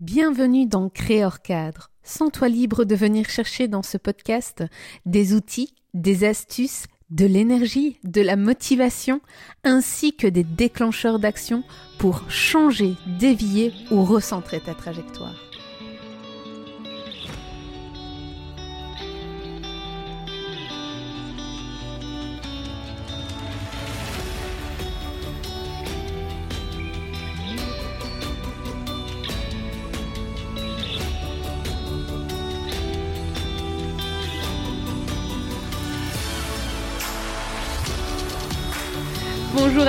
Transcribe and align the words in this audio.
Bienvenue 0.00 0.66
dans 0.66 0.90
Créor 0.90 1.40
Cadre. 1.40 1.90
Sens-toi 2.02 2.50
libre 2.50 2.84
de 2.84 2.94
venir 2.94 3.30
chercher 3.30 3.66
dans 3.66 3.82
ce 3.82 3.96
podcast 3.96 4.62
des 5.06 5.32
outils, 5.32 5.74
des 5.94 6.24
astuces, 6.24 6.84
de 7.08 7.24
l'énergie, 7.24 7.98
de 8.04 8.20
la 8.20 8.36
motivation, 8.36 9.22
ainsi 9.64 10.14
que 10.14 10.26
des 10.26 10.44
déclencheurs 10.44 11.18
d'action 11.18 11.64
pour 11.96 12.30
changer, 12.30 12.92
dévier 13.18 13.72
ou 13.90 14.04
recentrer 14.04 14.60
ta 14.60 14.74
trajectoire. 14.74 15.45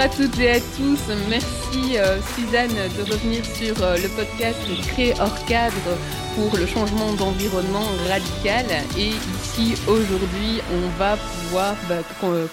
À 0.08 0.10
toutes 0.10 0.40
et 0.40 0.52
à 0.52 0.60
tous. 0.60 1.00
Merci 1.30 1.67
euh, 1.76 2.20
Suzanne 2.36 2.70
de 2.70 3.12
revenir 3.12 3.44
sur 3.46 3.84
euh, 3.84 3.98
le 3.98 4.08
podcast 4.10 4.58
Créer 4.88 5.14
hors 5.20 5.46
cadre 5.46 5.98
pour 6.36 6.56
le 6.58 6.66
changement 6.66 7.14
d'environnement 7.14 7.86
radical. 8.08 8.66
Et 8.98 9.10
ici 9.10 9.76
aujourd'hui, 9.88 10.62
on 10.72 11.00
va 11.00 11.18
pouvoir 11.18 11.76
bah, 11.90 11.98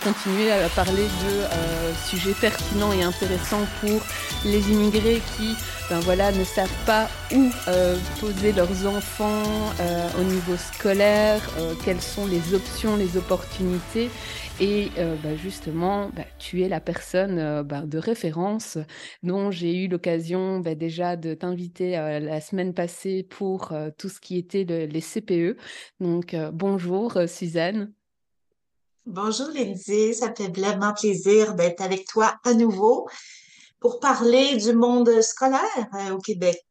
continuer 0.03 0.51
à 0.51 0.69
parler 0.71 1.03
de 1.03 1.31
euh, 1.31 1.95
sujets 2.07 2.35
pertinents 2.41 2.93
et 2.93 3.03
intéressants 3.03 3.67
pour 3.81 4.01
les 4.45 4.71
immigrés 4.71 5.21
qui 5.37 5.55
ben 5.91 6.01
voilà, 6.01 6.33
ne 6.33 6.45
savent 6.45 6.85
pas 6.87 7.11
où 7.35 7.51
poser 8.19 8.53
leurs 8.53 8.87
enfants 8.87 9.43
au 10.19 10.23
niveau 10.23 10.57
scolaire, 10.57 11.43
quelles 11.85 12.01
sont 12.01 12.25
les 12.25 12.55
options, 12.55 12.97
les 12.97 13.19
opportunités. 13.19 14.09
Et 14.61 14.91
euh, 14.99 15.17
bah, 15.23 15.35
justement, 15.37 16.11
bah, 16.15 16.23
tu 16.39 16.63
es 16.63 16.69
la 16.69 16.81
personne 16.81 17.39
euh, 17.39 17.63
bah, 17.65 17.83
de 17.85 17.99
référence 17.99 18.79
dont 19.23 19.51
j'ai 19.51 19.85
eu 19.85 19.89
l'occasion 19.89 20.61
déjà 20.61 21.17
de 21.17 21.35
t'inviter 21.35 21.99
euh, 21.99 22.21
la 22.21 22.41
semaine 22.41 22.75
passée 22.75 23.23
pour 23.23 23.73
tout 23.99 24.09
ce 24.09 24.21
qui 24.21 24.39
était 24.39 24.65
les 24.65 25.01
CPE. 25.01 25.57
Donc, 26.01 26.35
bonjour 26.53 27.19
Suzanne. 27.27 27.93
Bonjour 29.07 29.49
Lindsay, 29.49 30.15
ça 30.15 30.35
fait 30.35 30.49
vraiment 30.49 30.95
plaisir 30.95 31.55
d'être 31.55 31.83
avec 31.83 32.07
toi 32.07 32.35
à 32.45 32.55
nouveau 32.55 33.09
pour 33.79 34.01
parler 34.01 34.57
du 34.57 34.73
monde 34.73 35.21
scolaire 35.21 35.89
au 36.13 36.19
Québec. 36.19 36.65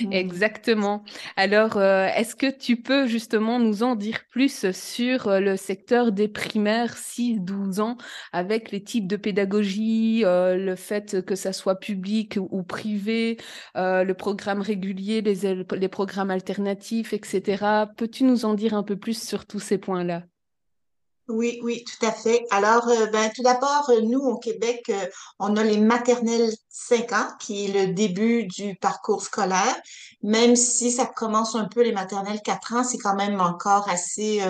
Mmh. 0.00 0.12
Exactement. 0.12 1.04
Alors, 1.36 1.76
euh, 1.76 2.06
est-ce 2.08 2.36
que 2.36 2.50
tu 2.50 2.80
peux 2.82 3.06
justement 3.06 3.58
nous 3.58 3.82
en 3.82 3.94
dire 3.96 4.20
plus 4.30 4.70
sur 4.72 5.28
euh, 5.28 5.40
le 5.40 5.56
secteur 5.56 6.12
des 6.12 6.28
primaires 6.28 6.96
6-12 6.96 7.80
ans 7.80 7.96
avec 8.32 8.70
les 8.70 8.82
types 8.82 9.06
de 9.06 9.16
pédagogie, 9.16 10.22
euh, 10.24 10.56
le 10.56 10.76
fait 10.76 11.24
que 11.24 11.34
ça 11.34 11.52
soit 11.52 11.78
public 11.78 12.38
ou 12.50 12.62
privé, 12.62 13.38
le 13.74 14.12
programme 14.12 14.60
régulier, 14.60 15.20
les, 15.22 15.54
les 15.64 15.88
programmes 15.88 16.30
alternatifs, 16.30 17.12
etc. 17.12 17.86
Peux-tu 17.96 18.24
nous 18.24 18.44
en 18.44 18.54
dire 18.54 18.74
un 18.74 18.82
peu 18.82 18.96
plus 18.96 19.20
sur 19.20 19.46
tous 19.46 19.60
ces 19.60 19.78
points-là? 19.78 20.24
Oui, 21.28 21.58
oui, 21.64 21.82
tout 21.84 22.06
à 22.06 22.12
fait. 22.12 22.46
Alors, 22.50 22.86
euh, 22.88 23.06
ben, 23.06 23.30
tout 23.34 23.42
d'abord, 23.42 23.90
euh, 23.90 24.00
nous, 24.00 24.20
au 24.20 24.38
Québec, 24.38 24.84
euh, 24.90 25.06
on 25.40 25.56
a 25.56 25.64
les 25.64 25.78
maternelles 25.78 26.52
5 26.68 27.12
ans, 27.12 27.28
qui 27.40 27.64
est 27.64 27.86
le 27.86 27.92
début 27.92 28.44
du 28.44 28.76
parcours 28.76 29.22
scolaire. 29.22 29.76
Même 30.22 30.54
si 30.54 30.92
ça 30.92 31.04
commence 31.04 31.56
un 31.56 31.64
peu 31.64 31.82
les 31.82 31.92
maternelles 31.92 32.40
4 32.44 32.74
ans, 32.74 32.84
c'est 32.84 32.98
quand 32.98 33.16
même 33.16 33.40
encore 33.40 33.88
assez 33.88 34.40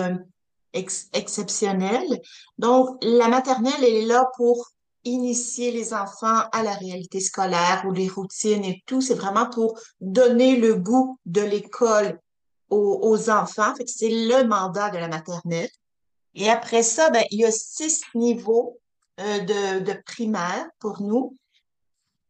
exceptionnel. 1.13 2.21
Donc, 2.59 2.97
la 3.01 3.27
maternelle, 3.27 3.73
elle 3.79 3.95
est 3.95 4.05
là 4.05 4.29
pour 4.37 4.69
initier 5.03 5.71
les 5.71 5.93
enfants 5.95 6.43
à 6.51 6.61
la 6.61 6.73
réalité 6.73 7.19
scolaire 7.19 7.83
ou 7.87 7.91
les 7.91 8.07
routines 8.07 8.63
et 8.65 8.83
tout. 8.85 9.01
C'est 9.01 9.15
vraiment 9.15 9.49
pour 9.49 9.79
donner 9.99 10.57
le 10.57 10.75
goût 10.75 11.17
de 11.25 11.41
l'école 11.41 12.19
aux, 12.69 12.99
aux 13.01 13.29
enfants. 13.31 13.73
C'est 13.87 14.09
le 14.09 14.47
mandat 14.47 14.91
de 14.91 14.97
la 14.97 15.07
maternelle. 15.07 15.69
Et 16.35 16.49
après 16.49 16.83
ça, 16.83 17.09
ben, 17.09 17.23
il 17.31 17.39
y 17.39 17.45
a 17.45 17.51
six 17.51 18.01
niveaux 18.13 18.79
euh, 19.19 19.39
de, 19.39 19.79
de 19.79 19.93
primaire 20.05 20.67
pour 20.79 21.01
nous 21.01 21.35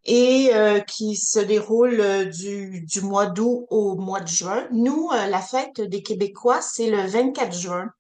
et 0.06 0.52
euh, 0.54 0.80
qui 0.80 1.18
se 1.18 1.40
déroulent 1.40 2.00
euh, 2.00 2.26
du, 2.26 2.86
du 2.86 3.02
mois 3.02 3.26
d'août 3.26 3.68
au 3.70 3.96
mois 3.96 4.22
de 4.22 4.28
juin. 4.28 4.68
Nous, 4.72 5.10
la 5.12 5.42
fête 5.42 5.82
des 5.82 6.02
Québécois, 6.02 6.62
c'est 6.62 6.90
le 6.90 7.02
24 7.06 7.54
juin. 7.54 7.92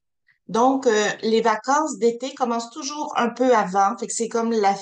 Donc, 0.47 0.87
les 1.21 1.41
vacances 1.41 1.97
d'été 1.97 2.33
commencent 2.33 2.69
toujours 2.69 3.11
un 3.17 3.27
peu 3.27 3.53
avant. 3.53 3.97
C'est 4.07 4.29
comme 4.29 4.53
la, 4.53 4.73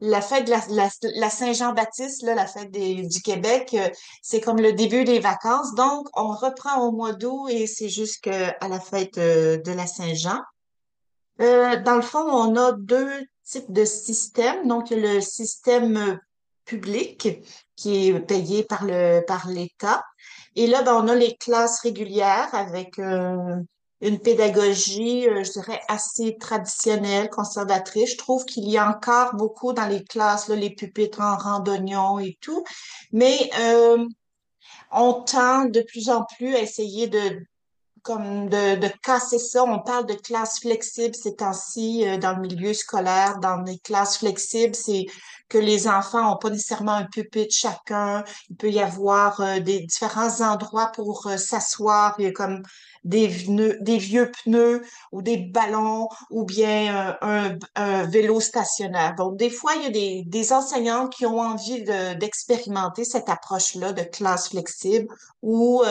la 0.00 0.20
fête 0.20 0.46
de 0.46 0.50
la, 0.50 0.88
la, 1.14 1.30
Saint-Jean-Baptiste, 1.30 2.22
la 2.22 2.46
fête 2.46 2.70
du 2.70 3.22
Québec, 3.22 3.76
c'est 4.22 4.40
comme 4.40 4.60
le 4.60 4.72
début 4.72 5.04
des 5.04 5.18
vacances. 5.18 5.74
Donc, 5.74 6.06
on 6.14 6.28
reprend 6.28 6.86
au 6.86 6.92
mois 6.92 7.12
d'août 7.12 7.48
et 7.48 7.66
c'est 7.66 7.88
jusqu'à 7.88 8.56
la 8.60 8.80
fête 8.80 9.16
de 9.16 9.72
la 9.72 9.86
Saint-Jean. 9.86 10.40
Euh, 11.40 11.80
dans 11.82 11.96
le 11.96 12.02
fond, 12.02 12.24
on 12.24 12.56
a 12.56 12.72
deux 12.72 13.24
types 13.44 13.72
de 13.72 13.84
systèmes. 13.84 14.66
Donc, 14.66 14.90
le 14.90 15.20
système 15.20 16.20
public 16.64 17.28
qui 17.76 18.08
est 18.08 18.20
payé 18.20 18.64
par 18.64 18.84
le 18.84 19.24
par 19.26 19.48
l'État. 19.48 20.04
Et 20.56 20.66
là, 20.66 20.82
ben, 20.82 20.94
on 20.94 21.08
a 21.08 21.14
les 21.14 21.36
classes 21.36 21.80
régulières 21.80 22.48
avec 22.52 22.98
euh, 22.98 23.56
une 24.00 24.18
pédagogie, 24.20 25.28
euh, 25.28 25.42
je 25.44 25.52
dirais, 25.52 25.80
assez 25.88 26.36
traditionnelle, 26.38 27.30
conservatrice. 27.30 28.12
Je 28.12 28.16
trouve 28.16 28.44
qu'il 28.44 28.68
y 28.68 28.78
a 28.78 28.88
encore 28.88 29.34
beaucoup 29.34 29.72
dans 29.72 29.86
les 29.86 30.04
classes, 30.04 30.48
les 30.48 30.74
pupitres 30.74 31.20
en 31.20 31.36
randonnion 31.36 32.18
et 32.18 32.38
tout. 32.40 32.64
Mais 33.12 33.50
on 34.90 35.22
tend 35.22 35.66
de 35.66 35.82
plus 35.82 36.08
en 36.08 36.24
plus 36.24 36.54
à 36.54 36.60
essayer 36.60 37.08
de 37.08 37.42
comme 38.08 38.48
de, 38.48 38.76
de 38.76 38.88
casser 39.02 39.38
ça. 39.38 39.64
On 39.64 39.80
parle 39.80 40.06
de 40.06 40.14
classes 40.14 40.60
flexibles 40.60 41.14
ces 41.14 41.36
temps-ci 41.36 42.08
euh, 42.08 42.16
dans 42.16 42.32
le 42.32 42.40
milieu 42.40 42.72
scolaire. 42.72 43.38
Dans 43.38 43.60
les 43.62 43.78
classes 43.78 44.18
flexibles, 44.18 44.74
c'est 44.74 45.04
que 45.48 45.58
les 45.58 45.88
enfants 45.88 46.22
n'ont 46.22 46.36
pas 46.36 46.50
nécessairement 46.50 46.92
un 46.92 47.04
pupitre 47.04 47.54
chacun. 47.54 48.24
Il 48.50 48.56
peut 48.56 48.70
y 48.70 48.80
avoir 48.80 49.40
euh, 49.40 49.60
des 49.60 49.80
différents 49.80 50.40
endroits 50.40 50.92
pour 50.94 51.26
euh, 51.26 51.36
s'asseoir. 51.36 52.14
Il 52.18 52.24
y 52.24 52.28
a 52.28 52.32
comme 52.32 52.62
des, 53.04 53.26
vieux 53.26 54.30
pneus 54.30 54.82
ou 55.12 55.22
des 55.22 55.38
ballons 55.38 56.08
ou 56.30 56.44
bien 56.44 57.16
un, 57.22 57.56
un, 57.76 58.02
vélo 58.04 58.40
stationnaire. 58.40 59.14
Donc, 59.16 59.36
des 59.36 59.50
fois, 59.50 59.72
il 59.76 59.82
y 59.84 59.86
a 59.86 59.90
des, 59.90 60.22
des 60.26 60.52
enseignants 60.52 61.08
qui 61.08 61.24
ont 61.24 61.40
envie 61.40 61.84
d'expérimenter 61.84 63.04
cette 63.04 63.28
approche-là 63.28 63.92
de 63.92 64.02
classe 64.02 64.50
flexible 64.50 65.08
où 65.42 65.82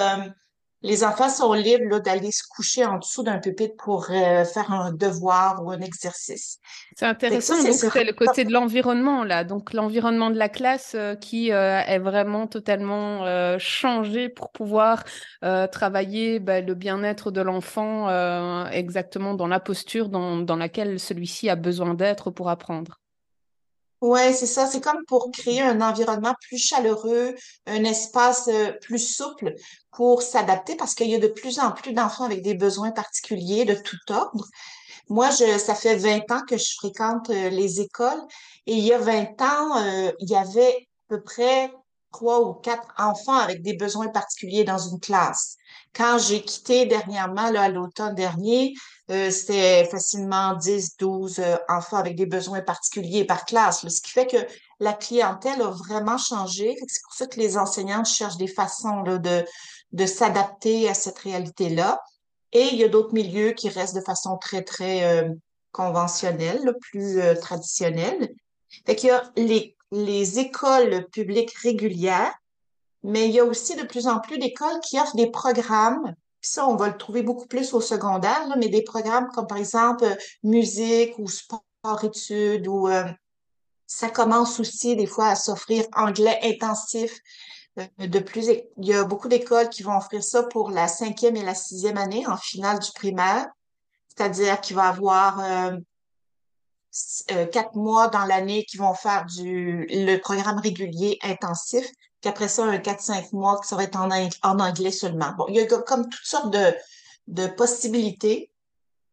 les 0.83 1.03
enfants 1.03 1.29
sont 1.29 1.53
libres 1.53 1.99
d'aller 1.99 2.31
se 2.31 2.43
coucher 2.47 2.85
en 2.85 2.99
dessous 2.99 3.23
d'un 3.23 3.39
pupitre 3.39 3.75
pour 3.77 4.07
euh, 4.11 4.45
faire 4.45 4.71
un 4.71 4.93
devoir 4.93 5.65
ou 5.65 5.71
un 5.71 5.79
exercice. 5.79 6.59
C'est 6.95 7.05
intéressant. 7.05 7.55
c'est 7.55 8.03
le 8.03 8.13
côté 8.13 8.43
de 8.43 8.53
l'environnement 8.53 9.23
là. 9.23 9.43
Donc 9.43 9.73
l'environnement 9.73 10.29
de 10.29 10.37
la 10.37 10.49
classe 10.49 10.93
euh, 10.95 11.15
qui 11.15 11.51
euh, 11.51 11.79
est 11.79 11.99
vraiment 11.99 12.45
totalement 12.45 12.87
changé 13.57 14.29
pour 14.29 14.51
pouvoir 14.51 15.03
travailler 15.41 16.39
bah, 16.39 16.61
le 16.61 16.73
bien-être 16.75 17.31
de 17.31 17.41
l'enfant 17.41 18.67
exactement 18.69 19.33
dans 19.33 19.47
la 19.47 19.59
posture 19.59 20.09
dans 20.09 20.55
laquelle 20.55 20.99
celui-ci 20.99 21.49
a 21.49 21.55
besoin 21.55 21.93
d'être 21.93 22.31
pour 22.31 22.49
apprendre. 22.49 22.99
Ouais, 24.01 24.31
c'est 24.33 24.45
ça. 24.45 24.67
C'est 24.67 24.81
comme 24.81 25.03
pour 25.07 25.31
créer 25.31 25.61
un 25.61 25.81
environnement 25.81 26.35
plus 26.41 26.57
chaleureux, 26.59 27.33
un 27.65 27.83
espace 27.83 28.47
euh, 28.47 28.71
plus 28.81 28.99
souple 28.99 29.55
pour 29.91 30.21
s'adapter 30.21 30.75
parce 30.75 30.93
qu'il 30.93 31.09
y 31.09 31.15
a 31.15 31.19
de 31.19 31.27
plus 31.27 31.59
en 31.59 31.71
plus 31.71 31.93
d'enfants 31.93 32.25
avec 32.25 32.43
des 32.43 32.53
besoins 32.53 32.91
particuliers 32.91 33.65
de 33.65 33.73
tout 33.73 33.97
ordre. 34.09 34.45
Moi, 35.09 35.29
je, 35.31 35.57
ça 35.59 35.75
fait 35.75 35.95
20 35.97 36.31
ans 36.31 36.41
que 36.49 36.57
je 36.57 36.75
fréquente 36.77 37.29
euh, 37.31 37.49
les 37.49 37.81
écoles 37.81 38.21
et 38.67 38.73
il 38.75 38.83
y 38.85 38.93
a 38.93 38.99
20 38.99 39.41
ans, 39.41 39.77
euh, 39.83 40.11
il 40.19 40.29
y 40.29 40.35
avait 40.35 40.87
à 41.09 41.15
peu 41.15 41.23
près 41.23 41.71
trois 42.11 42.41
ou 42.47 42.53
quatre 42.53 42.93
enfants 42.97 43.37
avec 43.37 43.61
des 43.63 43.75
besoins 43.75 44.09
particuliers 44.09 44.63
dans 44.63 44.77
une 44.79 44.99
classe. 44.99 45.57
Quand 45.93 46.17
j'ai 46.19 46.41
quitté 46.41 46.85
dernièrement, 46.85 47.49
là, 47.49 47.63
à 47.63 47.69
l'automne 47.69 48.15
dernier, 48.15 48.73
euh, 49.09 49.31
c'était 49.31 49.85
facilement 49.85 50.55
10, 50.55 50.97
12 50.97 51.39
euh, 51.39 51.55
enfants 51.69 51.97
avec 51.97 52.15
des 52.15 52.25
besoins 52.25 52.61
particuliers 52.61 53.25
par 53.25 53.45
classe, 53.45 53.87
ce 53.87 54.01
qui 54.01 54.11
fait 54.11 54.27
que 54.27 54.37
la 54.79 54.93
clientèle 54.93 55.61
a 55.61 55.69
vraiment 55.69 56.17
changé. 56.17 56.75
C'est 56.87 57.01
pour 57.03 57.13
ça 57.13 57.27
que 57.27 57.39
les 57.39 57.57
enseignants 57.57 58.03
cherchent 58.03 58.37
des 58.37 58.47
façons 58.47 59.01
là, 59.03 59.17
de, 59.17 59.45
de 59.91 60.05
s'adapter 60.05 60.89
à 60.89 60.93
cette 60.93 61.19
réalité-là. 61.19 62.01
Et 62.51 62.69
il 62.71 62.75
y 62.75 62.83
a 62.83 62.87
d'autres 62.87 63.13
milieux 63.13 63.51
qui 63.51 63.69
restent 63.69 63.95
de 63.95 64.01
façon 64.01 64.37
très, 64.37 64.63
très 64.63 65.03
euh, 65.03 65.29
conventionnelle, 65.71 66.75
plus 66.81 67.19
euh, 67.19 67.35
traditionnelle. 67.35 68.33
Fait 68.85 68.95
qu'il 68.95 69.09
y 69.09 69.11
a 69.11 69.23
les, 69.35 69.75
les 69.91 70.39
écoles 70.39 71.07
publiques 71.11 71.55
régulières 71.57 72.33
mais 73.07 73.27
il 73.27 73.31
y 73.33 73.39
a 73.39 73.45
aussi 73.45 73.75
de 73.75 73.83
plus 73.83 74.07
en 74.07 74.19
plus 74.19 74.37
d'écoles 74.37 74.79
qui 74.81 74.99
offrent 74.99 75.15
des 75.15 75.31
programmes. 75.31 76.13
ça, 76.41 76.67
on 76.67 76.75
va 76.75 76.89
le 76.89 76.97
trouver 76.97 77.23
beaucoup 77.23 77.47
plus 77.47 77.73
au 77.73 77.81
secondaire, 77.81 78.55
mais 78.57 78.69
des 78.69 78.83
programmes 78.83 79.29
comme 79.33 79.47
par 79.47 79.57
exemple 79.57 80.05
musique 80.43 81.17
ou 81.19 81.27
sport-études 81.27 82.67
ou 82.67 82.87
euh, 82.87 83.05
ça 83.87 84.09
commence 84.09 84.59
aussi 84.59 84.95
des 84.95 85.07
fois 85.07 85.27
à 85.29 85.35
s'offrir 85.35 85.85
anglais 85.95 86.39
intensif. 86.43 87.19
Euh, 87.79 88.07
de 88.07 88.19
plus, 88.19 88.47
il 88.49 88.85
y 88.85 88.93
a 88.93 89.03
beaucoup 89.03 89.29
d'écoles 89.29 89.69
qui 89.69 89.83
vont 89.83 89.97
offrir 89.97 90.23
ça 90.23 90.43
pour 90.43 90.71
la 90.71 90.87
cinquième 90.87 91.35
et 91.35 91.43
la 91.43 91.55
sixième 91.55 91.97
année 91.97 92.27
en 92.27 92.37
finale 92.37 92.79
du 92.79 92.91
primaire. 92.93 93.47
C'est-à-dire 94.09 94.59
qu'il 94.61 94.75
va 94.75 94.89
avoir 94.89 95.39
euh, 95.39 95.77
euh, 97.31 97.45
quatre 97.45 97.75
mois 97.75 98.07
dans 98.07 98.25
l'année 98.25 98.65
qui 98.65 98.77
vont 98.77 98.93
faire 98.93 99.25
du 99.25 99.85
le 99.89 100.17
programme 100.17 100.59
régulier 100.59 101.19
intensif, 101.21 101.85
puis 102.21 102.49
ça, 102.49 102.65
un 102.65 102.77
quatre, 102.79 103.01
cinq 103.01 103.31
mois 103.31 103.59
qui 103.61 103.67
ça 103.67 103.75
va 103.75 103.83
être 103.83 103.97
en, 103.97 104.09
en 104.09 104.59
anglais 104.59 104.91
seulement. 104.91 105.31
Bon, 105.37 105.45
il 105.49 105.55
y 105.55 105.59
a 105.59 105.65
comme 105.65 106.09
toutes 106.09 106.25
sortes 106.25 106.51
de, 106.51 106.73
de 107.27 107.47
possibilités 107.47 108.51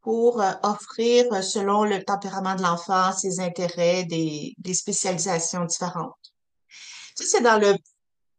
pour 0.00 0.40
euh, 0.40 0.52
offrir, 0.62 1.32
euh, 1.32 1.42
selon 1.42 1.84
le 1.84 2.02
tempérament 2.02 2.54
de 2.54 2.62
l'enfant, 2.62 3.12
ses 3.12 3.40
intérêts, 3.40 4.04
des, 4.04 4.54
des 4.58 4.74
spécialisations 4.74 5.64
différentes. 5.64 6.12
Ça, 7.14 7.24
c'est 7.26 7.40
dans 7.40 7.58
le 7.58 7.74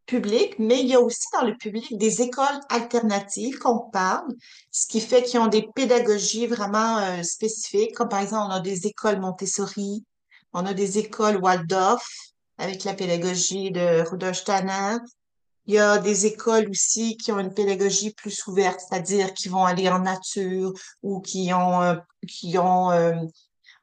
public, 0.05 0.59
mais 0.59 0.81
il 0.81 0.87
y 0.87 0.93
a 0.93 1.01
aussi 1.01 1.25
dans 1.33 1.41
le 1.41 1.57
public 1.57 1.97
des 1.97 2.21
écoles 2.21 2.59
alternatives 2.69 3.57
qu'on 3.57 3.79
parle, 3.79 4.27
ce 4.69 4.85
qui 4.85 5.01
fait 5.01 5.23
qu'ils 5.23 5.39
ont 5.39 5.47
des 5.47 5.67
pédagogies 5.73 6.45
vraiment 6.45 6.99
euh, 6.99 7.23
spécifiques, 7.23 7.95
comme 7.95 8.09
par 8.09 8.19
exemple, 8.19 8.45
on 8.49 8.55
a 8.55 8.59
des 8.59 8.85
écoles 8.85 9.19
Montessori, 9.19 10.03
on 10.53 10.65
a 10.67 10.73
des 10.73 10.99
écoles 10.99 11.37
Waldorf 11.37 12.07
avec 12.57 12.83
la 12.83 12.93
pédagogie 12.93 13.71
de 13.71 14.07
Rudolf 14.09 14.37
Steiner. 14.37 14.97
Il 15.67 15.73
y 15.73 15.79
a 15.79 15.97
des 15.97 16.27
écoles 16.27 16.69
aussi 16.69 17.17
qui 17.17 17.31
ont 17.31 17.39
une 17.39 17.53
pédagogie 17.53 18.13
plus 18.13 18.45
ouverte, 18.47 18.79
c'est-à-dire 18.79 19.33
qui 19.33 19.49
vont 19.49 19.65
aller 19.65 19.89
en 19.89 19.99
nature 19.99 20.73
ou 21.01 21.21
qui 21.21 21.51
ont, 21.53 21.81
euh, 21.81 21.95
qui 22.27 22.57
ont 22.57 22.91
euh, 22.91 23.15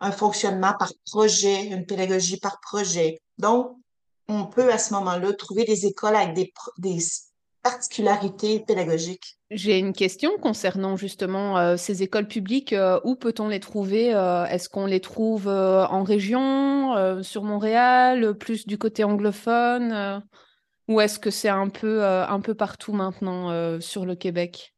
un 0.00 0.12
fonctionnement 0.12 0.74
par 0.78 0.92
projet, 1.10 1.66
une 1.66 1.86
pédagogie 1.86 2.38
par 2.38 2.60
projet. 2.60 3.20
Donc, 3.38 3.76
on 4.28 4.46
peut 4.46 4.72
à 4.72 4.78
ce 4.78 4.94
moment-là 4.94 5.32
trouver 5.32 5.64
des 5.64 5.86
écoles 5.86 6.16
avec 6.16 6.34
des, 6.34 6.52
des 6.78 6.98
particularités 7.62 8.60
pédagogiques. 8.60 9.38
J'ai 9.50 9.78
une 9.78 9.92
question 9.92 10.32
concernant 10.40 10.96
justement 10.96 11.58
euh, 11.58 11.76
ces 11.76 12.02
écoles 12.02 12.26
publiques. 12.26 12.72
Euh, 12.72 13.00
où 13.04 13.14
peut-on 13.14 13.48
les 13.48 13.60
trouver 13.60 14.14
euh, 14.14 14.44
Est-ce 14.46 14.68
qu'on 14.68 14.86
les 14.86 15.00
trouve 15.00 15.48
en 15.48 16.02
région, 16.02 17.22
sur 17.22 17.44
Montréal, 17.44 18.34
plus 18.34 18.66
du 18.66 18.78
côté 18.78 19.04
anglophone 19.04 20.22
Ou 20.88 21.00
est-ce 21.00 21.18
que 21.18 21.30
c'est 21.30 21.48
un 21.48 21.68
peu, 21.68 22.04
un 22.04 22.40
peu 22.40 22.54
partout 22.54 22.92
maintenant 22.92 23.80
sur 23.80 24.04
le 24.04 24.14
Québec? 24.14 24.74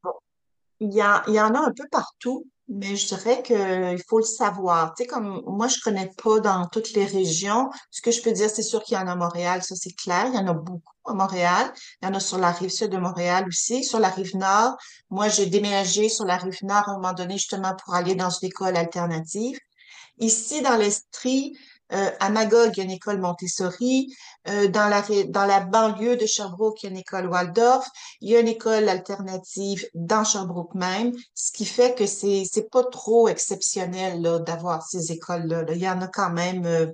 Il, 0.81 0.93
y 0.93 1.01
a, 1.01 1.23
il 1.29 1.35
y 1.35 1.41
en 1.41 1.55
a 1.55 1.59
un 1.59 1.73
peu 1.73 1.85
partout. 1.91 2.47
Mais 2.67 2.97
je 2.97 3.09
dirais 3.09 3.43
qu'il 3.43 4.03
faut 4.09 4.19
le 4.19 4.25
savoir. 4.25 4.95
Tu 4.95 5.03
sais, 5.03 5.07
comme 5.07 5.43
moi, 5.47 5.69
je 5.69 5.79
connais 5.85 6.11
pas 6.23 6.41
dans 6.41 6.67
toutes 6.69 6.95
les 6.95 7.05
régions. 7.05 7.69
Ce 7.91 8.01
que 8.01 8.11
je 8.11 8.23
peux 8.23 8.33
dire, 8.33 8.49
c'est 8.49 8.63
sûr 8.63 8.83
qu'il 8.83 8.97
y 8.97 9.01
en 9.01 9.07
a 9.07 9.13
à 9.13 9.17
Montréal, 9.17 9.63
ça 9.63 9.75
c'est 9.77 9.95
clair. 9.95 10.29
Il 10.29 10.35
y 10.35 10.39
en 10.39 10.47
a 10.47 10.55
beaucoup 10.55 10.94
à 11.07 11.15
Montréal. 11.15 11.73
Il 12.03 12.07
y 12.07 12.11
en 12.11 12.15
a 12.15 12.21
sur 12.21 12.39
la 12.39 12.51
rive 12.51 12.71
sud 12.71 12.91
de 12.91 12.99
Montréal 12.99 13.45
aussi. 13.49 13.85
Sur 13.85 14.01
la 14.01 14.09
rive 14.09 14.37
nord, 14.37 14.77
moi, 15.11 15.29
j'ai 15.29 15.47
déménagé 15.47 16.09
sur 16.09 16.25
la 16.25 16.37
rive 16.37 16.63
nord 16.63 16.89
à 16.89 16.93
un 16.93 16.95
moment 16.95 17.13
donné 17.13 17.35
justement 17.35 17.75
pour 17.85 17.95
aller 17.95 18.15
dans 18.15 18.31
une 18.31 18.49
école 18.49 18.77
alternative. 18.77 19.59
Ici, 20.19 20.63
dans 20.63 20.77
l'Estrie, 20.77 21.57
euh, 21.93 22.11
à 22.19 22.31
Magog, 22.31 22.73
il 22.75 22.79
y 22.79 22.81
a 22.81 22.85
une 22.85 22.91
école 22.91 23.21
Montessori. 23.21 24.15
Euh, 24.49 24.69
dans, 24.69 24.89
la, 24.89 25.03
dans 25.29 25.45
la 25.45 25.61
banlieue 25.61 26.17
de 26.17 26.27
Sherbrooke, 26.27 26.83
il 26.83 26.87
y 26.87 26.89
a 26.89 26.91
une 26.93 26.99
école 26.99 27.29
Waldorf. 27.29 27.87
Il 28.21 28.31
y 28.31 28.37
a 28.37 28.41
une 28.41 28.49
école 28.49 28.89
alternative 28.89 29.87
dans 29.95 30.25
Sherbrooke 30.25 30.75
même, 30.75 31.13
ce 31.35 31.53
qui 31.53 31.65
fait 31.67 31.95
que 31.95 32.07
c'est 32.07 32.45
c'est 32.51 32.71
pas 32.71 32.85
trop 32.85 33.29
exceptionnel 33.29 34.23
d'avoir 34.47 34.83
ces 34.83 35.13
écoles-là. 35.13 35.65
Il 35.73 35.79
y 35.79 35.89
en 35.89 36.01
a 36.01 36.09
quand 36.09 36.31
même. 36.31 36.65
Euh, 36.67 36.87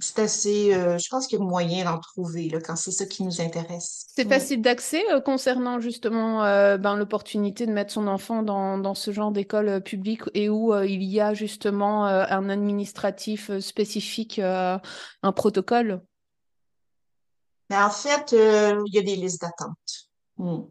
c'est 0.00 0.18
assez, 0.18 0.74
euh, 0.74 0.98
je 0.98 1.08
pense 1.08 1.26
qu'il 1.26 1.38
y 1.38 1.42
a 1.42 1.44
moyen 1.44 1.84
d'en 1.84 1.98
trouver 1.98 2.48
là, 2.48 2.60
quand 2.60 2.76
c'est 2.76 2.90
ça 2.90 3.06
qui 3.06 3.22
nous 3.22 3.40
intéresse. 3.40 4.06
C'est 4.16 4.28
facile 4.28 4.62
d'accès 4.62 5.02
euh, 5.12 5.20
concernant 5.20 5.80
justement 5.80 6.44
euh, 6.44 6.78
ben, 6.78 6.96
l'opportunité 6.96 7.66
de 7.66 7.72
mettre 7.72 7.92
son 7.92 8.06
enfant 8.06 8.42
dans, 8.42 8.78
dans 8.78 8.94
ce 8.94 9.10
genre 9.10 9.30
d'école 9.30 9.82
publique 9.82 10.22
et 10.34 10.48
où 10.48 10.74
il 10.82 11.02
y 11.02 11.20
a 11.20 11.34
justement 11.34 12.04
un 12.04 12.48
administratif 12.48 13.58
spécifique, 13.60 14.38
un 14.38 15.32
protocole. 15.34 16.02
Mais 17.68 17.76
ben, 17.76 17.86
en 17.86 17.90
fait, 17.90 18.32
il 18.32 18.94
y 18.94 18.98
a 18.98 19.02
des 19.02 19.16
listes 19.16 19.42
d'attente 19.42 20.08
hmm. 20.38 20.62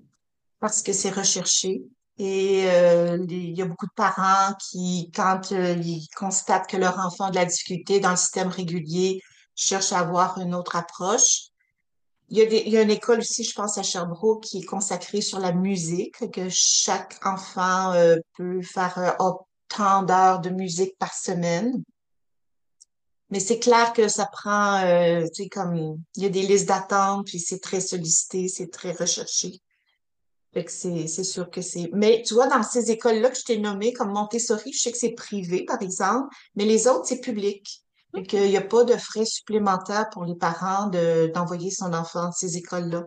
parce 0.60 0.82
que 0.82 0.92
c'est 0.92 1.12
recherché. 1.12 1.84
Et 2.22 2.66
il 2.66 3.58
y 3.58 3.62
a 3.62 3.66
beaucoup 3.66 3.86
de 3.86 3.94
parents 3.96 4.54
qui, 4.70 5.10
quand 5.16 5.52
ils 5.52 6.06
constatent 6.18 6.68
que 6.68 6.76
leur 6.76 7.00
enfant 7.00 7.26
a 7.26 7.30
de 7.32 7.36
la 7.36 7.46
difficulté 7.46 8.02
dans 8.02 8.12
le 8.12 8.18
système 8.18 8.50
régulier, 8.50 9.22
cherchent 9.56 9.94
à 9.94 10.00
avoir 10.00 10.38
une 10.38 10.54
autre 10.54 10.76
approche. 10.76 11.46
Il 12.28 12.38
y, 12.38 12.78
a 12.78 12.82
une 12.82 12.92
école 12.92 13.20
aussi, 13.20 13.44
je 13.44 13.56
pense, 13.56 13.78
à 13.78 13.84
Sherbrooke, 13.84 14.44
qui 14.44 14.60
est 14.60 14.66
consacrée 14.66 15.22
sur 15.22 15.40
la 15.40 15.54
musique, 15.54 16.30
que 16.32 16.48
chaque 16.50 17.26
enfant 17.26 17.94
peut 18.38 18.62
faire 18.62 19.16
autant 19.20 20.04
d'heures 20.04 20.40
de 20.42 20.50
musique 20.50 20.98
par 21.00 21.14
semaine. 21.14 21.84
Mais 23.32 23.40
c'est 23.40 23.60
clair 23.60 23.94
que 23.94 24.10
ça 24.10 24.26
prend, 24.26 24.82
tu 24.82 25.44
sais, 25.44 25.50
comme, 25.50 25.98
il 26.16 26.24
y 26.24 26.26
a 26.26 26.30
des 26.30 26.44
listes 26.44 26.68
d'attente, 26.68 27.28
puis 27.28 27.40
c'est 27.40 27.60
très 27.60 27.80
sollicité, 27.80 28.50
c'est 28.50 28.70
très 28.70 28.92
recherché. 28.92 29.62
Fait 30.54 30.66
que 30.66 30.72
c'est, 30.72 31.08
c'est 31.08 31.24
sûr 31.24 31.50
que 31.50 31.62
c'est. 31.62 31.90
Mais 31.94 32.24
tu 32.26 32.34
vois, 32.34 32.48
dans 32.48 32.64
ces 32.64 32.90
écoles-là 32.92 33.30
que 33.30 33.38
je 33.38 33.44
t'ai 33.44 33.58
nommées, 33.58 33.94
comme 33.94 34.12
Montessori, 34.12 34.74
je 34.74 34.80
sais 34.80 34.92
que 34.92 34.98
c'est 34.98 35.14
privé, 35.14 35.64
par 35.64 35.82
exemple, 35.82 36.36
mais 36.56 36.66
les 36.66 36.88
autres, 36.88 37.06
c'est 37.06 37.22
public. 37.22 37.84
Fait 38.16 38.24
qu'il 38.24 38.50
n'y 38.50 38.58
a 38.58 38.62
pas 38.62 38.84
de 38.84 38.96
frais 38.96 39.26
supplémentaires 39.26 40.10
pour 40.10 40.26
les 40.26 40.34
parents 40.36 40.88
de, 40.88 41.32
d'envoyer 41.34 41.70
son 41.70 41.94
enfant 41.94 42.24
dans 42.24 42.32
ces 42.32 42.58
écoles-là. 42.58 43.06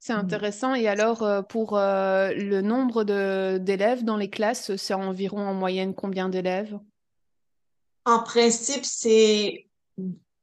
C'est 0.00 0.14
mm. 0.14 0.18
intéressant. 0.18 0.74
Et 0.74 0.88
alors, 0.88 1.22
euh, 1.22 1.42
pour 1.42 1.76
euh, 1.76 2.32
le 2.32 2.60
nombre 2.62 3.04
de, 3.04 3.58
d'élèves 3.58 4.04
dans 4.04 4.16
les 4.16 4.30
classes, 4.30 4.74
c'est 4.76 4.94
environ 4.94 5.46
en 5.46 5.54
moyenne 5.54 5.94
combien 5.94 6.28
d'élèves? 6.28 6.76
En 8.04 8.22
principe, 8.22 8.84
c'est 8.84 9.66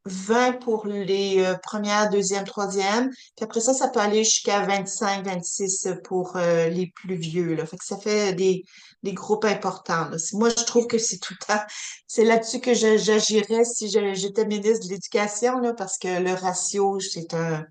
20 0.06 0.60
pour 0.60 0.86
les 0.86 1.44
euh, 1.44 1.56
premières, 1.56 2.10
deuxième, 2.10 2.44
troisième. 2.44 3.10
Puis 3.10 3.44
après 3.44 3.62
ça, 3.62 3.74
ça 3.74 3.88
peut 3.88 4.00
aller 4.00 4.24
jusqu'à 4.24 4.66
25, 4.66 5.26
26 5.26 5.90
pour 6.04 6.36
euh, 6.36 6.68
les 6.70 6.88
plus 6.88 7.16
vieux. 7.16 7.56
Là. 7.56 7.66
Fait 7.66 7.78
que 7.78 7.86
ça 7.86 7.98
fait 7.98 8.34
des, 8.34 8.64
des 9.04 9.14
groupes 9.14 9.46
importants. 9.46 10.10
Là. 10.10 10.18
Moi, 10.34 10.50
je 10.50 10.64
trouve 10.66 10.88
que 10.88 10.98
c'est 10.98 11.20
tout 11.20 11.36
temps, 11.48 11.62
c'est 12.08 12.26
là-dessus 12.26 12.60
que 12.60 12.74
j'agirais 12.74 13.66
si 13.66 13.90
j'étais 13.90 14.46
ministre 14.46 14.88
de 14.88 14.94
l'Éducation, 14.94 15.74
parce 15.78 15.98
que 15.98 16.22
le 16.22 16.34
ratio, 16.34 17.00
c'est 17.00 17.34
un, 17.34 17.66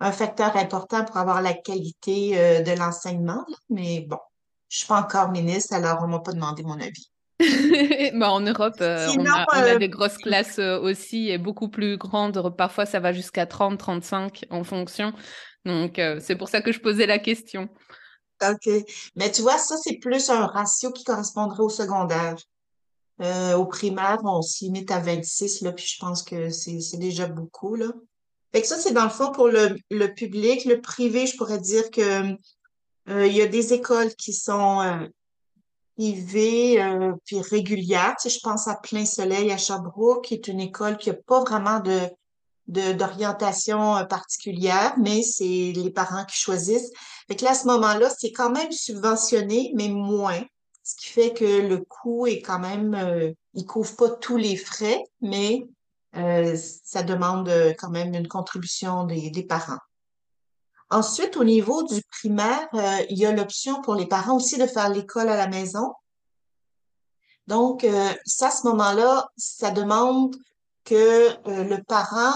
un 0.00 0.12
facteur 0.12 0.56
important 0.56 1.04
pour 1.04 1.16
avoir 1.16 1.40
la 1.40 1.54
qualité 1.54 2.38
euh, 2.38 2.62
de 2.62 2.72
l'enseignement. 2.72 3.44
Mais 3.70 4.00
bon, 4.00 4.18
je 4.68 4.78
suis 4.78 4.86
pas 4.86 5.00
encore 5.00 5.30
ministre, 5.30 5.74
alors 5.74 6.02
on 6.02 6.08
m'a 6.08 6.20
pas 6.20 6.32
demandé 6.32 6.62
mon 6.62 6.80
avis. 6.80 7.10
bah, 8.14 8.30
en 8.30 8.40
Europe, 8.40 8.76
euh, 8.80 9.08
on, 9.18 9.26
a, 9.26 9.44
on, 9.52 9.56
a, 9.56 9.74
euh, 9.74 9.78
des 9.78 9.90
grosses 9.90 10.16
classes 10.16 10.58
euh, 10.58 10.80
aussi 10.80 11.28
et 11.28 11.36
beaucoup 11.36 11.68
plus 11.68 11.98
grandes. 11.98 12.54
Parfois, 12.56 12.86
ça 12.86 12.98
va 12.98 13.12
jusqu'à 13.12 13.46
30, 13.46 13.78
35 13.78 14.46
en 14.50 14.64
fonction. 14.64 15.12
Donc, 15.66 16.00
c'est 16.20 16.36
pour 16.36 16.48
ça 16.48 16.62
que 16.62 16.70
je 16.70 16.78
posais 16.78 17.06
la 17.06 17.18
question. 17.18 17.68
OK. 18.40 18.70
Mais 19.16 19.32
tu 19.32 19.42
vois, 19.42 19.58
ça, 19.58 19.74
c'est 19.82 19.96
plus 19.96 20.30
un 20.30 20.46
ratio 20.46 20.92
qui 20.92 21.02
correspondrait 21.02 21.62
au 21.62 21.68
secondaire. 21.68 22.36
au 23.20 23.66
primaire, 23.66 24.18
on 24.22 24.42
s'y 24.42 24.70
met 24.70 24.90
à 24.92 25.00
26, 25.00 25.62
là, 25.62 25.72
puis 25.72 25.84
je 25.84 25.98
pense 25.98 26.22
que 26.22 26.50
c'est 26.50 26.98
déjà 26.98 27.26
beaucoup, 27.26 27.74
là. 27.74 27.88
Fait 28.54 28.62
que 28.62 28.68
ça, 28.68 28.78
c'est 28.78 28.92
dans 28.92 29.04
le 29.04 29.10
fond 29.10 29.32
pour 29.32 29.48
le, 29.48 29.76
le 29.90 30.06
public. 30.14 30.64
Le 30.66 30.80
privé, 30.80 31.26
je 31.26 31.36
pourrais 31.36 31.58
dire 31.58 31.90
que 31.90 32.32
il 33.08 33.36
y 33.36 33.42
a 33.42 33.46
des 33.46 33.72
écoles 33.72 34.14
qui 34.14 34.32
sont 34.32 35.08
privée 35.96 36.82
euh, 36.82 37.12
puis 37.24 37.40
régulière. 37.40 38.14
Tu 38.20 38.28
je 38.28 38.40
pense 38.40 38.68
à 38.68 38.74
Plein 38.74 39.04
Soleil 39.04 39.50
à 39.50 39.56
Sherbrooke, 39.56 40.24
qui 40.24 40.34
est 40.34 40.48
une 40.48 40.60
école 40.60 40.96
qui 40.98 41.10
n'a 41.10 41.16
pas 41.16 41.40
vraiment 41.40 41.80
de 41.80 42.10
d'orientation 42.66 43.96
euh, 43.96 44.04
particulière, 44.04 44.94
mais 44.98 45.22
c'est 45.22 45.72
les 45.74 45.90
parents 45.90 46.24
qui 46.24 46.36
choisissent. 46.36 46.90
Fait 47.28 47.36
que 47.36 47.44
là, 47.44 47.52
à 47.52 47.54
ce 47.54 47.66
moment-là, 47.66 48.10
c'est 48.10 48.32
quand 48.32 48.50
même 48.50 48.72
subventionné, 48.72 49.72
mais 49.76 49.88
moins. 49.88 50.42
Ce 50.82 50.94
qui 50.96 51.08
fait 51.08 51.32
que 51.32 51.44
le 51.44 51.78
coût 51.78 52.26
est 52.26 52.40
quand 52.40 52.58
même, 52.58 52.94
euh, 52.94 53.32
il 53.54 53.66
couvre 53.66 53.94
pas 53.96 54.10
tous 54.10 54.36
les 54.36 54.56
frais, 54.56 55.02
mais 55.20 55.66
euh, 56.16 56.56
ça 56.56 57.02
demande 57.02 57.50
quand 57.78 57.90
même 57.90 58.14
une 58.14 58.28
contribution 58.28 59.04
des 59.04 59.46
parents. 59.48 59.78
Ensuite, 60.90 61.36
au 61.36 61.44
niveau 61.44 61.82
du 61.82 62.00
primaire, 62.02 62.68
euh, 62.74 63.04
il 63.10 63.18
y 63.18 63.26
a 63.26 63.32
l'option 63.32 63.82
pour 63.82 63.96
les 63.96 64.06
parents 64.06 64.36
aussi 64.36 64.56
de 64.56 64.66
faire 64.66 64.88
l'école 64.88 65.28
à 65.28 65.36
la 65.36 65.48
maison. 65.48 65.92
Donc, 67.48 67.82
euh, 67.82 68.12
ça, 68.24 68.48
à 68.48 68.50
ce 68.50 68.66
moment-là, 68.68 69.28
ça 69.36 69.72
demande 69.72 70.36
que 70.84 71.28
euh, 71.48 71.64
le 71.64 71.82
parent 71.82 72.34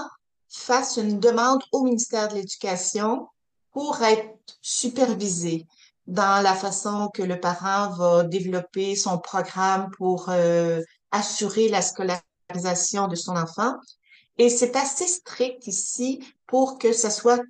fasse 0.49 0.97
une 0.97 1.21
demande 1.21 1.63
au 1.71 1.85
ministère 1.85 2.29
de 2.29 2.35
l'Éducation 2.35 3.29
pour 3.73 4.03
être 4.03 4.37
supervisé 4.63 5.67
dans 6.09 6.43
la 6.43 6.55
façon 6.55 7.09
que 7.15 7.23
le 7.23 7.39
parent 7.39 7.91
va 7.91 8.25
développer 8.25 8.97
son 8.97 9.19
programme 9.19 9.93
pour 9.97 10.29
assurer 11.13 11.69
la 11.69 11.83
scolarisation 11.83 13.07
de 13.07 13.15
son 13.15 13.37
enfant. 13.37 13.75
Et 14.39 14.49
c'est 14.49 14.75
assez 14.75 15.07
strict 15.07 15.69
ici 15.69 16.21
pour 16.49 16.79
que 16.79 16.93
ce 16.93 17.11
soit 17.11 17.41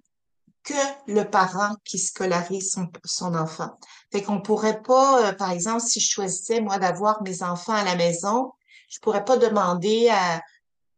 que 0.63 0.75
le 1.07 1.25
parent 1.25 1.75
qui 1.85 1.99
scolarise 1.99 2.71
son, 2.73 2.89
son 3.05 3.35
enfant. 3.35 3.71
Fait 4.13 4.23
qu'on 4.23 4.41
pourrait 4.41 4.83
pas, 4.83 5.29
euh, 5.29 5.33
par 5.33 5.51
exemple, 5.51 5.83
si 5.83 6.01
je 6.01 6.11
choisissais, 6.11 6.61
moi, 6.61 6.79
d'avoir 6.79 7.23
mes 7.23 7.43
enfants 7.43 7.75
à 7.75 7.85
la 7.85 7.97
maison, 7.97 8.53
je 8.89 8.99
pourrais 9.01 9.25
pas 9.25 9.37
demander 9.37 10.09
à 10.11 10.43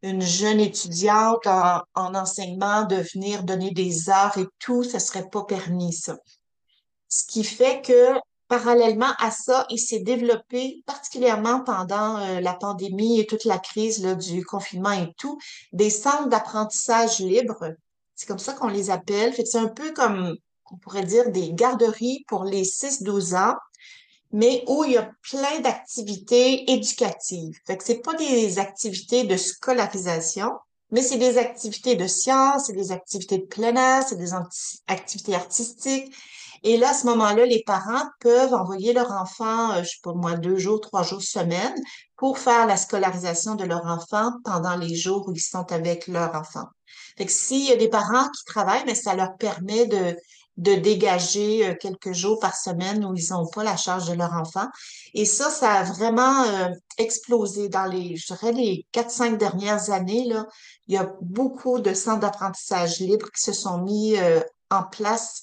une 0.03 0.23
jeune 0.23 0.61
étudiante 0.61 1.47
en, 1.47 1.83
en 1.95 2.15
enseignement 2.15 2.85
de 2.85 2.97
venir 3.15 3.45
donner 3.45 3.71
des 3.71 4.11
heures 4.11 4.37
et 4.37 4.47
tout, 4.59 4.83
ça 4.83 4.99
serait 4.99 5.29
pas 5.29 5.45
permis, 5.45 5.93
ça. 5.93 6.17
Ce 7.09 7.25
qui 7.27 7.45
fait 7.45 7.83
que, 7.83 8.19
parallèlement 8.49 9.13
à 9.19 9.31
ça, 9.31 9.67
il 9.71 9.79
s'est 9.79 10.01
développé, 10.01 10.83
particulièrement 10.87 11.61
pendant 11.61 12.19
euh, 12.19 12.41
la 12.41 12.55
pandémie 12.55 13.21
et 13.21 13.27
toute 13.27 13.45
la 13.45 13.59
crise 13.59 14.03
là, 14.03 14.15
du 14.15 14.45
confinement 14.45 14.93
et 14.93 15.13
tout, 15.17 15.39
des 15.73 15.91
centres 15.91 16.29
d'apprentissage 16.29 17.19
libre. 17.21 17.75
C'est 18.15 18.27
comme 18.27 18.39
ça 18.39 18.53
qu'on 18.53 18.69
les 18.69 18.91
appelle. 18.91 19.35
C'est 19.35 19.59
un 19.59 19.69
peu 19.69 19.93
comme, 19.93 20.37
on 20.71 20.77
pourrait 20.77 21.05
dire, 21.05 21.31
des 21.31 21.53
garderies 21.53 22.25
pour 22.29 22.45
les 22.45 22.65
6-12 22.65 23.37
ans, 23.37 23.57
mais 24.33 24.65
où 24.67 24.85
il 24.85 24.93
y 24.93 24.97
a 24.97 25.11
plein 25.23 25.61
d'activités 25.61 26.71
éducatives. 26.73 27.59
Fait 27.67 27.77
que 27.77 27.85
c'est 27.85 28.03
pas 28.03 28.15
des 28.15 28.59
activités 28.59 29.25
de 29.25 29.37
scolarisation, 29.37 30.51
mais 30.91 31.03
c'est 31.03 31.19
des 31.19 31.39
activités 31.39 31.97
de 31.97 32.07
sciences, 32.07 32.67
c'est 32.67 32.73
des 32.75 32.93
activités 32.93 33.39
de 33.39 33.47
plein 33.47 33.75
air, 33.77 34.03
c'est 34.07 34.17
des 34.17 34.33
activités 34.87 35.35
artistiques. 35.35 36.15
Et 36.65 36.77
là, 36.77 36.91
à 36.91 36.95
ce 36.95 37.07
moment-là, 37.07 37.45
les 37.45 37.63
parents 37.65 38.05
peuvent 38.21 38.55
envoyer 38.55 38.93
leur 38.93 39.11
enfant, 39.11 39.73
euh, 39.73 39.83
je 39.83 39.91
sais 39.91 40.01
pas 40.03 40.13
moi, 40.13 40.37
deux 40.37 40.59
jours, 40.59 40.81
trois 40.81 41.03
jours 41.03 41.23
semaine 41.23 41.75
pour 42.23 42.39
faire 42.39 42.69
la 42.69 42.77
scolarisation 42.77 43.57
de 43.57 43.65
leur 43.65 43.85
enfant 43.85 44.31
pendant 44.45 44.77
les 44.77 44.95
jours 44.95 45.27
où 45.27 45.33
ils 45.33 45.41
sont 45.41 45.73
avec 45.73 46.07
leur 46.07 46.33
enfant. 46.37 46.67
Fait 47.19 47.27
que 47.27 47.33
s'il 47.33 47.69
y 47.69 47.73
a 47.73 47.77
des 47.77 47.89
parents 47.89 48.29
qui 48.29 48.45
travaillent, 48.45 48.85
mais 48.87 48.95
ça 48.95 49.17
leur 49.17 49.37
permet 49.37 49.87
de, 49.87 50.17
de 50.57 50.75
dégager 50.77 51.67
euh, 51.67 51.75
quelques 51.75 52.13
jours 52.13 52.39
par 52.39 52.55
semaine 52.55 53.05
où 53.05 53.13
ils 53.17 53.33
n'ont 53.33 53.49
pas 53.49 53.65
la 53.65 53.77
charge 53.77 54.09
de 54.09 54.15
leur 54.15 54.35
enfant. 54.35 54.69
Et 55.15 55.25
ça, 55.25 55.51
ça 55.51 55.73
a 55.73 55.83
vraiment 55.83 56.45
euh, 56.45 56.69
explosé 56.97 57.69
dans 57.69 57.87
les, 57.87 58.15
je 58.15 58.27
dirais, 58.29 58.53
les 58.53 58.87
quatre, 58.93 59.11
cinq 59.11 59.37
dernières 59.37 59.91
années. 59.91 60.25
Là. 60.29 60.47
Il 60.87 60.95
y 60.95 60.99
a 60.99 61.13
beaucoup 61.21 61.81
de 61.81 61.93
centres 61.93 62.21
d'apprentissage 62.21 63.01
libres 63.01 63.31
qui 63.35 63.43
se 63.43 63.53
sont 63.53 63.79
mis 63.79 64.17
en 64.71 64.85
place 64.85 65.43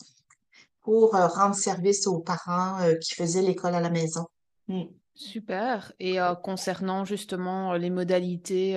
pour 0.90 1.16
euh, 1.16 1.28
rendre 1.28 1.56
service 1.56 2.08
aux 2.08 2.20
parents 2.20 2.82
euh, 2.82 2.96
qui 2.96 3.14
faisaient 3.14 3.44
l'école 3.44 3.76
à 3.76 3.80
la 3.80 3.92
maison. 3.92 4.26
Mm. 4.68 4.86
Super. 5.22 5.92
Et 6.00 6.22
euh, 6.22 6.34
concernant 6.34 7.04
justement 7.04 7.74
les 7.74 7.90
modalités 7.90 8.76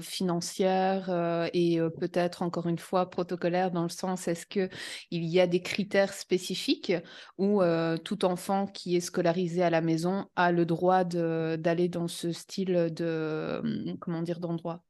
financières 0.00 1.48
et 1.52 1.80
peut-être 1.98 2.42
encore 2.42 2.68
une 2.68 2.78
fois 2.78 3.10
protocolaires 3.10 3.72
dans 3.72 3.82
le 3.82 3.88
sens 3.88 4.28
est-ce 4.28 4.46
que 4.46 4.68
il 5.10 5.24
y 5.24 5.40
a 5.40 5.48
des 5.48 5.60
critères 5.62 6.12
spécifiques 6.12 6.92
où 7.38 7.60
tout 8.04 8.24
enfant 8.24 8.68
qui 8.68 8.94
est 8.94 9.00
scolarisé 9.00 9.64
à 9.64 9.70
la 9.70 9.80
maison 9.80 10.26
a 10.36 10.52
le 10.52 10.64
droit 10.64 11.02
d'aller 11.02 11.88
dans 11.88 12.06
ce 12.06 12.30
style 12.30 12.92
de 12.94 13.60
hum, 13.64 13.98
comment 13.98 14.22
dire 14.22 14.38
d'endroit? 14.38 14.84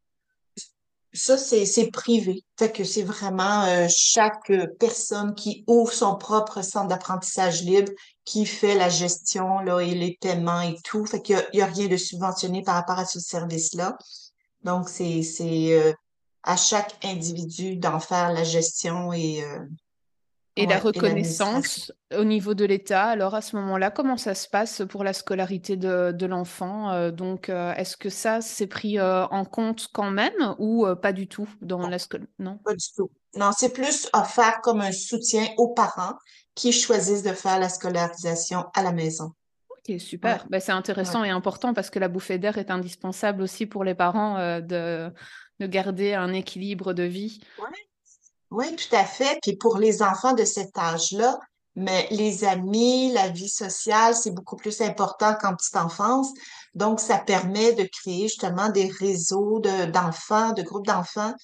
Ça, 1.15 1.39
c'est 1.39 1.91
privé. 1.93 2.43
Fait 2.59 2.73
que 2.73 2.83
c'est 2.83 3.05
vraiment 3.05 3.65
euh, 3.67 3.87
chaque 3.89 4.51
personne 4.81 5.37
qui 5.37 5.63
ouvre 5.69 5.93
son 5.93 6.17
propre 6.17 6.61
centre 6.63 6.89
d'apprentissage 6.89 7.63
libre 7.63 7.93
qui 8.25 8.47
fait 8.47 8.75
la 8.75 8.89
gestion 8.89 9.59
là, 9.61 9.81
et 9.81 9.95
les 9.95 10.17
paiements 10.21 10.63
et 10.63 10.77
tout. 10.85 11.05
Fait 11.07 11.21
qu'il 11.21 11.43
y 11.53 11.63
a, 11.63 11.67
rien 11.67 11.89
de 11.89 11.97
subventionné 11.97 12.63
par 12.63 12.75
rapport 12.75 12.99
à 12.99 13.05
ce 13.05 13.21
service-là. 13.21 13.99
Donc, 14.63 14.89
c'est 14.89 15.23
euh, 15.45 15.93
à 16.43 16.57
chaque 16.57 17.05
individu 17.05 17.77
d'en 17.77 18.01
faire 18.01 18.33
la 18.33 18.45
gestion 18.45 19.13
et 19.13 19.45
euh, 19.45 19.59
et 20.57 20.67
la 20.67 20.79
reconnaissance 20.79 21.93
au 22.17 22.25
niveau 22.25 22.55
de 22.55 22.65
l'État. 22.65 23.05
Alors 23.05 23.35
à 23.35 23.43
ce 23.43 23.57
moment-là, 23.57 23.91
comment 23.91 24.17
ça 24.17 24.35
se 24.35 24.49
passe 24.49 24.83
pour 24.89 25.03
la 25.03 25.13
scolarité 25.13 25.77
de, 25.77 26.13
de 26.13 26.27
l'enfant 26.27 26.91
euh, 26.91 27.11
Donc 27.11 27.49
euh, 27.49 27.75
est-ce 27.75 27.97
que 27.97 28.09
ça 28.09 28.41
c'est 28.41 28.67
pris 28.67 28.99
euh, 28.99 29.27
en 29.27 29.45
compte 29.45 29.89
quand 29.93 30.11
même 30.11 30.55
ou 30.59 30.87
pas 31.01 31.13
du 31.13 31.27
tout 31.27 31.49
dans 31.61 31.81
non, 31.81 31.89
la 31.89 31.99
scolarité 31.99 32.33
Non, 32.39 32.59
pas 32.59 32.75
du 32.75 32.87
tout. 32.97 33.11
Non, 33.37 33.51
c'est 33.57 33.73
plus 33.73 34.09
offert 34.13 34.61
comme 34.63 34.81
un 34.81 34.93
soutien 34.93 35.47
aux 35.57 35.69
parents 35.69 36.15
qui 36.55 36.73
choisissent 36.73 37.23
de 37.23 37.33
faire 37.33 37.59
la 37.59 37.69
scolarisation 37.69 38.65
à 38.75 38.83
la 38.83 38.93
maison. 38.93 39.33
Ok, 39.71 40.01
super. 40.01 40.47
Ben, 40.49 40.61
c'est 40.61 40.73
intéressant 40.73 41.25
et 41.25 41.31
important 41.31 41.75
parce 41.75 41.91
que 41.91 41.99
la 41.99 42.09
bouffée 42.09 42.39
d'air 42.39 42.59
est 42.59 42.71
indispensable 42.71 43.43
aussi 43.43 43.67
pour 43.67 43.85
les 43.85 43.95
parents 43.95 44.61
de, 44.61 45.13
de 45.61 45.67
garder 45.67 46.15
un 46.15 46.33
équilibre 46.33 46.93
de 46.93 47.03
vie. 47.03 47.41
Ouais. 47.59 47.67
Oui, 48.51 48.77
tout 48.77 48.95
à 48.95 49.05
fait. 49.05 49.39
Puis 49.43 49.57
pour 49.57 49.79
les 49.79 50.03
enfants 50.03 50.33
de 50.33 50.45
cet 50.45 50.79
âge-là, 50.79 51.39
mais 51.77 52.07
les 52.11 52.45
amis, 52.45 53.13
la 53.13 53.29
vie 53.29 53.49
sociale, 53.49 54.15
c'est 54.15 54.31
beaucoup 54.31 54.57
plus 54.57 54.81
important 54.81 55.35
qu'en 55.35 55.57
petite 55.57 55.77
enfance. 55.77 56.29
Donc, 56.75 57.01
ça 57.01 57.19
permet 57.19 57.73
de 57.73 57.83
créer 57.85 58.29
justement 58.29 58.69
des 58.69 58.89
réseaux 58.89 59.59
de, 59.59 59.87
d'enfants, 59.87 60.53
de 60.53 60.63
groupes 60.63 60.87
d'enfants 60.87 61.35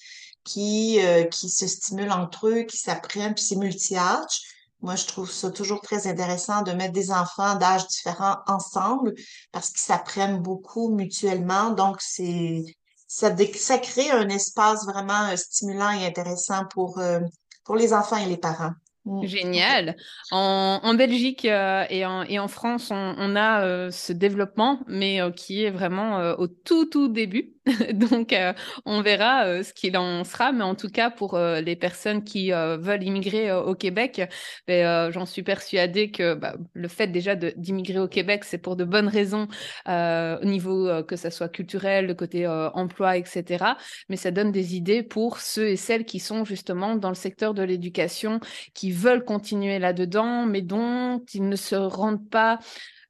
qui, 0.44 1.00
euh, 1.04 1.24
qui 1.24 1.50
se 1.50 1.66
stimulent 1.66 2.12
entre 2.12 2.48
eux, 2.48 2.62
qui 2.62 2.76
s'apprennent, 2.76 3.34
puis 3.34 3.42
c'est 3.42 3.56
multi-âge. 3.56 4.40
Moi, 4.82 4.96
je 4.96 5.06
trouve 5.06 5.30
ça 5.30 5.50
toujours 5.50 5.82
très 5.82 6.06
intéressant 6.06 6.62
de 6.62 6.72
mettre 6.72 6.92
des 6.92 7.10
enfants 7.10 7.54
d'âges 7.56 7.86
différents 7.86 8.38
ensemble 8.46 9.14
parce 9.52 9.70
qu'ils 9.70 9.80
s'apprennent 9.80 10.38
beaucoup 10.38 10.88
mutuellement. 10.88 11.70
Donc, 11.70 11.96
c'est, 12.00 12.64
ça, 13.10 13.78
crée 13.78 14.10
un 14.10 14.28
espace 14.28 14.86
vraiment 14.86 15.28
euh, 15.30 15.36
stimulant 15.36 15.90
et 15.90 16.06
intéressant 16.06 16.64
pour, 16.66 16.98
euh, 16.98 17.20
pour 17.64 17.76
les 17.76 17.92
enfants 17.92 18.16
et 18.16 18.26
les 18.26 18.38
parents. 18.38 18.72
Mm. 19.04 19.26
Génial. 19.26 19.96
En, 20.30 20.94
Belgique 20.94 21.44
euh, 21.44 21.84
et, 21.90 22.06
en, 22.06 22.48
France, 22.48 22.88
on, 22.90 23.36
a 23.36 23.90
ce 23.90 24.12
développement, 24.12 24.80
mais 24.86 25.20
qui 25.36 25.64
est 25.64 25.70
vraiment 25.70 26.34
au 26.38 26.46
tout, 26.46 26.86
tout 26.86 27.08
début. 27.08 27.54
Donc, 27.92 28.32
euh, 28.32 28.54
on 28.86 29.02
verra 29.02 29.44
euh, 29.44 29.62
ce 29.62 29.74
qu'il 29.74 29.96
en 29.98 30.24
sera. 30.24 30.52
Mais 30.52 30.64
en 30.64 30.74
tout 30.74 30.88
cas, 30.88 31.10
pour 31.10 31.34
euh, 31.34 31.60
les 31.60 31.76
personnes 31.76 32.24
qui 32.24 32.50
veulent 32.50 33.02
immigrer 33.02 33.52
au 33.52 33.74
Québec, 33.74 34.22
ben, 34.66 35.10
j'en 35.10 35.26
suis 35.26 35.42
persuadée 35.42 36.10
que 36.10 36.34
bah, 36.34 36.56
le 36.72 36.88
fait 36.88 37.06
déjà 37.06 37.34
d'immigrer 37.34 37.98
au 37.98 38.08
Québec, 38.08 38.44
c'est 38.44 38.58
pour 38.58 38.76
de 38.76 38.84
bonnes 38.84 39.08
raisons 39.08 39.48
au 39.86 40.44
niveau 40.44 40.88
que 41.04 41.16
ça 41.16 41.30
soit 41.30 41.48
culturel, 41.48 42.06
le 42.06 42.14
côté 42.14 42.46
emploi, 42.46 43.16
etc. 43.16 43.76
Mais 44.08 44.16
ça 44.16 44.30
donne 44.30 44.52
des 44.52 44.74
idées 44.76 45.02
pour 45.02 45.38
ceux 45.38 45.68
et 45.68 45.76
celles 45.76 46.04
qui 46.04 46.20
sont 46.20 46.44
justement 46.44 46.96
dans 46.96 47.08
le 47.08 47.14
secteur 47.14 47.54
de 47.54 47.62
l'éducation, 47.62 48.40
qui 48.74 48.92
veulent 48.92 49.24
continuer 49.24 49.78
là-dedans, 49.78 50.46
mais 50.46 50.62
dont 50.62 51.22
ils 51.34 51.48
ne 51.48 51.56
se 51.56 51.76
rendent 51.76 52.28
pas 52.28 52.58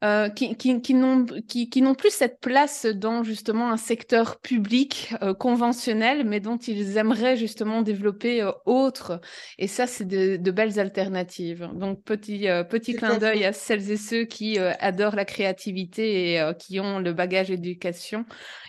euh, 0.03 0.31
qui, 0.31 0.57
qui, 0.57 0.81
qui 0.81 0.95
n'ont 0.95 1.27
qui, 1.27 1.69
qui 1.69 1.83
plus 1.93 2.11
cette 2.11 2.41
place 2.41 2.87
dans 2.87 3.23
justement 3.23 3.71
un 3.71 3.77
secteur 3.77 4.41
public 4.41 5.13
euh, 5.21 5.35
conventionnel, 5.35 6.25
mais 6.27 6.41
dont 6.41 6.57
ils 6.57 6.97
aimeraient 6.97 7.37
justement 7.37 7.83
développer 7.83 8.41
euh, 8.41 8.51
autre. 8.65 9.21
Et 9.59 9.69
ça, 9.69 9.87
c'est 9.87 10.07
de, 10.07 10.37
de, 10.37 10.51
belles 10.51 10.81
alternatives. 10.81 11.69
Donc, 11.75 12.03
petit, 12.03 12.47
petit 12.71 12.95
clin 12.95 13.19
d'œil 13.19 13.45
à 13.45 13.53
celles 13.53 13.91
et 13.91 13.99
ceux 13.99 14.25
qui 14.25 14.59
adorent 14.59 15.17
la 15.17 15.27
créativité 15.27 16.33
et 16.33 16.53
qui 16.59 16.81
ont 16.81 16.99
le 16.99 17.13
bagage 17.13 17.51
éducation 17.51 18.25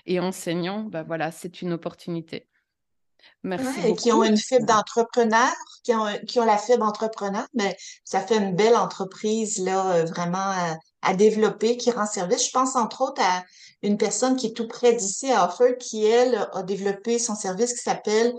et 0.06 0.20
enseignant. 0.20 0.82
Ben 0.84 1.04
voilà, 1.04 1.32
c'est 1.32 1.62
une 1.62 1.72
opportunité. 1.72 2.48
Merci 3.44 3.88
et 3.88 3.96
qui 3.96 4.12
ont 4.12 4.24
une 4.24 4.38
fibre 4.38 4.66
d'entrepreneur, 4.66 5.54
qui 5.84 5.94
ont, 5.96 6.08
qui 6.28 6.40
ont 6.40 6.46
la 6.46 6.58
fibre 6.58 6.86
entrepreneur, 6.86 7.48
mais 7.54 7.76
ça 8.04 8.20
fait 8.20 8.38
une 8.38 8.56
belle 8.56 8.76
entreprise, 8.76 9.60
là, 9.64 10.04
vraiment 10.06 10.54
à 11.02 11.14
développer, 11.14 11.78
qui 11.78 11.92
rend 11.92 12.06
service. 12.06 12.48
Je 12.48 12.52
pense 12.52 12.76
entre 12.76 13.02
autres 13.02 13.22
à 13.22 13.44
une 13.84 13.98
personne 13.98 14.36
qui 14.36 14.48
est 14.48 14.56
tout 14.56 14.68
près 14.68 14.94
d'ici, 14.94 15.32
à 15.32 15.48
Offer, 15.48 15.78
qui, 15.80 16.06
elle, 16.06 16.48
a 16.54 16.64
développé 16.64 17.20
son 17.20 17.36
service 17.36 17.74
qui 17.74 17.84
s'appelle 17.84 18.34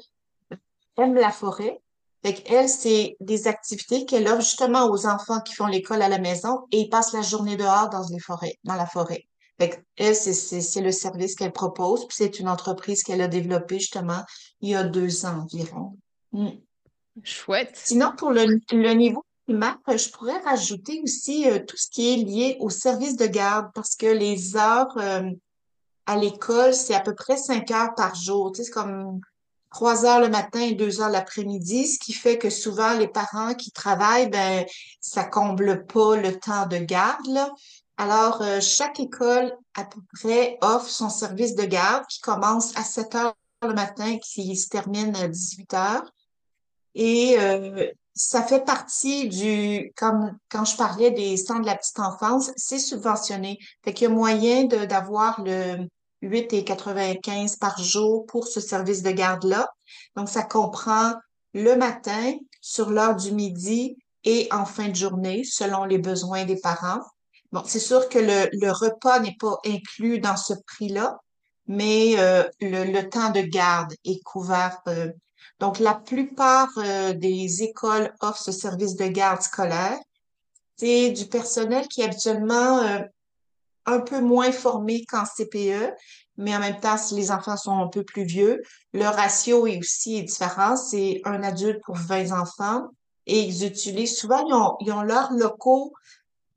Aime 0.99 1.15
la 1.15 1.31
forêt. 1.31 1.81
Fait 2.23 2.43
elle, 2.47 2.69
c'est 2.69 3.17
des 3.21 3.49
activités 3.49 4.05
qu'elle 4.05 4.29
offre 4.29 4.43
justement 4.43 4.87
aux 4.87 5.07
enfants 5.07 5.41
qui 5.41 5.55
font 5.55 5.67
l'école 5.67 6.03
à 6.03 6.09
la 6.09 6.19
maison 6.19 6.67
et 6.71 6.83
ils 6.83 6.89
passent 6.89 7.13
la 7.13 7.23
journée 7.23 7.57
dehors 7.57 7.89
dans 7.91 8.07
les 8.09 8.21
forêts, 8.21 8.59
dans 8.63 8.77
la 8.77 8.87
forêt. 8.87 9.27
Fait 9.59 9.85
elle, 9.97 10.15
c'est 10.15 10.81
le 10.81 10.93
service 10.93 11.35
qu'elle 11.35 11.53
propose. 11.53 12.07
Puis 12.07 12.17
c'est 12.19 12.39
une 12.39 12.49
entreprise 12.49 13.03
qu'elle 13.03 13.23
a 13.23 13.29
développée 13.29 13.81
justement 13.81 14.23
il 14.61 14.71
y 14.71 14.75
a 14.77 14.85
deux 14.85 15.27
ans 15.27 15.41
environ. 15.43 15.97
Mm. 16.31 16.51
Chouette. 17.25 17.73
Sinon, 17.75 18.13
pour 18.17 18.31
le, 18.31 18.47
le 18.71 18.93
niveau 18.95 19.25
je 19.53 20.11
pourrais 20.11 20.39
rajouter 20.39 21.01
aussi 21.03 21.49
euh, 21.49 21.59
tout 21.59 21.77
ce 21.77 21.89
qui 21.89 22.13
est 22.13 22.17
lié 22.17 22.57
au 22.61 22.71
service 22.71 23.17
de 23.17 23.27
garde 23.27 23.71
parce 23.75 23.97
que 23.97 24.07
les 24.07 24.57
heures 24.57 24.97
euh, 24.99 25.31
à 26.07 26.17
l'école, 26.17 26.75
c'est 26.75 26.95
à 26.95 27.01
peu 27.01 27.15
près 27.15 27.37
cinq 27.37 27.71
heures 27.71 27.95
par 27.95 28.15
jour. 28.15 28.53
Tu 28.53 28.59
sais, 28.59 28.65
c'est 28.65 28.73
comme 28.73 29.21
trois 29.71 30.05
heures 30.05 30.21
le 30.21 30.29
matin 30.29 30.61
et 30.61 30.75
deux 30.75 31.01
heures 31.01 31.09
l'après-midi, 31.09 31.87
ce 31.87 31.99
qui 31.99 32.13
fait 32.13 32.39
que 32.39 32.51
souvent 32.51 32.95
les 32.95 33.09
parents 33.09 33.55
qui 33.55 33.71
travaillent, 33.73 34.29
ben, 34.29 34.65
ça 35.01 35.25
comble 35.25 35.87
pas 35.87 36.17
le 36.17 36.39
temps 36.39 36.67
de 36.67 36.79
garde. 36.79 37.51
Alors, 37.97 38.43
euh, 38.43 38.61
chaque 38.61 39.01
école, 39.01 39.57
à 39.75 39.85
peu 39.85 40.01
près, 40.15 40.59
offre 40.61 40.89
son 40.89 41.09
service 41.09 41.55
de 41.55 41.65
garde 41.65 42.07
qui 42.07 42.21
commence 42.21 42.77
à 42.77 42.83
7 42.83 43.15
heures 43.15 43.35
le 43.63 43.75
matin, 43.75 44.19
qui 44.19 44.57
se 44.57 44.69
termine 44.69 45.15
à 45.17 45.29
18 45.29 45.75
heures. 45.75 46.13
Et 46.95 47.37
euh, 47.39 47.91
ça 48.15 48.43
fait 48.43 48.65
partie 48.65 49.29
du, 49.29 49.93
comme 49.97 50.37
quand 50.51 50.65
je 50.65 50.77
parlais 50.77 51.11
des 51.11 51.37
centres 51.37 51.63
de 51.63 51.67
la 51.67 51.77
petite 51.77 51.99
enfance, 51.99 52.51
c'est 52.57 52.79
subventionné. 52.79 53.59
Fait 53.85 53.95
qu'il 53.95 54.09
y 54.09 54.11
a 54.11 54.15
moyen 54.15 54.65
d'avoir 54.65 55.43
le 55.43 55.89
8,95 56.23 57.59
par 57.59 57.83
jour 57.83 58.27
pour 58.27 58.47
ce 58.47 58.61
service 58.61 59.03
de 59.03 59.11
garde-là. 59.11 59.69
Donc, 60.17 60.29
ça 60.29 60.43
comprend 60.43 61.15
le 61.55 61.75
matin, 61.75 62.35
sur 62.61 62.91
l'heure 62.91 63.17
du 63.17 63.33
midi 63.33 63.97
et 64.25 64.49
en 64.53 64.65
fin 64.65 64.89
de 64.89 64.95
journée, 64.95 65.43
selon 65.45 65.85
les 65.85 65.99
besoins 65.99 66.45
des 66.45 66.57
parents. 66.57 67.01
Bon, 67.51 67.63
c'est 67.67 67.81
sûr 67.81 68.09
que 68.09 68.19
le, 68.19 68.71
repas 68.71 69.21
n'est 69.21 69.37
pas 69.39 69.59
inclus 69.67 70.21
dans 70.21 70.37
ce 70.37 70.55
prix-là, 70.67 71.19
mais 71.67 72.15
euh, 72.19 72.45
le, 72.61 72.85
le, 72.85 73.09
temps 73.09 73.31
de 73.31 73.41
garde 73.41 73.93
est 74.05 74.23
couvert. 74.23 74.81
Euh. 74.87 75.13
Donc, 75.63 75.79
la 75.79 75.95
plupart 75.95 76.71
euh, 76.77 77.13
des 77.13 77.63
écoles 77.63 78.13
offrent 78.21 78.43
ce 78.43 78.51
service 78.51 78.97
de 78.97 79.07
garde 79.07 79.43
scolaire. 79.43 79.97
C'est 80.77 81.11
du 81.13 81.27
personnel 81.27 81.87
qui 81.87 82.01
est 82.01 82.07
habituellement 82.07 82.81
un 83.87 84.01
peu 84.01 84.21
moins 84.21 84.51
formé 84.51 85.05
qu'en 85.05 85.23
CPE, 85.23 85.95
mais 86.37 86.57
en 86.57 86.59
même 86.59 86.81
temps, 86.81 86.97
si 86.97 87.15
les 87.15 87.31
enfants 87.31 87.57
sont 87.57 87.79
un 87.79 87.87
peu 87.87 88.03
plus 88.03 88.25
vieux, 88.25 88.61
le 88.93 89.05
ratio 89.05 89.69
est 89.69 89.79
aussi 89.79 90.25
différent. 90.25 90.77
C'est 90.77 91.21
un 91.25 91.45
adulte 91.45 91.81
pour 91.85 91.95
20 91.95 92.33
enfants 92.33 92.89
et 93.27 93.39
ils 93.39 93.65
utilisent 93.65 94.19
souvent, 94.19 94.45
ils 94.81 94.93
ont, 94.93 95.03
leurs 95.03 95.33
locaux 95.33 95.93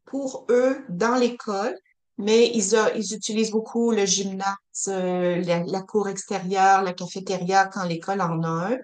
pour 0.06 0.48
eux 0.50 0.84
dans 0.90 1.14
l'école, 1.14 1.78
mais 2.18 2.48
ils, 2.48 2.76
ils 2.96 3.14
utilisent 3.14 3.52
beaucoup 3.52 3.92
le 3.92 4.08
gymnase, 4.08 4.56
euh, 4.88 5.44
la, 5.44 5.82
cour 5.84 6.10
extérieure, 6.10 6.82
la 6.82 6.94
cafétéria 6.94 7.66
quand 7.66 7.84
l'école 7.84 8.22
en 8.22 8.42
a 8.42 8.48
un. 8.48 8.78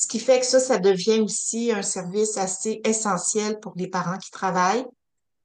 Ce 0.00 0.06
qui 0.06 0.18
fait 0.18 0.40
que 0.40 0.46
ça, 0.46 0.60
ça 0.60 0.78
devient 0.78 1.20
aussi 1.20 1.72
un 1.72 1.82
service 1.82 2.38
assez 2.38 2.80
essentiel 2.84 3.60
pour 3.60 3.74
les 3.76 3.86
parents 3.86 4.16
qui 4.16 4.30
travaillent 4.30 4.86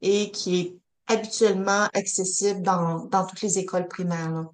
et 0.01 0.31
qui 0.31 0.59
est 0.62 0.77
habituellement 1.07 1.89
accessible 1.93 2.62
dans, 2.62 3.03
dans 3.03 3.25
toutes 3.25 3.41
les 3.41 3.59
écoles 3.59 3.89
primaires. 3.89 4.45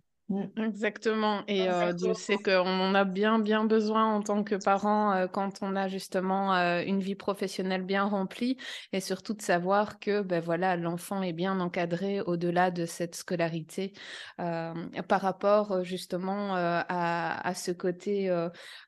Exactement. 0.57 1.43
Et 1.47 1.69
euh, 1.69 1.93
Dieu 1.93 2.13
sait 2.13 2.37
qu'on 2.37 2.79
en 2.79 2.95
a 2.95 3.03
bien, 3.03 3.39
bien 3.39 3.65
besoin 3.65 4.05
en 4.05 4.21
tant 4.21 4.43
que 4.43 4.55
parents 4.55 5.13
euh, 5.13 5.27
quand 5.27 5.59
on 5.61 5.75
a 5.75 5.87
justement 5.87 6.55
euh, 6.55 6.83
une 6.85 6.99
vie 6.99 7.15
professionnelle 7.15 7.83
bien 7.83 8.05
remplie 8.05 8.57
et 8.93 8.99
surtout 8.99 9.33
de 9.33 9.41
savoir 9.41 9.99
que 9.99 10.21
ben 10.21 10.41
voilà, 10.41 10.75
l'enfant 10.75 11.21
est 11.21 11.33
bien 11.33 11.59
encadré 11.59 12.21
au-delà 12.21 12.71
de 12.71 12.85
cette 12.85 13.15
scolarité 13.15 13.93
par 14.37 15.21
rapport 15.21 15.83
justement 15.83 16.55
à, 16.55 17.47
à, 17.47 17.53
ce 17.53 17.71
côté. 17.71 18.29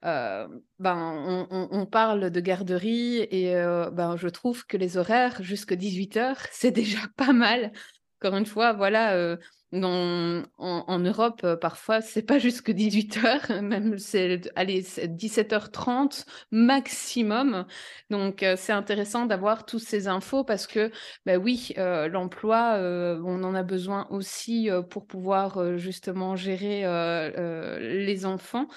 ben, 0.01 0.49
on, 0.79 1.85
parle 1.85 2.29
de 2.29 2.39
garderie 2.39 3.17
et 3.31 3.53
ben, 3.91 4.15
je 4.17 4.27
trouve 4.27 4.65
que 4.65 4.77
les 4.77 4.97
horaires 4.97 5.41
jusqu'à 5.43 5.75
18 5.75 6.17
heures, 6.17 6.39
c'est 6.51 6.71
déjà 6.71 6.99
pas 7.17 7.33
mal. 7.33 7.71
Encore 8.19 8.37
une 8.37 8.45
fois, 8.45 8.73
voilà 8.73 9.37
en, 9.81 10.99
Europe, 10.99 11.41
euh, 11.43 11.55
parfois, 11.55 12.01
c'est 12.01 12.21
pas 12.21 12.37
jusque 12.37 12.69
18h, 12.69 13.61
même 13.61 13.97
c'est 13.97 14.37
17h30 14.37 16.25
maximum. 16.51 17.65
Donc, 18.09 18.43
euh, 18.43 18.55
c'est 18.57 18.73
intéressant 18.73 19.25
d'avoir 19.25 19.65
toutes 19.65 19.81
ces 19.81 20.07
infos 20.07 20.43
parce 20.43 20.67
que, 20.67 20.91
bah 21.25 21.37
oui, 21.37 21.73
euh, 21.77 22.07
l'emploi, 22.07 22.77
on 22.79 23.43
en 23.43 23.55
a 23.55 23.63
besoin 23.63 24.07
aussi 24.09 24.69
pour 24.89 25.07
pouvoir 25.07 25.77
justement 25.77 26.35
gérer 26.35 26.83
les 27.79 28.25
enfants. 28.25 28.67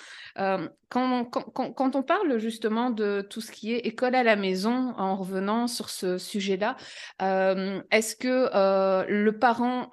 Quand, 0.88 1.24
quand, 1.24 1.72
quand, 1.72 1.96
on 1.96 2.02
parle 2.04 2.38
justement 2.38 2.90
de 2.90 3.26
tout 3.28 3.40
ce 3.40 3.50
qui 3.50 3.72
est 3.72 3.78
école 3.78 4.14
à 4.14 4.22
la 4.22 4.36
maison, 4.36 4.94
en 4.96 5.16
revenant 5.16 5.66
sur 5.66 5.90
ce 5.90 6.16
sujet-là, 6.16 6.76
est-ce 7.90 8.16
que 8.16 8.48
le 9.08 9.38
parent 9.38 9.90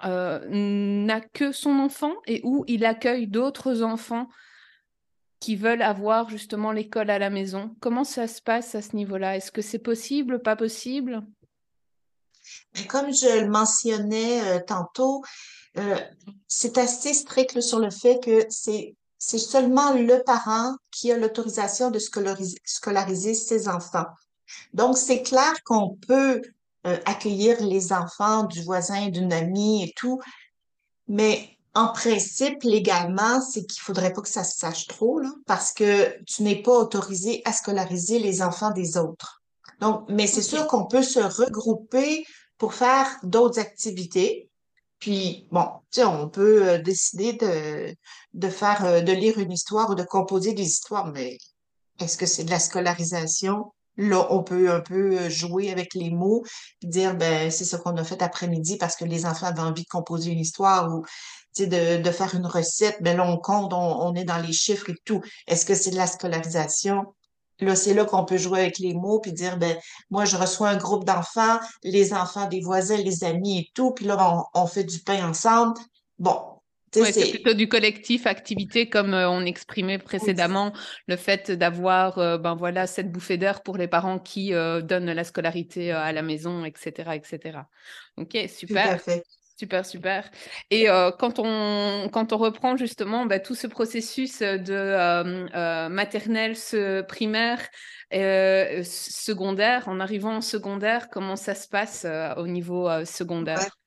n'a 1.02 1.20
que 1.20 1.52
son 1.52 1.78
enfant 1.78 2.14
et 2.26 2.40
où 2.44 2.64
il 2.68 2.84
accueille 2.84 3.26
d'autres 3.26 3.82
enfants 3.82 4.28
qui 5.40 5.56
veulent 5.56 5.82
avoir 5.82 6.30
justement 6.30 6.72
l'école 6.72 7.10
à 7.10 7.18
la 7.18 7.30
maison. 7.30 7.74
Comment 7.80 8.04
ça 8.04 8.26
se 8.26 8.40
passe 8.40 8.74
à 8.74 8.82
ce 8.82 8.96
niveau-là? 8.96 9.36
Est-ce 9.36 9.52
que 9.52 9.62
c'est 9.62 9.78
possible, 9.78 10.40
pas 10.40 10.56
possible? 10.56 11.22
Comme 12.88 13.12
je 13.12 13.42
le 13.42 13.50
mentionnais 13.50 14.40
euh, 14.42 14.60
tantôt, 14.66 15.22
euh, 15.78 15.98
c'est 16.48 16.78
assez 16.78 17.12
strict 17.12 17.60
sur 17.60 17.78
le 17.78 17.90
fait 17.90 18.20
que 18.22 18.46
c'est 18.48 18.94
c'est 19.26 19.38
seulement 19.38 19.94
le 19.94 20.22
parent 20.22 20.76
qui 20.90 21.10
a 21.10 21.16
l'autorisation 21.16 21.90
de 21.90 21.98
scolariser, 21.98 23.32
ses 23.32 23.68
enfants. 23.68 24.04
Donc, 24.74 24.98
c'est 24.98 25.22
clair 25.22 25.50
qu'on 25.64 25.96
peut 25.96 26.42
euh, 26.86 26.98
accueillir 27.06 27.62
les 27.62 27.94
enfants 27.94 28.42
du 28.44 28.60
voisin, 28.62 29.08
d'une 29.08 29.32
amie 29.32 29.84
et 29.84 29.94
tout, 29.96 30.20
mais 31.08 31.54
en 31.74 31.88
principe, 31.88 32.62
légalement, 32.62 33.40
c'est 33.40 33.64
qu'il 33.66 33.80
faudrait 33.80 34.12
pas 34.12 34.22
que 34.22 34.28
ça 34.28 34.44
se 34.44 34.58
sache 34.58 34.86
trop, 34.86 35.18
là, 35.18 35.30
parce 35.46 35.72
que 35.72 36.22
tu 36.24 36.42
n'es 36.44 36.62
pas 36.62 36.72
autorisé 36.72 37.42
à 37.44 37.52
scolariser 37.52 38.20
les 38.20 38.42
enfants 38.42 38.70
des 38.70 38.96
autres. 38.96 39.42
Donc, 39.80 40.04
mais 40.08 40.28
c'est 40.28 40.42
sûr 40.42 40.68
qu'on 40.68 40.86
peut 40.86 41.02
se 41.02 41.18
regrouper 41.18 42.24
pour 42.58 42.74
faire 42.74 43.08
d'autres 43.24 43.58
activités. 43.58 44.48
Puis, 45.00 45.48
bon, 45.50 45.66
tu 45.90 46.00
sais, 46.00 46.04
on 46.04 46.28
peut 46.28 46.68
euh, 46.68 46.78
décider 46.78 47.32
de, 47.32 47.94
de 48.34 48.48
faire, 48.48 48.84
euh, 48.84 49.00
de 49.00 49.12
lire 49.12 49.38
une 49.38 49.52
histoire 49.52 49.90
ou 49.90 49.94
de 49.96 50.04
composer 50.04 50.54
des 50.54 50.62
histoires, 50.62 51.12
mais 51.12 51.36
est-ce 51.98 52.16
que 52.16 52.26
c'est 52.26 52.44
de 52.44 52.50
la 52.50 52.60
scolarisation? 52.60 53.72
Là, 53.96 54.26
on 54.30 54.42
peut 54.42 54.70
un 54.70 54.80
peu 54.80 55.18
euh, 55.18 55.30
jouer 55.30 55.70
avec 55.70 55.94
les 55.94 56.10
mots, 56.10 56.42
dire 56.82 57.16
ben 57.16 57.50
c'est 57.50 57.64
ce 57.64 57.76
qu'on 57.76 57.96
a 57.96 58.04
fait 58.04 58.22
après-midi 58.22 58.76
parce 58.76 58.96
que 58.96 59.04
les 59.04 59.24
enfants 59.24 59.46
avaient 59.46 59.60
envie 59.60 59.84
de 59.84 59.88
composer 59.88 60.32
une 60.32 60.40
histoire 60.40 60.92
ou 60.92 61.04
de, 61.58 62.02
de 62.02 62.10
faire 62.10 62.34
une 62.34 62.46
recette. 62.46 63.00
Ben 63.02 63.16
là, 63.16 63.28
on 63.28 63.38
compte, 63.38 63.72
on, 63.72 64.14
est 64.14 64.24
dans 64.24 64.38
les 64.38 64.52
chiffres 64.52 64.90
et 64.90 64.96
tout. 65.04 65.22
Est-ce 65.46 65.64
que 65.64 65.74
c'est 65.74 65.90
de 65.90 65.96
la 65.96 66.08
scolarisation? 66.08 67.04
Là, 67.60 67.76
c'est 67.76 67.94
là 67.94 68.04
qu'on 68.04 68.24
peut 68.24 68.36
jouer 68.36 68.62
avec 68.62 68.78
les 68.78 68.94
mots 68.94 69.20
puis 69.20 69.32
dire 69.32 69.58
ben 69.58 69.76
moi 70.10 70.24
je 70.24 70.36
reçois 70.36 70.70
un 70.70 70.76
groupe 70.76 71.04
d'enfants, 71.04 71.60
les 71.84 72.12
enfants 72.12 72.48
des 72.48 72.60
voisins, 72.60 72.96
les 72.96 73.22
amis 73.22 73.60
et 73.60 73.70
tout, 73.74 73.92
puis 73.92 74.06
là 74.06 74.44
on 74.54 74.66
fait 74.66 74.84
du 74.84 75.00
pain 75.00 75.28
ensemble. 75.28 75.74
Bon, 76.18 76.53
c'est 77.02 77.30
plutôt 77.30 77.54
du 77.54 77.68
collectif 77.68 78.26
activité 78.26 78.88
comme 78.88 79.14
euh, 79.14 79.28
on 79.28 79.44
exprimait 79.44 79.98
précédemment 79.98 80.72
le 81.08 81.16
fait 81.16 81.50
d'avoir 81.50 82.18
euh, 82.18 82.38
ben 82.38 82.54
voilà 82.54 82.86
cette 82.86 83.10
bouffée 83.10 83.36
d'air 83.36 83.62
pour 83.62 83.76
les 83.76 83.88
parents 83.88 84.18
qui 84.18 84.54
euh, 84.54 84.80
donnent 84.80 85.12
la 85.12 85.24
scolarité 85.24 85.90
à 85.90 86.12
la 86.12 86.22
maison 86.22 86.64
etc 86.64 87.10
etc 87.14 87.58
ok 88.16 88.38
super. 88.48 89.00
Super, 89.56 89.86
super. 89.86 90.28
Et 90.72 90.86
quand, 91.20 91.38
on, 91.38 92.08
quand 92.12 92.32
on 92.32 92.38
reprend 92.38 92.76
justement 92.76 93.24
bah, 93.24 93.38
tout 93.38 93.54
ce 93.54 93.68
processus 93.68 94.40
de 94.40 95.88
maternelle, 95.88 96.56
ce 96.56 97.02
primaire, 97.02 97.60
secondaire, 98.10 99.88
en 99.88 100.00
arrivant 100.00 100.38
en 100.38 100.40
secondaire, 100.40 101.08
comment 101.08 101.36
ça 101.36 101.54
se 101.54 101.68
passe 101.68 102.04
au 102.36 102.48
niveau 102.48 102.88
secondaire? 103.04 103.78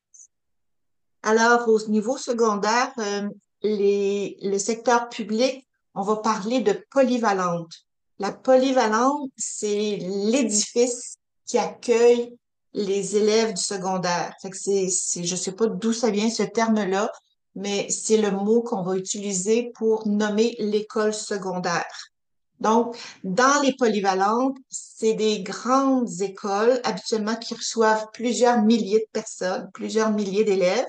Alors, 1.28 1.68
au 1.68 1.78
niveau 1.90 2.18
secondaire, 2.18 2.94
euh, 3.00 3.28
le 3.62 4.58
secteur 4.58 5.10
public, 5.10 5.68
on 5.94 6.02
va 6.02 6.16
parler 6.16 6.62
de 6.62 6.82
polyvalente. 6.90 7.74
La 8.18 8.32
polyvalente, 8.32 9.30
c'est 9.36 9.98
l'édifice 10.00 11.18
qui 11.46 11.58
accueille 11.58 12.34
les 12.74 13.18
élèves 13.18 13.54
du 13.54 13.62
secondaire. 13.62 14.34
Fait 14.42 14.52
que 14.52 14.56
je 14.58 15.36
sais 15.36 15.52
pas 15.52 15.68
d'où 15.68 15.92
ça 15.92 16.12
vient 16.12 16.30
ce 16.30 16.44
terme-là, 16.44 17.12
mais 17.56 17.90
c'est 17.90 18.22
le 18.22 18.32
mot 18.32 18.62
qu'on 18.62 18.84
va 18.84 18.96
utiliser 18.96 19.74
pour 19.76 20.08
nommer 20.08 20.56
l'école 20.60 21.14
secondaire. 21.14 22.14
Donc, 22.62 22.98
dans 23.26 23.62
les 23.64 23.76
polyvalentes, 23.76 24.56
c'est 24.70 25.14
des 25.14 25.42
grandes 25.42 26.22
écoles 26.22 26.80
habituellement 26.86 27.36
qui 27.36 27.54
reçoivent 27.54 28.08
plusieurs 28.14 28.62
milliers 28.62 29.00
de 29.00 29.12
personnes, 29.12 29.70
plusieurs 29.74 30.12
milliers 30.12 30.46
d'élèves 30.46 30.88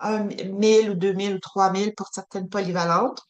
un 0.00 0.24
1000 0.24 0.90
ou 0.90 0.94
2000 0.94 1.34
ou 1.34 1.38
3000 1.38 1.94
pour 1.94 2.08
certaines 2.12 2.48
polyvalentes. 2.48 3.20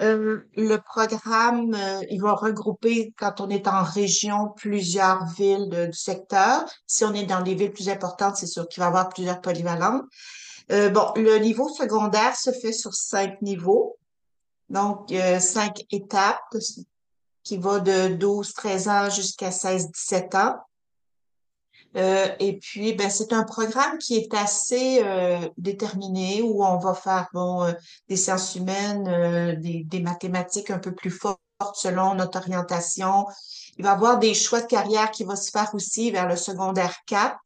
Euh, 0.00 0.42
le 0.54 0.76
programme, 0.76 1.74
euh, 1.74 2.02
il 2.10 2.20
va 2.20 2.34
regrouper, 2.34 3.14
quand 3.16 3.40
on 3.40 3.48
est 3.48 3.66
en 3.66 3.82
région, 3.82 4.50
plusieurs 4.54 5.26
villes 5.26 5.88
du 5.90 5.96
secteur. 5.96 6.64
Si 6.86 7.04
on 7.04 7.14
est 7.14 7.24
dans 7.24 7.40
les 7.40 7.54
villes 7.54 7.72
plus 7.72 7.88
importantes, 7.88 8.36
c'est 8.36 8.46
sûr 8.46 8.68
qu'il 8.68 8.80
va 8.80 8.86
y 8.86 8.88
avoir 8.88 9.08
plusieurs 9.08 9.40
polyvalentes. 9.40 10.04
Euh, 10.70 10.90
bon, 10.90 11.12
le 11.16 11.38
niveau 11.38 11.68
secondaire 11.68 12.36
se 12.36 12.50
fait 12.50 12.72
sur 12.72 12.92
cinq 12.92 13.40
niveaux, 13.40 13.96
donc 14.68 15.12
cinq 15.38 15.84
étapes 15.90 16.56
qui 17.44 17.56
va 17.56 17.78
de 17.78 18.16
12-13 18.16 18.88
ans 18.90 19.10
jusqu'à 19.10 19.50
16-17 19.50 20.36
ans. 20.36 20.56
Euh, 21.96 22.28
et 22.40 22.58
puis, 22.58 22.92
ben, 22.92 23.08
c'est 23.08 23.32
un 23.32 23.44
programme 23.44 23.98
qui 23.98 24.16
est 24.16 24.34
assez 24.34 25.00
euh, 25.02 25.48
déterminé 25.56 26.42
où 26.42 26.62
on 26.62 26.76
va 26.76 26.92
faire 26.92 27.28
bon, 27.32 27.64
euh, 27.64 27.72
des 28.08 28.16
sciences 28.16 28.54
humaines, 28.54 29.58
des, 29.60 29.82
des, 29.84 30.00
mathématiques 30.00 30.70
un 30.70 30.78
peu 30.78 30.94
plus 30.94 31.10
fortes 31.10 31.40
selon 31.74 32.14
notre 32.14 32.38
orientation. 32.38 33.26
Il 33.78 33.84
va 33.84 33.90
y 33.90 33.92
avoir 33.92 34.18
des 34.18 34.34
choix 34.34 34.60
de 34.60 34.66
carrière 34.66 35.10
qui 35.10 35.24
vont 35.24 35.36
se 35.36 35.50
faire 35.50 35.70
aussi 35.74 36.10
vers 36.10 36.28
le 36.28 36.36
secondaire 36.36 36.94
4. 37.06 37.38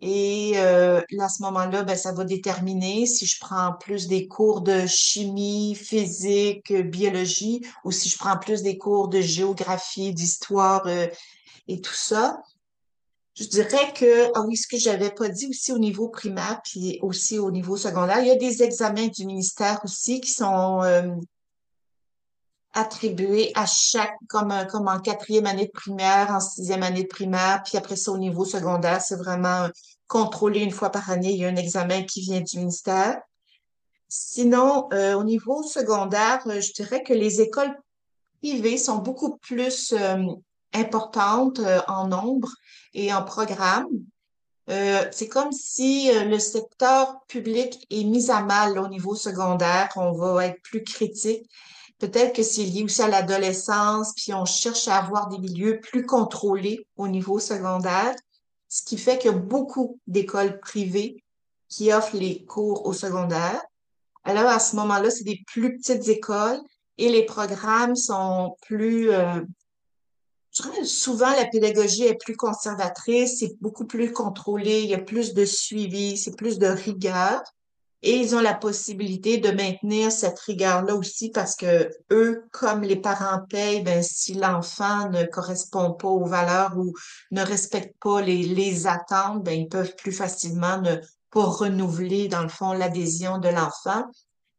Et 0.00 0.54
là, 0.54 1.24
à 1.24 1.28
ce 1.28 1.42
moment-là, 1.44 1.84
ben, 1.84 1.96
ça 1.96 2.12
va 2.12 2.24
déterminer 2.24 3.06
si 3.06 3.24
je 3.24 3.38
prends 3.40 3.72
plus 3.74 4.08
des 4.08 4.26
cours 4.26 4.60
de 4.60 4.84
chimie, 4.86 5.76
physique, 5.76 6.72
biologie, 6.72 7.64
ou 7.84 7.92
si 7.92 8.08
je 8.08 8.18
prends 8.18 8.36
plus 8.36 8.62
des 8.62 8.76
cours 8.76 9.08
de 9.08 9.20
géographie, 9.20 10.12
d'histoire 10.12 10.86
et 11.68 11.80
tout 11.80 11.94
ça. 11.94 12.42
Je 13.34 13.44
dirais 13.44 13.92
que, 13.92 14.30
ah 14.36 14.42
oui, 14.42 14.56
ce 14.56 14.68
que 14.68 14.76
j'avais 14.78 15.10
pas 15.10 15.28
dit 15.28 15.48
aussi 15.48 15.72
au 15.72 15.78
niveau 15.78 16.08
primaire, 16.08 16.60
puis 16.62 17.00
aussi 17.02 17.38
au 17.38 17.50
niveau 17.50 17.76
secondaire, 17.76 18.20
il 18.20 18.28
y 18.28 18.30
a 18.30 18.36
des 18.36 18.62
examens 18.62 19.08
du 19.08 19.26
ministère 19.26 19.80
aussi 19.82 20.20
qui 20.20 20.30
sont 20.30 20.82
euh, 20.82 21.16
attribués 22.72 23.50
à 23.56 23.66
chaque, 23.66 24.14
comme, 24.28 24.52
euh, 24.52 24.64
comme 24.64 24.86
en 24.86 25.00
quatrième 25.00 25.46
année 25.46 25.66
de 25.66 25.72
primaire, 25.72 26.30
en 26.30 26.38
sixième 26.38 26.84
année 26.84 27.02
de 27.02 27.08
primaire, 27.08 27.62
puis 27.64 27.76
après 27.76 27.96
ça 27.96 28.12
au 28.12 28.18
niveau 28.18 28.44
secondaire, 28.44 29.02
c'est 29.02 29.16
vraiment 29.16 29.68
contrôlé 30.06 30.60
une 30.60 30.70
fois 30.70 30.90
par 30.90 31.10
année. 31.10 31.32
Il 31.32 31.38
y 31.38 31.44
a 31.44 31.48
un 31.48 31.56
examen 31.56 32.04
qui 32.04 32.20
vient 32.20 32.40
du 32.40 32.58
ministère. 32.58 33.20
Sinon, 34.08 34.88
euh, 34.92 35.14
au 35.14 35.24
niveau 35.24 35.64
secondaire, 35.64 36.40
je 36.46 36.72
dirais 36.72 37.02
que 37.02 37.12
les 37.12 37.40
écoles 37.40 37.76
privées 38.40 38.78
sont 38.78 38.98
beaucoup 38.98 39.38
plus 39.38 39.92
importantes 40.74 41.60
en 41.88 42.08
nombre 42.08 42.50
et 42.92 43.12
en 43.12 43.22
programme. 43.22 43.88
Euh, 44.70 45.04
c'est 45.12 45.28
comme 45.28 45.52
si 45.52 46.10
euh, 46.10 46.24
le 46.24 46.38
secteur 46.38 47.20
public 47.28 47.86
est 47.90 48.04
mis 48.04 48.30
à 48.30 48.40
mal 48.40 48.78
au 48.78 48.88
niveau 48.88 49.14
secondaire. 49.14 49.90
On 49.96 50.12
va 50.12 50.46
être 50.46 50.62
plus 50.62 50.82
critique. 50.82 51.48
Peut-être 51.98 52.34
que 52.34 52.42
c'est 52.42 52.64
lié 52.64 52.82
aussi 52.82 53.02
à 53.02 53.08
l'adolescence, 53.08 54.14
puis 54.16 54.32
on 54.32 54.44
cherche 54.44 54.88
à 54.88 54.96
avoir 54.96 55.28
des 55.28 55.38
milieux 55.38 55.80
plus 55.80 56.06
contrôlés 56.06 56.86
au 56.96 57.08
niveau 57.08 57.38
secondaire, 57.38 58.14
ce 58.68 58.82
qui 58.82 58.96
fait 58.96 59.18
qu'il 59.18 59.30
y 59.30 59.34
a 59.34 59.36
beaucoup 59.36 60.00
d'écoles 60.06 60.58
privées 60.60 61.22
qui 61.68 61.92
offrent 61.92 62.16
les 62.16 62.44
cours 62.44 62.86
au 62.86 62.92
secondaire. 62.92 63.62
Alors, 64.24 64.48
à 64.48 64.58
ce 64.58 64.76
moment-là, 64.76 65.10
c'est 65.10 65.24
des 65.24 65.42
plus 65.46 65.76
petites 65.76 66.08
écoles 66.08 66.60
et 66.96 67.10
les 67.10 67.24
programmes 67.26 67.96
sont 67.96 68.56
plus 68.62 69.10
euh, 69.10 69.40
souvent, 70.84 71.30
la 71.30 71.46
pédagogie 71.46 72.04
est 72.04 72.18
plus 72.18 72.36
conservatrice, 72.36 73.40
c'est 73.40 73.56
beaucoup 73.60 73.86
plus 73.86 74.12
contrôlé, 74.12 74.82
il 74.82 74.90
y 74.90 74.94
a 74.94 74.98
plus 74.98 75.34
de 75.34 75.44
suivi, 75.44 76.16
c'est 76.16 76.36
plus 76.36 76.58
de 76.58 76.66
rigueur. 76.66 77.42
Et 78.06 78.18
ils 78.18 78.36
ont 78.36 78.40
la 78.40 78.52
possibilité 78.52 79.38
de 79.38 79.50
maintenir 79.50 80.12
cette 80.12 80.38
rigueur-là 80.40 80.94
aussi 80.94 81.30
parce 81.30 81.56
que 81.56 81.90
eux, 82.12 82.44
comme 82.52 82.82
les 82.82 82.96
parents 82.96 83.40
payent, 83.48 83.82
ben, 83.82 84.02
si 84.02 84.34
l'enfant 84.34 85.08
ne 85.08 85.24
correspond 85.24 85.94
pas 85.94 86.08
aux 86.08 86.26
valeurs 86.26 86.76
ou 86.76 86.92
ne 87.30 87.40
respecte 87.40 87.96
pas 88.02 88.20
les, 88.20 88.86
attentes, 88.86 89.42
ben, 89.42 89.58
ils 89.58 89.68
peuvent 89.68 89.96
plus 89.96 90.12
facilement 90.12 90.82
ne 90.82 90.96
pas 91.30 91.44
renouveler, 91.44 92.28
dans 92.28 92.42
le 92.42 92.50
fond, 92.50 92.74
l'adhésion 92.74 93.38
de 93.38 93.48
l'enfant. 93.48 94.04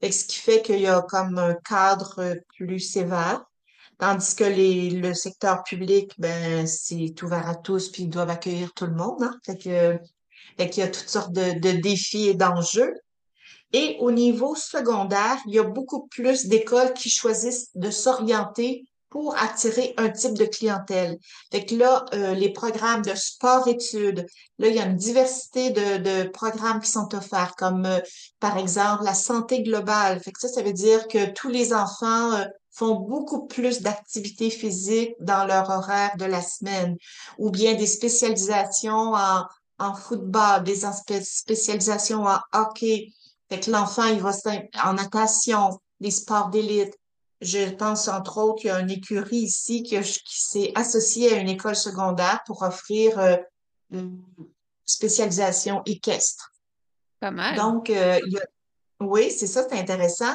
Ce 0.02 0.26
qui 0.26 0.38
fait 0.38 0.64
qu'il 0.64 0.80
y 0.80 0.88
a 0.88 1.04
comme 1.04 1.38
un 1.38 1.54
cadre 1.54 2.36
plus 2.56 2.80
sévère. 2.80 3.46
Tandis 3.98 4.36
que 4.36 4.44
les, 4.44 4.90
le 4.90 5.14
secteur 5.14 5.64
public, 5.64 6.12
ben, 6.18 6.68
c'est 6.68 7.22
ouvert 7.24 7.48
à 7.48 7.56
tous, 7.56 7.90
puis 7.90 8.04
ils 8.04 8.10
doivent 8.10 8.30
accueillir 8.30 8.74
tout 8.74 8.86
le 8.86 8.96
monde. 8.96 9.24
Hein? 9.24 9.38
Fait 9.46 9.58
que, 9.58 9.98
fait 10.58 10.70
qu'il 10.70 10.84
y 10.84 10.86
a 10.86 10.90
toutes 10.90 11.10
sortes 11.10 11.34
de, 11.34 11.60
de 11.60 11.82
défis 11.82 12.28
et 12.28 12.34
d'enjeux. 12.34 12.94
Et 13.74 13.98
au 14.00 14.12
niveau 14.12 14.56
secondaire, 14.56 15.38
il 15.48 15.54
y 15.54 15.60
a 15.60 15.64
beaucoup 15.64 16.08
plus 16.08 16.48
d'écoles 16.48 16.94
qui 16.94 17.10
choisissent 17.10 17.70
de 17.76 17.90
s'orienter 17.90 18.86
pour 19.16 19.38
attirer 19.38 19.94
un 19.96 20.10
type 20.10 20.34
de 20.34 20.44
clientèle. 20.44 21.18
Fait 21.50 21.66
que 21.66 21.76
là, 21.76 22.04
euh, 22.14 22.34
les 22.34 22.52
programmes 22.52 23.02
de 23.02 23.16
sport-études, 23.16 24.26
là, 24.60 24.68
il 24.68 24.76
y 24.76 24.80
a 24.80 24.86
une 24.86 24.98
diversité 24.98 25.70
de, 25.70 25.98
de 25.98 26.30
programmes 26.30 26.82
qui 26.82 26.92
sont 26.92 27.14
offerts, 27.16 27.56
comme 27.58 27.86
euh, 27.86 28.00
par 28.42 28.58
exemple 28.58 29.06
la 29.06 29.14
santé 29.14 29.64
globale. 29.64 30.20
Fait 30.20 30.34
que 30.34 30.40
ça, 30.42 30.50
ça 30.50 30.62
veut 30.62 30.74
dire 30.74 31.08
que 31.08 31.32
tous 31.32 31.50
les 31.50 31.74
enfants 31.74 32.34
euh, 32.34 32.44
font 32.76 32.96
beaucoup 32.96 33.48
plus 33.48 33.82
d'activités 33.82 34.50
physiques 34.50 35.16
dans 35.20 35.46
leur 35.46 35.70
horaire 35.70 36.16
de 36.18 36.26
la 36.26 36.42
semaine, 36.42 36.98
ou 37.38 37.50
bien 37.50 37.74
des 37.74 37.88
spécialisations 37.88 39.14
en, 39.14 39.46
en 39.80 39.96
football, 39.96 40.64
des 40.64 40.82
spécialisations 41.24 42.26
en 42.26 42.40
hockey. 42.52 43.14
Fait 43.50 43.62
que 43.62 43.72
l'enfant, 43.72 44.06
il 44.06 44.20
va 44.20 44.32
en 44.84 44.94
natation, 44.94 45.80
des 46.02 46.12
sports 46.12 46.50
d'élite. 46.50 46.98
Je 47.42 47.70
pense 47.70 48.08
entre 48.08 48.40
autres 48.40 48.62
qu'il 48.62 48.70
y 48.70 48.72
a 48.72 48.80
une 48.80 48.90
écurie 48.90 49.38
ici 49.38 49.84
qui, 49.84 50.00
qui 50.00 50.42
s'est 50.42 50.72
associée 50.76 51.34
à 51.34 51.38
une 51.38 51.50
école 51.50 51.76
secondaire 51.76 52.42
pour 52.46 52.64
offrir 52.64 53.20
euh, 53.20 53.38
une 53.92 54.22
spécialisation 54.86 55.82
équestre. 55.86 56.52
Pas 57.20 57.32
mal. 57.32 57.56
Donc, 57.56 57.90
euh, 57.90 58.20
il 58.26 58.34
y 58.34 58.38
a... 58.38 58.46
oui, 59.00 59.32
c'est 59.32 59.48
ça, 59.48 59.66
c'est 59.70 59.80
intéressant. 59.80 60.34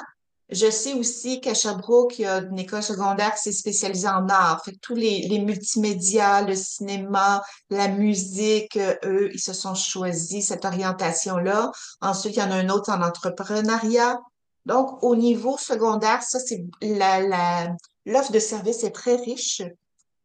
Je 0.52 0.68
sais 0.68 0.94
aussi 0.94 1.40
qu'à 1.40 1.54
Sherbrooke, 1.54 2.18
il 2.18 2.22
y 2.22 2.26
a 2.26 2.38
une 2.38 2.58
école 2.58 2.82
secondaire 2.82 3.34
qui 3.36 3.42
s'est 3.42 3.52
spécialisée 3.52 4.08
en 4.08 4.28
art. 4.28 4.64
Fait 4.64 4.72
que 4.72 4.78
tous 4.78 4.96
les, 4.96 5.28
les 5.28 5.38
multimédias, 5.38 6.42
le 6.42 6.56
cinéma, 6.56 7.42
la 7.70 7.86
musique, 7.86 8.76
euh, 8.76 8.96
eux, 9.04 9.30
ils 9.32 9.40
se 9.40 9.52
sont 9.52 9.76
choisis 9.76 10.48
cette 10.48 10.64
orientation-là. 10.64 11.70
Ensuite, 12.00 12.34
il 12.34 12.40
y 12.40 12.42
en 12.42 12.50
a 12.50 12.56
un 12.56 12.68
autre 12.68 12.90
en 12.90 13.00
entrepreneuriat. 13.00 14.18
Donc, 14.66 15.02
au 15.04 15.14
niveau 15.14 15.56
secondaire, 15.56 16.22
ça, 16.22 16.40
c'est 16.40 16.64
la, 16.82 17.20
la, 17.20 17.68
l'offre 18.04 18.32
de 18.32 18.40
services 18.40 18.82
est 18.82 18.90
très 18.90 19.16
riche 19.16 19.62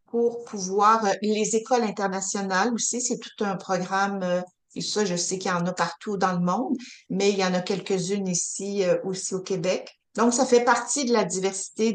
pour 0.07 0.43
pouvoir, 0.45 1.05
euh, 1.05 1.13
les 1.21 1.55
écoles 1.55 1.83
internationales 1.83 2.73
aussi, 2.73 2.99
c'est 2.99 3.19
tout 3.19 3.43
un 3.43 3.57
programme, 3.57 4.23
euh, 4.23 4.41
et 4.73 4.81
ça, 4.81 5.05
je 5.05 5.15
sais 5.15 5.37
qu'il 5.37 5.51
y 5.51 5.53
en 5.53 5.65
a 5.67 5.73
partout 5.73 6.17
dans 6.17 6.33
le 6.33 6.39
monde, 6.39 6.75
mais 7.09 7.29
il 7.29 7.37
y 7.37 7.45
en 7.45 7.53
a 7.53 7.61
quelques-unes 7.61 8.27
ici 8.27 8.83
aussi 9.05 9.33
au 9.35 9.39
Québec. 9.41 9.89
Donc, 10.15 10.33
ça 10.33 10.45
fait 10.45 10.63
partie 10.63 11.05
de 11.05 11.13
la 11.13 11.25
diversité 11.25 11.93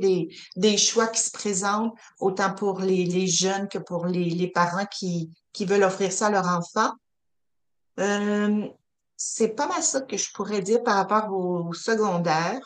des, 0.57 0.77
choix 0.77 1.07
qui 1.09 1.21
se 1.21 1.31
présentent, 1.31 1.95
autant 2.19 2.53
pour 2.53 2.81
les, 2.81 3.27
jeunes 3.27 3.69
que 3.69 3.79
pour 3.79 4.07
les, 4.07 4.49
parents 4.49 4.87
qui, 4.87 5.31
veulent 5.61 5.85
offrir 5.85 6.13
ça 6.13 6.27
à 6.27 6.31
leur 6.31 6.47
enfant. 6.47 6.93
Euh, 7.99 8.67
c'est 9.17 9.49
pas 9.49 9.67
mal 9.67 9.83
ça 9.83 10.01
que 10.01 10.17
je 10.17 10.33
pourrais 10.33 10.63
dire 10.63 10.83
par 10.83 10.97
rapport 10.97 11.33
au 11.33 11.73
secondaire. 11.73 12.61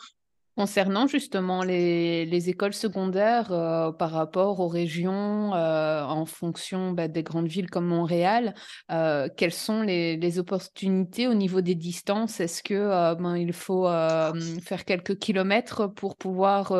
Concernant 0.57 1.05
justement 1.05 1.63
les, 1.63 2.25
les 2.25 2.49
écoles 2.49 2.73
secondaires 2.73 3.51
euh, 3.51 3.91
par 3.91 4.11
rapport 4.11 4.61
aux 4.61 4.69
régions 4.69 5.53
euh, 5.53 6.01
en 6.01 6.25
fonction 6.25 6.93
bah, 6.93 7.09
des 7.09 7.23
grandes 7.23 7.47
villes 7.47 7.69
comme 7.69 7.87
Montréal, 7.87 8.53
euh, 8.89 9.27
quelles 9.35 9.51
sont 9.51 9.81
les, 9.81 10.39
opportunités 10.39 11.27
au 11.27 11.33
niveau 11.33 11.59
des 11.59 11.75
distances? 11.75 12.39
Est-ce 12.39 12.63
que 12.63 13.15
ben, 13.15 13.35
il 13.35 13.51
faut 13.51 13.85
faire 13.85 14.85
quelques 14.85 15.17
kilomètres 15.17 15.87
pour 15.93 16.15
pouvoir 16.17 16.73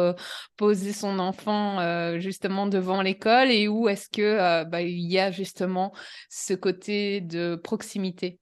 poser 0.58 0.92
son 0.92 1.20
enfant 1.20 2.20
justement 2.20 2.68
devant 2.68 3.02
l'école? 3.02 3.52
Et 3.52 3.68
où 3.68 3.88
est-ce 3.88 4.10
que 4.10 4.64
bah, 4.66 4.82
il 4.82 5.10
y 5.10 5.20
a 5.20 5.32
justement 5.32 5.94
ce 6.30 6.54
côté 6.54 7.22
de 7.22 7.56
proximité? 7.56 8.40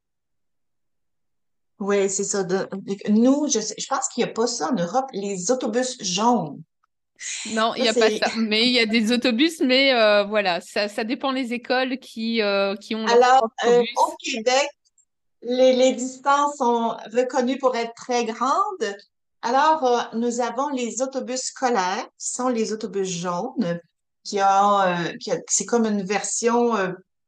Oui, 1.84 2.10
c'est 2.10 2.24
ça. 2.24 2.46
nous, 3.10 3.48
je, 3.48 3.60
je 3.60 3.88
pense 3.88 4.08
qu'il 4.10 4.24
n'y 4.24 4.30
a 4.30 4.34
pas 4.34 4.48
ça 4.48 4.72
en 4.72 4.76
Europe, 4.76 5.10
les 5.14 5.52
autobus 5.52 5.98
jaunes. 6.02 6.62
Non, 7.52 7.74
il 7.76 7.84
n'y 7.84 7.90
a 7.90 7.94
pas 7.94 8.10
ça. 8.10 8.32
Mais 8.38 8.64
il 8.64 8.72
y 8.72 8.80
a 8.80 8.86
des 8.86 9.12
autobus, 9.12 9.62
mais 9.62 9.94
euh, 9.94 10.24
voilà, 10.24 10.62
ça, 10.62 10.88
ça 10.88 11.04
dépend 11.04 11.34
des 11.34 11.54
écoles 11.54 11.98
qui, 12.00 12.42
euh, 12.42 12.76
qui 12.76 12.96
ont 12.96 13.06
Alors, 13.08 13.50
euh, 13.66 13.84
au 13.98 14.16
Québec, 14.22 14.68
les, 15.42 15.74
les 15.74 15.94
distances 15.94 16.58
sont 16.58 16.96
reconnues 17.14 17.58
pour 17.58 17.76
être 17.76 17.94
très 17.96 18.26
grandes. 18.26 18.96
Alors, 19.42 20.10
nous 20.14 20.40
avons 20.42 20.70
les 20.70 21.02
autobus 21.02 21.42
scolaires, 21.42 22.08
qui 22.18 22.30
sont 22.30 22.48
les 22.48 22.72
autobus 22.72 23.08
jaunes, 23.08 23.80
qui 24.24 24.40
ont, 24.42 24.80
qui 25.20 25.32
c'est 25.50 25.66
comme 25.66 25.86
une 25.86 26.04
version 26.04 26.74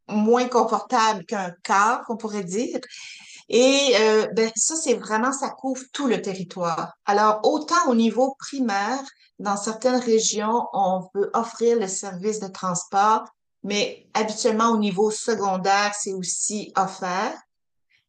moins 0.08 0.48
confortable 0.48 1.26
qu'un 1.26 1.54
car, 1.64 2.06
on 2.08 2.16
pourrait 2.16 2.46
dire. 2.46 2.80
Et 3.50 3.94
euh, 4.00 4.28
ben, 4.34 4.52
ça, 4.56 4.76
c'est 4.76 4.96
vraiment, 4.96 5.32
ça 5.32 5.50
couvre 5.50 5.84
tout 5.94 6.08
le 6.08 6.22
territoire. 6.22 6.94
Alors, 7.06 7.42
autant 7.44 7.90
au 7.90 7.96
niveau 7.96 8.36
primaire, 8.40 9.04
dans 9.40 9.58
certaines 9.58 10.00
régions, 10.00 10.68
on 10.74 11.08
peut 11.14 11.30
offrir 11.34 11.78
le 11.78 11.88
service 11.88 12.40
de 12.40 12.48
transport, 12.48 13.26
mais 13.64 14.08
habituellement 14.14 14.70
au 14.70 14.78
niveau 14.78 15.12
secondaire, 15.12 15.94
c'est 16.00 16.14
aussi 16.14 16.72
offert. 16.76 17.36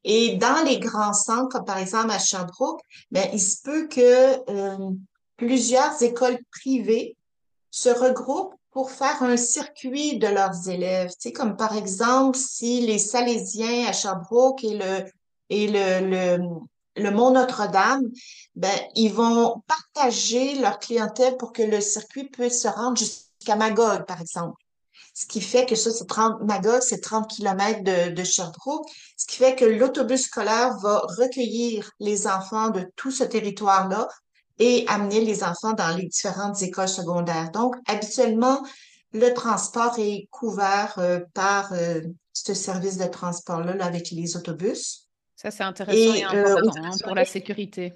Et 0.04 0.36
dans 0.36 0.64
les 0.64 0.78
grands 0.78 1.12
centres, 1.12 1.48
comme 1.48 1.64
par 1.64 1.78
exemple 1.78 2.12
à 2.12 2.18
Sherbrooke, 2.18 2.80
ben, 3.10 3.28
il 3.32 3.40
se 3.40 3.60
peut 3.62 3.88
que 3.88 4.50
euh, 4.50 4.90
plusieurs 5.36 6.00
écoles 6.02 6.38
privées 6.52 7.16
se 7.70 7.88
regroupent 7.88 8.54
pour 8.70 8.90
faire 8.90 9.22
un 9.22 9.36
circuit 9.36 10.18
de 10.18 10.28
leurs 10.28 10.68
élèves. 10.68 11.10
Tu 11.10 11.28
sais, 11.28 11.32
comme 11.32 11.56
par 11.56 11.76
exemple, 11.76 12.38
si 12.38 12.82
les 12.82 12.98
Salésiens 12.98 13.86
à 13.88 13.92
Sherbrooke 13.92 14.62
et 14.62 14.76
le, 14.76 15.04
et 15.50 15.68
le, 15.68 16.38
le, 16.38 16.44
le 16.96 17.10
Mont 17.10 17.30
Notre-Dame, 17.30 18.02
ben, 18.54 18.78
ils 18.94 19.12
vont 19.12 19.62
partager 19.66 20.54
leur 20.56 20.78
clientèle 20.78 21.36
pour 21.36 21.52
que 21.52 21.62
le 21.62 21.80
circuit 21.80 22.28
puisse 22.28 22.62
se 22.62 22.68
rendre 22.68 22.96
jusqu'à 22.96 23.56
Magog, 23.56 24.06
par 24.06 24.20
exemple. 24.20 24.60
Ce 25.14 25.24
qui 25.26 25.40
fait 25.40 25.64
que 25.64 25.76
ça, 25.76 25.90
c'est 25.90 26.06
30, 26.06 26.42
Magog, 26.42 26.80
c'est 26.82 27.00
30 27.00 27.30
km 27.30 27.82
de, 27.82 28.14
de 28.14 28.24
Sherbrooke, 28.24 28.86
ce 29.16 29.26
qui 29.26 29.36
fait 29.36 29.54
que 29.54 29.64
l'autobus 29.64 30.22
scolaire 30.22 30.76
va 30.78 30.98
recueillir 31.18 31.90
les 32.00 32.26
enfants 32.26 32.68
de 32.68 32.86
tout 32.96 33.10
ce 33.10 33.24
territoire-là 33.24 34.08
et 34.58 34.84
amener 34.88 35.20
les 35.20 35.42
enfants 35.42 35.72
dans 35.72 35.94
les 35.96 36.06
différentes 36.06 36.60
écoles 36.62 36.88
secondaires. 36.88 37.50
Donc, 37.50 37.76
habituellement, 37.86 38.62
le 39.12 39.32
transport 39.32 39.98
est 39.98 40.28
couvert 40.30 40.94
euh, 40.98 41.20
par 41.34 41.72
euh, 41.72 42.00
ce 42.32 42.54
service 42.54 42.98
de 42.98 43.06
transport-là 43.06 43.74
là, 43.74 43.86
avec 43.86 44.10
les 44.10 44.36
autobus. 44.36 45.05
Ça, 45.36 45.50
c'est 45.50 45.62
intéressant 45.62 46.14
et, 46.14 46.24
euh, 46.24 46.56
important 46.56 46.84
hein, 46.84 46.96
pour 47.04 47.14
la 47.14 47.26
sécurité. 47.26 47.92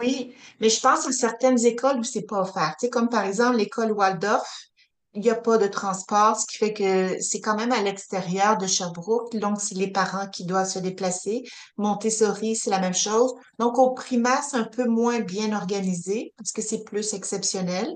Oui, 0.00 0.34
mais 0.60 0.68
je 0.68 0.80
pense 0.80 1.06
à 1.06 1.12
certaines 1.12 1.64
écoles 1.64 1.98
où 1.98 2.04
c'est 2.04 2.26
pas 2.26 2.40
offert. 2.40 2.74
Tu 2.78 2.86
sais, 2.86 2.90
comme 2.90 3.08
par 3.08 3.24
exemple 3.24 3.58
l'école 3.58 3.92
Waldorf, 3.92 4.70
il 5.12 5.22
n'y 5.22 5.30
a 5.30 5.34
pas 5.34 5.58
de 5.58 5.66
transport, 5.66 6.36
ce 6.36 6.46
qui 6.46 6.56
fait 6.56 6.72
que 6.72 7.20
c'est 7.20 7.40
quand 7.40 7.56
même 7.56 7.72
à 7.72 7.82
l'extérieur 7.82 8.56
de 8.58 8.66
Sherbrooke. 8.66 9.36
Donc, 9.36 9.60
c'est 9.60 9.74
les 9.74 9.90
parents 9.90 10.28
qui 10.28 10.44
doivent 10.44 10.68
se 10.68 10.78
déplacer. 10.78 11.42
Montessori, 11.76 12.54
c'est 12.54 12.70
la 12.70 12.78
même 12.78 12.94
chose. 12.94 13.34
Donc, 13.58 13.78
au 13.78 13.90
primaire, 13.90 14.42
c'est 14.42 14.56
un 14.56 14.64
peu 14.64 14.86
moins 14.86 15.20
bien 15.20 15.52
organisé 15.52 16.32
parce 16.36 16.52
que 16.52 16.62
c'est 16.62 16.84
plus 16.84 17.12
exceptionnel. 17.12 17.92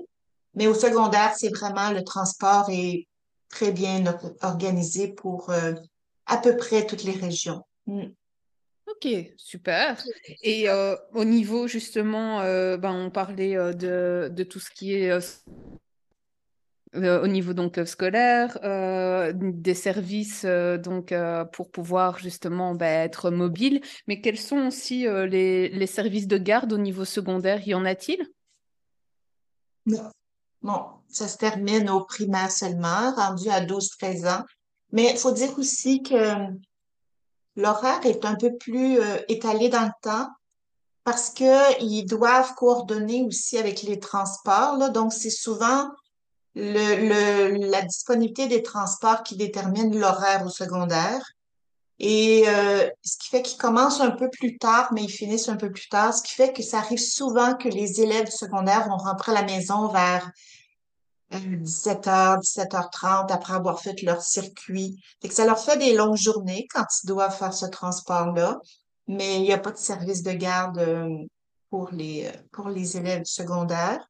Mais 0.55 0.67
au 0.67 0.73
secondaire, 0.73 1.33
c'est 1.37 1.55
vraiment 1.55 1.91
le 1.91 2.03
transport 2.03 2.69
est 2.69 3.07
très 3.49 3.71
bien 3.71 4.03
organisé 4.41 5.09
pour 5.09 5.49
euh, 5.49 5.73
à 6.25 6.37
peu 6.37 6.57
près 6.57 6.85
toutes 6.85 7.03
les 7.03 7.13
régions. 7.13 7.63
Mm. 7.87 8.13
Ok, 8.87 9.07
super. 9.37 10.03
Et 10.43 10.69
euh, 10.69 10.95
au 11.13 11.25
niveau 11.25 11.67
justement, 11.67 12.41
euh, 12.41 12.77
ben, 12.77 12.93
on 12.93 13.09
parlait 13.09 13.55
de, 13.55 14.29
de, 14.31 14.43
tout 14.43 14.59
ce 14.59 14.69
qui 14.69 14.93
est 14.93 15.11
euh, 16.95 17.21
au 17.21 17.27
niveau 17.27 17.53
donc 17.53 17.77
euh, 17.77 17.85
scolaire, 17.85 18.57
euh, 18.63 19.33
des 19.35 19.73
services 19.73 20.45
donc 20.45 21.13
pour 21.51 21.71
pouvoir 21.71 22.19
justement 22.19 22.75
bah, 22.75 22.87
être 22.87 23.31
mobile. 23.31 23.81
Mais 24.07 24.21
quels 24.21 24.39
sont 24.39 24.67
aussi 24.67 25.05
les, 25.05 25.69
les, 25.69 25.87
services 25.87 26.27
de 26.27 26.37
garde 26.37 26.71
au 26.71 26.77
niveau 26.77 27.05
secondaire? 27.05 27.67
Y 27.67 27.73
en 27.73 27.85
a-t-il? 27.85 28.25
Non. 29.85 30.09
Bon, 30.61 30.83
ça 31.09 31.27
se 31.27 31.37
termine 31.37 31.89
au 31.89 32.05
primaire 32.05 32.51
seulement, 32.51 33.13
rendu 33.13 33.49
à 33.49 33.61
12-13 33.61 34.27
ans. 34.27 34.43
Mais 34.91 35.11
il 35.11 35.17
faut 35.17 35.31
dire 35.31 35.57
aussi 35.59 36.01
que 36.01 36.15
l'horaire 37.55 38.05
est 38.05 38.25
un 38.25 38.35
peu 38.35 38.55
plus 38.57 38.99
étalé 39.27 39.69
dans 39.69 39.83
le 39.83 39.91
temps 40.01 40.27
parce 41.03 41.29
qu'ils 41.29 42.05
doivent 42.05 42.55
coordonner 42.55 43.23
aussi 43.23 43.57
avec 43.57 43.83
les 43.83 43.99
transports. 43.99 44.89
Donc, 44.89 45.13
c'est 45.13 45.29
souvent 45.29 45.89
la 46.55 47.81
disponibilité 47.83 48.47
des 48.47 48.63
transports 48.63 49.23
qui 49.23 49.35
détermine 49.35 49.97
l'horaire 49.97 50.45
au 50.45 50.49
secondaire. 50.49 51.21
Et 51.99 52.43
euh, 52.47 52.89
ce 53.03 53.17
qui 53.17 53.29
fait 53.29 53.41
qu'ils 53.41 53.57
commencent 53.57 54.01
un 54.01 54.11
peu 54.11 54.29
plus 54.29 54.57
tard, 54.57 54.91
mais 54.93 55.03
ils 55.03 55.09
finissent 55.09 55.47
un 55.47 55.55
peu 55.55 55.71
plus 55.71 55.87
tard, 55.87 56.13
ce 56.13 56.23
qui 56.23 56.33
fait 56.33 56.51
que 56.51 56.61
ça 56.61 56.79
arrive 56.79 56.99
souvent 56.99 57.55
que 57.55 57.69
les 57.69 58.01
élèves 58.01 58.29
secondaires 58.29 58.89
vont 58.89 58.97
rentrer 58.97 59.31
à 59.31 59.35
la 59.35 59.43
maison 59.43 59.87
vers 59.87 60.29
17h, 61.39 62.37
euh, 62.37 62.39
17h30 62.39 63.31
après 63.31 63.53
avoir 63.53 63.79
fait 63.79 64.01
leur 64.01 64.21
circuit. 64.21 65.01
Que 65.21 65.33
ça 65.33 65.45
leur 65.45 65.59
fait 65.59 65.77
des 65.77 65.93
longues 65.93 66.17
journées 66.17 66.67
quand 66.73 66.85
ils 67.03 67.07
doivent 67.07 67.35
faire 67.35 67.53
ce 67.53 67.65
transport-là, 67.65 68.59
mais 69.07 69.37
il 69.37 69.43
n'y 69.43 69.53
a 69.53 69.57
pas 69.57 69.71
de 69.71 69.77
service 69.77 70.23
de 70.23 70.31
garde 70.31 70.79
euh, 70.79 71.09
pour 71.69 71.89
les, 71.91 72.31
pour 72.51 72.69
les 72.69 72.97
élèves 72.97 73.25
secondaires. 73.25 74.05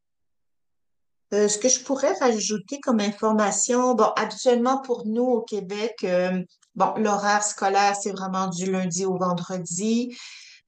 Euh, 1.34 1.48
ce 1.48 1.58
que 1.58 1.70
je 1.70 1.84
pourrais 1.84 2.14
rajouter 2.14 2.80
comme 2.80 3.00
information, 3.00 3.96
bon, 3.96 4.12
habituellement 4.16 4.80
pour 4.82 5.06
nous 5.06 5.24
au 5.24 5.42
Québec, 5.42 5.96
euh, 6.04 6.42
bon, 6.76 6.94
l'horaire 6.98 7.44
scolaire, 7.44 7.96
c'est 7.96 8.12
vraiment 8.12 8.48
du 8.48 8.72
lundi 8.72 9.06
au 9.06 9.18
vendredi. 9.18 10.16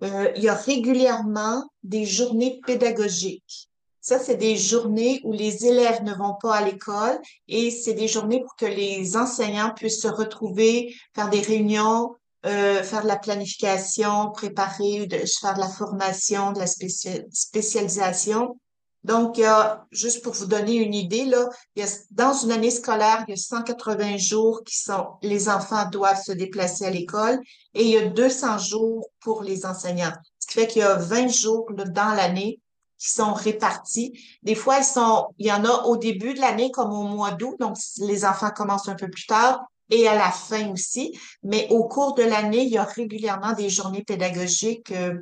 Euh, 0.04 0.32
il 0.36 0.44
y 0.44 0.50
a 0.50 0.56
régulièrement 0.56 1.64
des 1.84 2.06
journées 2.06 2.60
pédagogiques. 2.66 3.67
Ça, 4.08 4.20
c'est 4.20 4.38
des 4.38 4.56
journées 4.56 5.20
où 5.26 5.34
les 5.34 5.66
élèves 5.66 6.02
ne 6.04 6.14
vont 6.14 6.36
pas 6.42 6.56
à 6.56 6.62
l'école 6.64 7.20
et 7.50 7.70
c'est 7.72 7.94
des 7.94 8.08
journées 8.08 8.40
pour 8.40 8.56
que 8.56 8.66
les 8.66 9.18
enseignants 9.18 9.74
puissent 9.76 10.02
se 10.02 10.08
retrouver, 10.08 10.96
faire 11.14 11.30
des 11.30 11.42
réunions, 11.42 12.16
faire 12.42 13.02
de 13.02 13.08
la 13.08 13.18
planification, 13.18 14.32
préparer, 14.32 15.10
faire 15.42 15.56
de 15.56 15.60
la 15.60 15.68
formation, 15.68 16.54
de 16.54 16.60
la 16.60 16.68
spécialisation. 16.68 18.58
Donc, 19.04 19.42
juste 19.92 20.24
pour 20.24 20.32
vous 20.32 20.46
donner 20.46 20.76
une 20.76 20.94
idée, 20.94 21.26
là, 21.26 21.50
il 21.76 21.84
y 21.84 21.86
a, 21.86 21.90
dans 22.12 22.32
une 22.32 22.54
année 22.54 22.72
scolaire, 22.72 23.26
il 23.28 23.32
y 23.32 23.34
a 23.34 23.36
180 23.36 24.16
jours 24.16 24.62
qui 24.66 24.78
sont, 24.78 25.06
les 25.22 25.50
enfants 25.50 25.90
doivent 25.90 26.24
se 26.24 26.32
déplacer 26.32 26.86
à 26.86 26.92
l'école 26.92 27.42
et 27.74 27.84
il 27.84 27.90
y 27.90 27.98
a 27.98 28.08
200 28.08 28.58
jours 28.60 29.10
pour 29.20 29.44
les 29.44 29.66
enseignants. 29.66 30.14
Ce 30.40 30.48
qui 30.48 30.54
fait 30.54 30.68
qu'il 30.68 30.84
y 30.84 30.86
a 30.86 30.96
20 30.96 31.28
jours 31.28 31.66
dans 31.74 32.16
l'année 32.16 32.62
qui 32.98 33.12
sont 33.12 33.34
répartis. 33.34 34.20
Des 34.44 34.56
fois, 34.56 34.80
ils 34.80 34.84
sont, 34.84 35.28
il 35.38 35.48
y 35.48 35.52
en 35.52 35.64
a 35.66 35.84
au 35.86 35.98
début 35.98 36.34
de 36.34 36.40
l'année 36.40 36.72
comme 36.72 36.92
au 36.92 37.04
mois 37.04 37.32
d'août, 37.32 37.56
donc 37.60 37.78
les 38.00 38.26
enfants 38.26 38.52
commencent 38.52 38.90
un 38.90 38.96
peu 38.96 39.10
plus 39.10 39.26
tard 39.26 39.66
et 39.90 40.08
à 40.08 40.16
la 40.16 40.32
fin 40.32 40.72
aussi. 40.72 41.18
Mais 41.44 41.68
au 41.70 41.88
cours 41.88 42.14
de 42.16 42.24
l'année, 42.24 42.64
il 42.64 42.70
y 42.70 42.78
a 42.78 42.84
régulièrement 42.84 43.54
des 43.54 43.70
journées 43.70 44.04
pédagogiques 44.04 44.92
euh, 44.92 45.16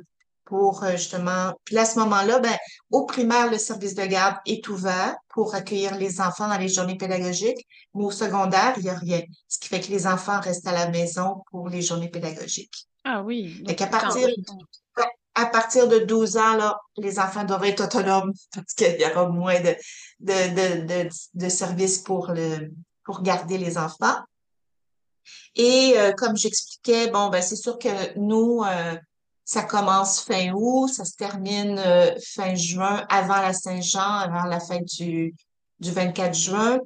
pour 0.44 0.82
euh, 0.84 0.92
justement. 0.92 1.52
Puis 1.64 1.76
à 1.78 1.84
ce 1.84 1.98
moment-là, 1.98 2.38
ben, 2.38 2.56
au 2.90 3.04
primaire, 3.04 3.50
le 3.50 3.58
service 3.58 3.94
de 3.94 4.04
garde 4.04 4.36
est 4.46 4.66
ouvert 4.68 5.16
pour 5.28 5.54
accueillir 5.54 5.96
les 5.96 6.20
enfants 6.20 6.48
dans 6.48 6.58
les 6.58 6.68
journées 6.68 6.96
pédagogiques, 6.96 7.66
mais 7.94 8.04
au 8.04 8.10
secondaire, 8.10 8.74
il 8.78 8.84
n'y 8.84 8.90
a 8.90 8.94
rien. 8.94 9.20
Ce 9.48 9.58
qui 9.58 9.68
fait 9.68 9.80
que 9.80 9.90
les 9.90 10.06
enfants 10.06 10.40
restent 10.40 10.66
à 10.66 10.72
la 10.72 10.88
maison 10.88 11.42
pour 11.50 11.68
les 11.68 11.82
journées 11.82 12.08
pédagogiques. 12.08 12.86
Ah 13.04 13.22
oui. 13.22 13.62
Fait 13.66 13.74
qu'à 13.76 13.86
partir, 13.86 14.28
à 15.36 15.46
partir 15.46 15.86
de 15.86 15.98
12 15.98 16.36
ans, 16.38 16.56
là, 16.56 16.80
les 16.96 17.18
enfants 17.20 17.44
doivent 17.44 17.64
être 17.64 17.84
autonomes 17.84 18.32
parce 18.54 18.74
qu'il 18.74 19.00
y 19.00 19.04
aura 19.04 19.28
moins 19.28 19.60
de, 19.60 19.76
de, 20.20 20.84
de, 21.04 21.08
de, 21.34 21.48
services 21.48 21.98
pour 21.98 22.32
le, 22.32 22.72
pour 23.04 23.22
garder 23.22 23.58
les 23.58 23.78
enfants. 23.78 24.16
Et 25.54 25.94
euh, 25.96 26.12
comme 26.12 26.36
j'expliquais, 26.36 27.10
bon, 27.10 27.28
ben 27.28 27.42
c'est 27.42 27.56
sûr 27.56 27.78
que 27.78 28.18
nous, 28.18 28.62
euh, 28.64 28.96
ça 29.44 29.62
commence 29.62 30.20
fin 30.20 30.52
août, 30.52 30.88
ça 30.88 31.04
se 31.04 31.14
termine 31.14 31.78
euh, 31.78 32.14
fin 32.34 32.54
juin, 32.54 33.06
avant 33.08 33.40
la 33.40 33.52
Saint-Jean, 33.52 34.00
avant 34.00 34.44
la 34.44 34.58
fête 34.58 34.84
du, 34.84 35.34
du 35.78 35.92
24 35.92 36.34
juin. 36.34 36.80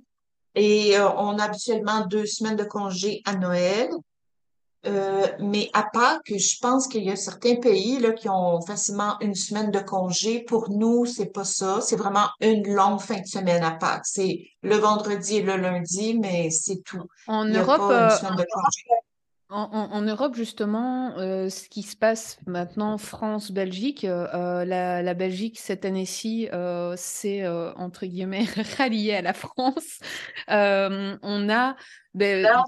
Et 0.55 0.99
euh, 0.99 1.09
on 1.17 1.39
a 1.39 1.45
habituellement 1.45 2.07
deux 2.07 2.27
semaines 2.27 2.57
de 2.57 2.65
congé 2.65 3.23
à 3.25 3.35
Noël. 3.35 3.91
Euh, 4.87 5.27
mais 5.41 5.69
à 5.75 5.83
part 5.83 6.23
que 6.25 6.39
je 6.39 6.57
pense 6.61 6.89
qu'il 6.89 7.05
y 7.05 7.11
a 7.11 7.17
certains 7.17 7.57
pays 7.57 7.99
là, 7.99 8.13
qui 8.13 8.29
ont 8.29 8.61
facilement 8.63 9.19
une 9.21 9.35
semaine 9.35 9.71
de 9.71 9.81
congé. 9.81 10.43
Pour 10.45 10.71
nous, 10.71 11.05
c'est 11.05 11.33
pas 11.33 11.45
ça. 11.45 11.81
C'est 11.81 11.97
vraiment 11.97 12.29
une 12.41 12.67
longue 12.73 13.01
fin 13.01 13.21
de 13.21 13.27
semaine 13.27 13.63
à 13.63 13.73
Pâques. 13.73 14.07
C'est 14.07 14.41
le 14.63 14.77
vendredi 14.77 15.37
et 15.37 15.43
le 15.43 15.57
lundi, 15.57 16.19
mais 16.19 16.51
c'est 16.51 16.83
tout. 16.85 17.05
En 17.27 17.45
Europe, 17.45 17.81
une 17.91 18.11
semaine 18.11 18.37
de 18.37 18.47
congé. 18.51 18.85
En, 19.53 20.03
Europe, 20.03 20.37
justement, 20.37 21.19
euh, 21.19 21.49
ce 21.49 21.69
qui 21.69 21.83
se 21.83 21.97
passe 21.97 22.39
maintenant, 22.47 22.99
France, 22.99 23.51
Belgique, 23.51 24.05
euh, 24.05 24.65
la, 24.65 25.15
Belgique, 25.15 25.59
cette 25.59 25.85
année-ci, 25.85 26.49
euh, 26.53 26.95
c'est, 26.97 27.47
entre 27.49 28.07
guillemets, 28.07 28.45
rallié 28.79 29.15
à 29.15 29.23
la 29.23 29.33
France. 29.33 29.99
on 30.47 31.49
a 31.51 31.77
ben, 32.15 32.63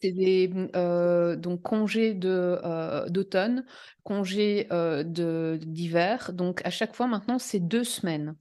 des 0.00 0.46
donc, 0.48 1.62
congés 1.62 2.14
d'automne, 2.14 3.64
congés 4.04 4.68
d'hiver. 5.04 6.32
Donc, 6.32 6.60
à 6.64 6.70
chaque 6.70 6.94
fois, 6.94 7.08
maintenant, 7.08 7.40
c'est 7.40 7.60
deux 7.60 7.84
semaines 7.84 8.36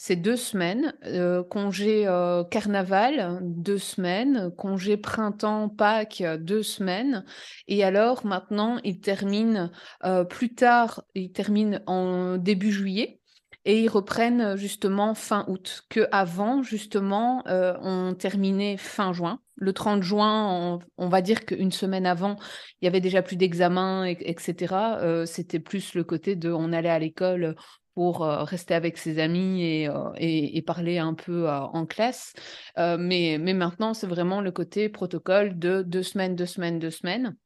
c'est 0.00 0.14
deux 0.14 0.36
semaines. 0.36 0.94
Euh, 1.06 1.42
congé 1.42 2.06
euh, 2.06 2.44
carnaval, 2.44 3.40
deux 3.42 3.78
semaines. 3.78 4.52
Congé 4.56 4.96
printemps, 4.96 5.68
Pâques, 5.68 6.22
deux 6.38 6.62
semaines. 6.62 7.24
Et 7.66 7.82
alors, 7.82 8.24
maintenant, 8.24 8.78
ils 8.84 9.00
terminent 9.00 9.72
euh, 10.04 10.22
plus 10.22 10.54
tard, 10.54 11.02
ils 11.16 11.32
terminent 11.32 11.80
en 11.86 12.36
début 12.36 12.70
juillet. 12.70 13.20
Et 13.64 13.82
ils 13.82 13.88
reprennent 13.88 14.56
justement 14.56 15.14
fin 15.14 15.44
août, 15.48 15.82
que 15.90 16.06
avant 16.12 16.62
justement 16.62 17.42
on 17.46 18.14
terminait 18.14 18.78
fin 18.78 19.12
juin. 19.12 19.40
Le 19.56 19.74
30 19.74 20.02
juin, 20.02 20.78
on, 20.96 21.08
va 21.08 21.20
dire 21.20 21.44
qu'une 21.44 21.72
semaine 21.72 22.06
avant, 22.06 22.36
il 22.80 22.86
y 22.86 22.88
avait 22.88 23.00
déjà 23.00 23.20
plus 23.20 23.36
d'examens, 23.36 24.04
etc. 24.04 25.24
C'était 25.26 25.58
plus 25.58 25.92
le 25.94 26.04
côté 26.04 26.34
de 26.34 26.50
on 26.50 26.72
allait 26.72 26.88
à 26.88 26.98
l'école 26.98 27.56
pour 27.98 28.20
rester 28.20 28.74
avec 28.74 28.96
ses 28.96 29.18
amis 29.18 29.64
et, 29.64 30.62
parler 30.64 30.98
un 30.98 31.14
peu 31.14 31.50
en 31.50 31.84
classe. 31.84 32.32
mais 32.76 33.38
maintenant, 33.38 33.92
c'est 33.92 34.06
vraiment 34.06 34.40
le 34.40 34.52
côté 34.52 34.88
protocole 34.88 35.58
de 35.58 35.82
deux 35.82 36.04
semaines, 36.04 36.36
deux 36.36 36.46
semaines, 36.46 36.78
deux 36.78 36.92
semaines. 36.92 37.36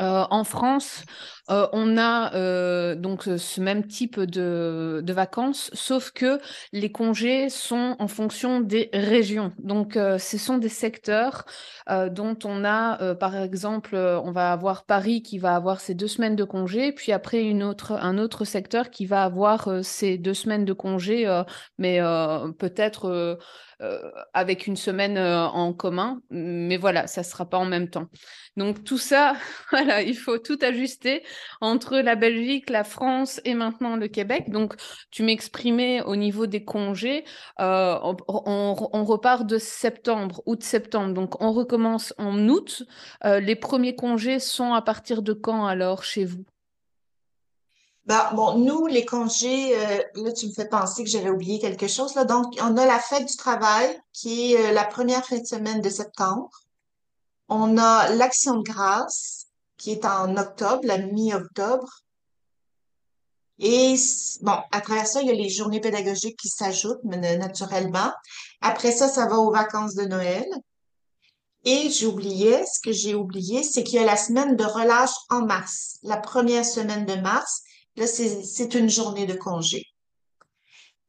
Euh, 0.00 0.24
en 0.30 0.44
France, 0.44 1.04
euh, 1.50 1.66
on 1.72 1.98
a 1.98 2.32
euh, 2.34 2.94
donc 2.94 3.24
ce 3.24 3.60
même 3.60 3.86
type 3.86 4.20
de, 4.20 5.02
vacances, 5.08 5.70
sauf 5.72 6.12
que 6.12 6.38
les 6.72 6.92
congés 6.92 7.48
sont 7.48 7.96
en 7.98 8.06
fonction 8.06 8.60
des 8.60 8.90
régions. 8.92 9.52
Donc, 9.58 9.94
ce 9.94 10.38
sont 10.38 10.58
des 10.58 10.68
secteurs 10.68 11.44
dont 12.10 12.36
on 12.44 12.64
a, 12.64 13.14
par 13.16 13.36
exemple, 13.36 13.96
on 13.96 14.30
va 14.30 14.52
avoir 14.52 14.84
Paris 14.84 15.22
qui 15.22 15.38
va 15.38 15.56
avoir 15.56 15.80
ses 15.80 15.94
deux 15.94 16.06
semaines 16.06 16.36
de 16.36 16.44
congés, 16.44 16.92
puis 16.92 17.10
après 17.12 17.42
une 17.42 17.62
autre, 17.62 17.92
un 17.92 18.18
autre 18.18 18.44
secteur 18.44 18.90
qui 18.90 19.06
va 19.06 19.24
avoir 19.24 19.82
ses 19.82 20.18
deux 20.18 20.34
semaines 20.34 20.64
de 20.64 20.72
congés, 20.72 21.26
mais 21.78 21.98
peut-être 22.58 23.38
avec 24.34 24.66
une 24.66 24.76
semaine 24.76 25.16
euh, 25.16 25.46
en 25.46 25.72
commun, 25.72 26.20
mais 26.30 26.76
voilà, 26.76 27.06
ça 27.06 27.20
ne 27.20 27.26
sera 27.26 27.48
pas 27.48 27.58
en 27.58 27.64
même 27.64 27.88
temps. 27.90 28.06
Donc 28.56 28.82
tout 28.84 28.98
ça, 28.98 29.34
voilà, 29.70 30.02
il 30.02 30.16
faut 30.16 30.38
tout 30.38 30.58
ajuster 30.62 31.22
entre 31.60 31.98
la 31.98 32.16
Belgique, 32.16 32.70
la 32.70 32.84
France 32.84 33.40
et 33.44 33.54
maintenant 33.54 33.96
le 33.96 34.08
Québec. 34.08 34.50
Donc 34.50 34.74
tu 35.10 35.22
m'exprimais 35.22 36.02
au 36.02 36.16
niveau 36.16 36.46
des 36.46 36.64
congés, 36.64 37.24
euh, 37.60 37.98
on, 38.28 39.04
repart 39.04 39.46
de 39.46 39.58
septembre, 39.58 40.42
août-septembre, 40.46 41.14
donc 41.14 41.40
on 41.40 41.52
recommence 41.52 42.12
en 42.18 42.48
août. 42.48 42.82
les 43.24 43.56
premiers 43.56 43.94
congés 43.94 44.38
sont 44.40 44.72
à 44.74 44.82
partir 44.82 45.22
de 45.22 45.32
quand 45.32 45.66
alors 45.66 46.04
chez 46.04 46.24
vous? 46.24 46.44
Ben, 48.08 48.30
bon, 48.32 48.56
nous, 48.56 48.86
les 48.86 49.04
congés, 49.04 49.76
euh, 49.76 50.02
là, 50.14 50.32
tu 50.32 50.46
me 50.46 50.52
fais 50.52 50.66
penser 50.66 51.04
que 51.04 51.10
j'avais 51.10 51.28
oublié 51.28 51.58
quelque 51.58 51.86
chose. 51.86 52.14
Là. 52.14 52.24
Donc, 52.24 52.54
on 52.58 52.74
a 52.78 52.86
la 52.86 52.98
fête 52.98 53.26
du 53.26 53.36
travail 53.36 54.00
qui 54.14 54.54
est 54.54 54.70
euh, 54.70 54.72
la 54.72 54.84
première 54.84 55.26
fin 55.26 55.36
de 55.36 55.46
semaine 55.46 55.82
de 55.82 55.90
septembre. 55.90 56.48
On 57.50 57.76
a 57.76 58.08
l'Action 58.14 58.56
de 58.56 58.62
grâce 58.62 59.48
qui 59.76 59.92
est 59.92 60.06
en 60.06 60.38
octobre, 60.38 60.80
la 60.84 60.96
mi-octobre. 60.96 62.00
Et 63.58 63.94
bon, 64.40 64.56
à 64.72 64.80
travers 64.80 65.06
ça, 65.06 65.20
il 65.20 65.28
y 65.28 65.30
a 65.30 65.34
les 65.34 65.50
journées 65.50 65.80
pédagogiques 65.80 66.38
qui 66.38 66.48
s'ajoutent 66.48 67.04
naturellement. 67.04 68.10
Après 68.62 68.92
ça, 68.92 69.08
ça 69.08 69.26
va 69.26 69.36
aux 69.36 69.52
vacances 69.52 69.94
de 69.94 70.06
Noël. 70.06 70.46
Et 71.66 71.90
j'oubliais, 71.90 72.64
ce 72.64 72.80
que 72.80 72.92
j'ai 72.92 73.14
oublié, 73.14 73.62
c'est 73.62 73.84
qu'il 73.84 73.96
y 73.96 74.02
a 74.02 74.06
la 74.06 74.16
semaine 74.16 74.56
de 74.56 74.64
relâche 74.64 75.14
en 75.28 75.42
mars, 75.42 75.98
la 76.02 76.16
première 76.16 76.64
semaine 76.64 77.04
de 77.04 77.16
mars. 77.16 77.64
Là, 77.98 78.06
c'est 78.06 78.74
une 78.74 78.88
journée 78.88 79.26
de 79.26 79.34
congé. 79.34 79.84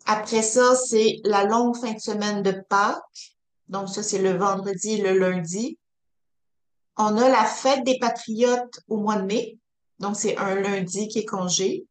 Après 0.07 0.41
ça, 0.41 0.75
c'est 0.75 1.17
la 1.23 1.43
longue 1.43 1.77
fin 1.77 1.93
de 1.93 1.99
semaine 1.99 2.41
de 2.41 2.51
Pâques. 2.67 3.35
Donc, 3.67 3.89
ça, 3.89 4.01
c'est 4.01 4.17
le 4.17 4.35
vendredi 4.35 4.93
et 4.93 5.01
le 5.01 5.19
lundi. 5.19 5.77
On 6.97 7.15
a 7.15 7.29
la 7.29 7.45
fête 7.45 7.83
des 7.83 7.99
Patriotes 7.99 8.79
au 8.87 8.97
mois 8.97 9.17
de 9.17 9.25
mai. 9.27 9.59
Donc, 9.99 10.15
c'est 10.15 10.35
un 10.37 10.55
lundi 10.55 11.07
qui 11.09 11.19
est 11.19 11.25
congé. 11.25 11.85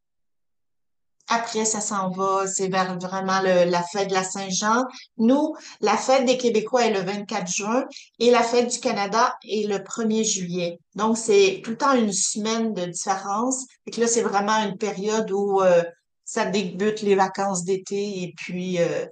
Après, 1.28 1.66
ça 1.66 1.82
s'en 1.82 2.08
va, 2.10 2.46
c'est 2.46 2.68
vers 2.68 2.98
vraiment 2.98 3.40
la 3.42 3.82
fête 3.82 4.08
de 4.08 4.14
la 4.14 4.24
Saint-Jean. 4.24 4.84
Nous, 5.18 5.54
la 5.80 5.96
fête 5.96 6.24
des 6.24 6.38
Québécois 6.38 6.86
est 6.86 6.92
le 6.92 7.00
24 7.00 7.46
juin 7.46 7.84
et 8.18 8.30
la 8.30 8.42
fête 8.42 8.72
du 8.72 8.80
Canada 8.80 9.36
est 9.42 9.68
le 9.68 9.76
1er 9.76 10.24
juillet. 10.24 10.78
Donc, 10.94 11.18
c'est 11.18 11.60
tout 11.62 11.72
le 11.72 11.76
temps 11.76 11.94
une 11.94 12.12
semaine 12.12 12.72
de 12.72 12.86
différence. 12.86 13.66
Et 13.86 13.90
que 13.90 14.00
là, 14.00 14.06
c'est 14.06 14.22
vraiment 14.22 14.56
une 14.64 14.78
période 14.78 15.30
où 15.30 15.60
euh, 15.60 15.82
ça 16.24 16.46
débute 16.46 17.02
les 17.02 17.14
vacances 17.14 17.62
d'été 17.62 18.22
et 18.22 18.34
puis 18.34 18.80
euh, 18.80 19.04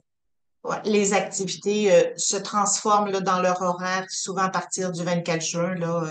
les 0.84 1.12
activités 1.12 1.92
euh, 1.92 2.12
se 2.16 2.36
transforment 2.38 3.10
là, 3.10 3.20
dans 3.20 3.40
leur 3.42 3.60
horaire. 3.60 4.06
Souvent, 4.08 4.44
à 4.44 4.50
partir 4.50 4.90
du 4.90 5.04
24 5.04 5.42
juin, 5.42 5.74
là, 5.74 6.04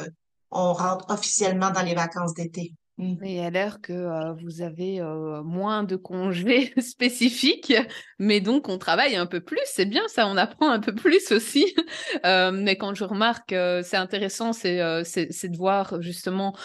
on 0.52 0.72
rentre 0.74 1.06
officiellement 1.10 1.72
dans 1.72 1.82
les 1.82 1.96
vacances 1.96 2.36
d'été. 2.36 2.74
Mmh. 2.98 3.24
Et 3.24 3.46
à 3.46 3.50
l'air 3.50 3.82
que 3.82 4.34
vous 4.42 4.62
avez 4.62 5.02
moins 5.44 5.84
de 5.84 5.96
congés 5.96 6.74
spécifiques, 6.80 7.74
mais 8.20 8.40
donc 8.40 8.70
on 8.70 8.78
travaille 8.78 9.16
un 9.16 9.26
peu 9.26 9.42
plus. 9.42 9.60
C'est 9.66 9.86
bien 9.86 10.08
ça, 10.08 10.28
on 10.28 10.38
apprend 10.38 10.70
un 10.70 10.80
peu 10.80 10.96
plus 10.96 11.32
aussi. 11.32 11.76
mais 12.24 12.78
quand 12.78 12.94
je 12.96 13.04
remarque, 13.04 13.54
c'est 13.84 13.98
intéressant, 13.98 14.54
c'est 14.54 14.78
de 14.78 15.58
voir 15.58 16.02
justement 16.02 16.56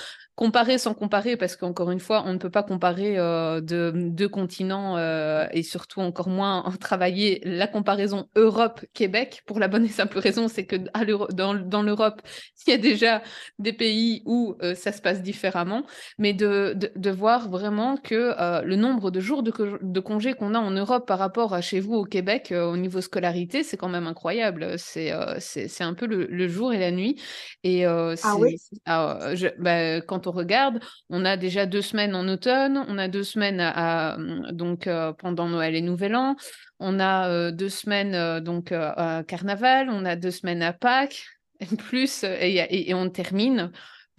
comparer 0.41 0.79
sans 0.79 0.95
comparer, 0.95 1.37
parce 1.37 1.55
qu'encore 1.55 1.91
une 1.91 2.01
fois, 2.01 2.23
on 2.25 2.33
ne 2.33 2.39
peut 2.39 2.49
pas 2.49 2.63
comparer 2.63 3.19
euh, 3.19 3.61
deux 3.61 4.29
continents 4.29 4.97
et 5.53 5.63
surtout 5.63 6.01
encore 6.01 6.31
moins 6.31 6.65
travailler 6.81 7.43
la 7.45 7.67
comparaison 7.67 8.27
Europe-Québec 8.37 9.43
pour 9.45 9.59
la 9.59 9.69
bonne 9.69 9.85
et 9.85 9.89
simple 9.89 10.19
raison, 10.19 10.49
c'est 10.49 10.65
que 10.65 10.77
dans, 10.77 11.83
l'Europe, 11.83 12.23
il 12.67 12.71
y 12.71 12.73
a 12.73 12.79
déjà 12.79 13.23
des 13.59 13.75
pays 13.75 14.23
où 14.25 14.57
ça 14.75 14.93
se 14.93 15.03
passe 15.03 15.23
différemment, 15.23 15.85
mais 16.21 16.33
de, 16.33 16.77
de, 16.95 17.11
voir 17.11 17.49
vraiment 17.49 17.97
que 17.97 18.63
le 18.63 18.77
nombre 18.77 19.11
de 19.11 19.19
jours 19.19 19.43
de, 19.43 19.53
de 19.83 20.01
congés 20.01 20.35
qu'on 20.35 20.55
a 20.55 20.61
en 20.61 20.71
Europe 20.71 21.07
par 21.07 21.19
rapport 21.19 21.55
à 21.55 21.61
chez 21.61 21.81
vous 21.81 21.95
au 21.95 22.05
Québec 22.05 22.55
au 22.55 22.77
niveau 22.77 23.01
scolarité, 23.01 23.65
c'est 23.65 23.77
quand 23.77 23.89
même 23.89 24.07
incroyable. 24.07 24.79
C'est 24.79 25.13
c'est 25.41 25.83
un 25.83 25.95
peu 25.95 26.07
le, 26.07 26.49
jour 26.49 26.73
et 26.73 26.79
la 26.79 26.93
nuit. 26.93 27.21
Et 27.65 27.85
ah 27.85 28.15
oui? 28.39 28.57
Ah, 28.87 29.33
bah, 29.59 30.01
quand 30.03 30.27
on 30.27 30.31
regarde, 30.31 30.81
on 31.09 31.25
a 31.25 31.37
déjà 31.37 31.67
deux 31.67 31.83
semaines 31.83 32.15
en 32.15 32.29
automne, 32.29 32.85
on 32.89 32.99
a 32.99 33.09
deux 33.09 33.25
semaines 33.25 33.61
à, 33.61 34.17
donc 34.53 34.87
euh, 34.87 35.13
pendant 35.13 35.49
Noël 35.49 35.75
et 35.75 35.81
Nouvel 35.81 36.15
An, 36.17 36.37
on 36.79 37.01
a 37.01 37.29
euh, 37.29 37.51
deux 37.51 37.69
semaines 37.69 38.15
euh, 38.15 38.41
donc 38.41 38.73
à 38.73 39.23
Carnaval, 39.27 39.89
on 39.91 40.05
a 40.05 40.17
deux 40.17 40.31
semaines 40.31 40.63
à 40.63 40.73
Pâques, 40.73 41.25
et 41.61 41.77
plus 41.77 42.25
et, 42.25 42.95
on 42.95 43.09
termine 43.11 43.71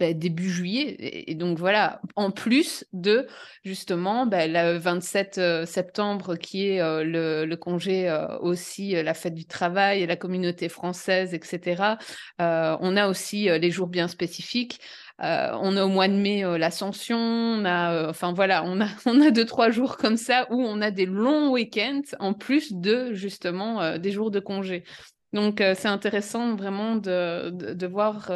bah, 0.02 0.12
début 0.12 0.50
juillet. 0.50 0.96
Et, 1.28 1.34
donc 1.34 1.58
voilà, 1.58 2.00
en 2.16 2.30
plus 2.30 2.84
de 2.92 3.26
justement 3.64 4.26
bah, 4.26 4.46
le 4.46 4.78
27 4.78 5.66
septembre 5.66 6.36
qui 6.36 6.68
est 6.68 6.80
le, 7.04 7.54
congé 7.54 8.14
aussi, 8.40 8.92
la 8.92 9.14
fête 9.14 9.34
du 9.34 9.46
travail 9.46 10.06
la 10.06 10.16
communauté 10.16 10.68
française, 10.68 11.34
etc. 11.34 11.96
on 12.38 12.96
a 12.96 13.08
aussi 13.08 13.44
les 13.44 13.70
jours 13.70 13.88
bien 13.88 14.08
spécifiques. 14.08 14.80
Euh, 15.22 15.50
on 15.60 15.76
a 15.76 15.84
au 15.84 15.88
mois 15.88 16.08
de 16.08 16.14
mai 16.14 16.44
euh, 16.44 16.58
l'Ascension, 16.58 17.18
on 17.18 17.64
a, 17.64 17.94
euh, 17.94 18.10
enfin 18.10 18.32
voilà, 18.32 18.64
on 18.64 18.80
a, 18.80 18.88
on 19.06 19.20
a 19.20 19.30
deux 19.30 19.44
trois 19.44 19.70
jours 19.70 19.96
comme 19.96 20.16
ça 20.16 20.46
où 20.50 20.60
on 20.60 20.80
a 20.80 20.90
des 20.90 21.06
longs 21.06 21.50
week-ends 21.50 22.02
en 22.18 22.34
plus 22.34 22.72
de 22.72 23.12
justement 23.12 23.98
des 23.98 24.10
jours 24.10 24.30
de 24.30 24.40
congé. 24.40 24.84
Donc 25.32 25.58
c'est 25.58 25.88
intéressant 25.88 26.54
vraiment 26.56 26.96
de, 26.96 27.86
voir 27.86 28.30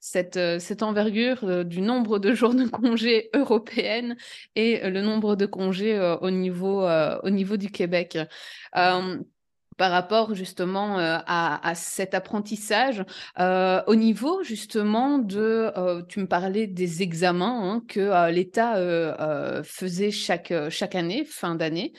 cette, 0.00 0.38
cette 0.60 0.82
envergure 0.82 1.64
du 1.64 1.80
nombre 1.80 2.18
de 2.18 2.32
jours 2.32 2.54
de 2.54 2.64
congés 2.64 3.30
européennes 3.34 4.16
et 4.54 4.88
le 4.88 5.02
nombre 5.02 5.36
de 5.36 5.46
congés 5.46 5.98
au, 6.20 6.30
niveau, 6.30 6.86
au 6.86 7.30
niveau 7.30 7.56
du 7.56 7.70
Québec 7.70 8.18
par 9.78 9.92
rapport 9.92 10.34
justement 10.34 10.98
euh, 10.98 11.18
à, 11.26 11.72
cet 11.74 12.12
apprentissage 12.12 13.02
euh, 13.38 13.80
au 13.86 13.94
niveau 13.94 14.42
justement 14.42 15.18
de, 15.18 15.72
euh, 15.76 16.02
tu 16.02 16.20
me 16.20 16.26
parlais 16.26 16.66
des 16.66 17.02
examens 17.02 17.62
hein, 17.62 17.82
que 17.88 18.30
l'État 18.30 18.74
faisait 19.62 20.10
chaque, 20.10 20.52
chaque 20.68 20.94
année, 20.94 21.24
fin 21.24 21.54
d'année. 21.54 21.94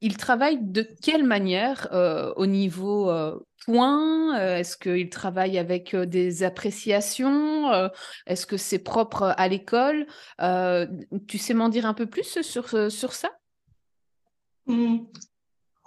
Il 0.00 0.16
travaille 0.16 0.58
de 0.60 0.86
quelle 1.02 1.24
manière 1.24 1.88
au 2.36 2.46
niveau 2.46 3.12
points 3.66 4.36
Est-ce 4.56 4.76
qu'il 4.76 5.10
travaille 5.10 5.58
avec 5.58 5.94
des 5.94 6.42
appréciations? 6.42 7.90
Est-ce 8.26 8.46
que 8.46 8.56
c'est 8.56 8.78
propre 8.78 9.34
à 9.36 9.48
l'école? 9.48 10.06
Tu 11.28 11.38
sais 11.38 11.54
m'en 11.54 11.68
dire 11.68 11.86
un 11.86 11.94
peu 11.94 12.06
plus 12.06 12.40
sur, 12.42 12.90
sur 12.90 13.12
ça? 13.12 13.30
Mmh. 14.66 14.98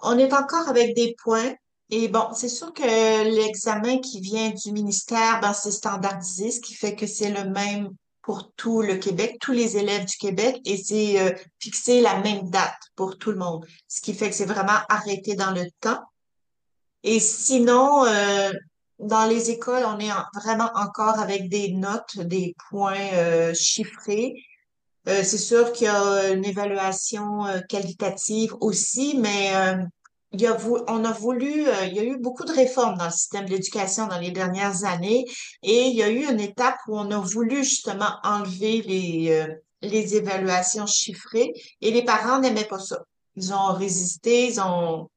On 0.03 0.17
est 0.17 0.33
encore 0.33 0.67
avec 0.67 0.95
des 0.95 1.15
points. 1.23 1.53
Et 1.89 2.07
bon, 2.07 2.27
c'est 2.33 2.49
sûr 2.49 2.73
que 2.73 3.23
l'examen 3.23 3.99
qui 3.99 4.19
vient 4.19 4.49
du 4.49 4.71
ministère, 4.71 5.39
ben, 5.41 5.53
c'est 5.53 5.71
standardisé, 5.71 6.51
ce 6.51 6.59
qui 6.59 6.73
fait 6.73 6.95
que 6.95 7.05
c'est 7.05 7.29
le 7.29 7.49
même 7.49 7.89
pour 8.23 8.51
tout 8.55 8.81
le 8.81 8.95
Québec, 8.95 9.37
tous 9.39 9.51
les 9.51 9.77
élèves 9.77 10.05
du 10.05 10.17
Québec, 10.17 10.59
et 10.65 10.77
c'est 10.77 11.19
euh, 11.19 11.31
fixé 11.59 12.01
la 12.01 12.19
même 12.21 12.49
date 12.49 12.79
pour 12.95 13.17
tout 13.17 13.31
le 13.31 13.37
monde, 13.37 13.65
ce 13.87 14.01
qui 14.01 14.13
fait 14.13 14.29
que 14.29 14.35
c'est 14.35 14.45
vraiment 14.45 14.79
arrêté 14.89 15.35
dans 15.35 15.51
le 15.51 15.65
temps. 15.81 16.01
Et 17.03 17.19
sinon, 17.19 18.05
euh, 18.05 18.51
dans 18.97 19.25
les 19.25 19.51
écoles, 19.51 19.83
on 19.85 19.99
est 19.99 20.11
vraiment 20.41 20.71
encore 20.75 21.19
avec 21.19 21.49
des 21.49 21.73
notes, 21.73 22.17
des 22.17 22.55
points 22.69 23.11
euh, 23.13 23.53
chiffrés. 23.53 24.33
Euh, 25.09 25.21
c'est 25.23 25.37
sûr 25.37 25.73
qu'il 25.73 25.87
y 25.87 25.89
a 25.89 26.29
une 26.29 26.45
évaluation 26.45 27.45
euh, 27.45 27.59
qualitative 27.67 28.55
aussi, 28.61 29.17
mais 29.17 29.53
euh, 29.53 29.83
il 30.33 30.41
y 30.41 30.47
a, 30.47 30.57
on 30.87 31.05
a 31.05 31.11
voulu, 31.11 31.65
il 31.85 31.93
y 31.93 31.99
a 31.99 32.03
eu 32.03 32.17
beaucoup 32.17 32.43
de 32.43 32.51
réformes 32.51 32.97
dans 32.97 33.05
le 33.05 33.11
système 33.11 33.45
de 33.45 33.51
l'éducation 33.51 34.07
dans 34.07 34.19
les 34.19 34.31
dernières 34.31 34.83
années 34.83 35.25
et 35.61 35.87
il 35.87 35.95
y 35.95 36.03
a 36.03 36.09
eu 36.09 36.29
une 36.29 36.39
étape 36.39 36.77
où 36.87 36.97
on 36.97 37.11
a 37.11 37.19
voulu 37.19 37.63
justement 37.63 38.17
enlever 38.23 38.81
les, 38.81 39.47
les 39.83 40.15
évaluations 40.15 40.87
chiffrées 40.87 41.53
et 41.81 41.91
les 41.91 42.03
parents 42.03 42.39
n'aimaient 42.39 42.65
pas 42.65 42.79
ça. 42.79 43.03
Ils 43.35 43.53
ont 43.53 43.73
résisté, 43.73 44.47
ils 44.47 44.59
ont, 44.59 45.09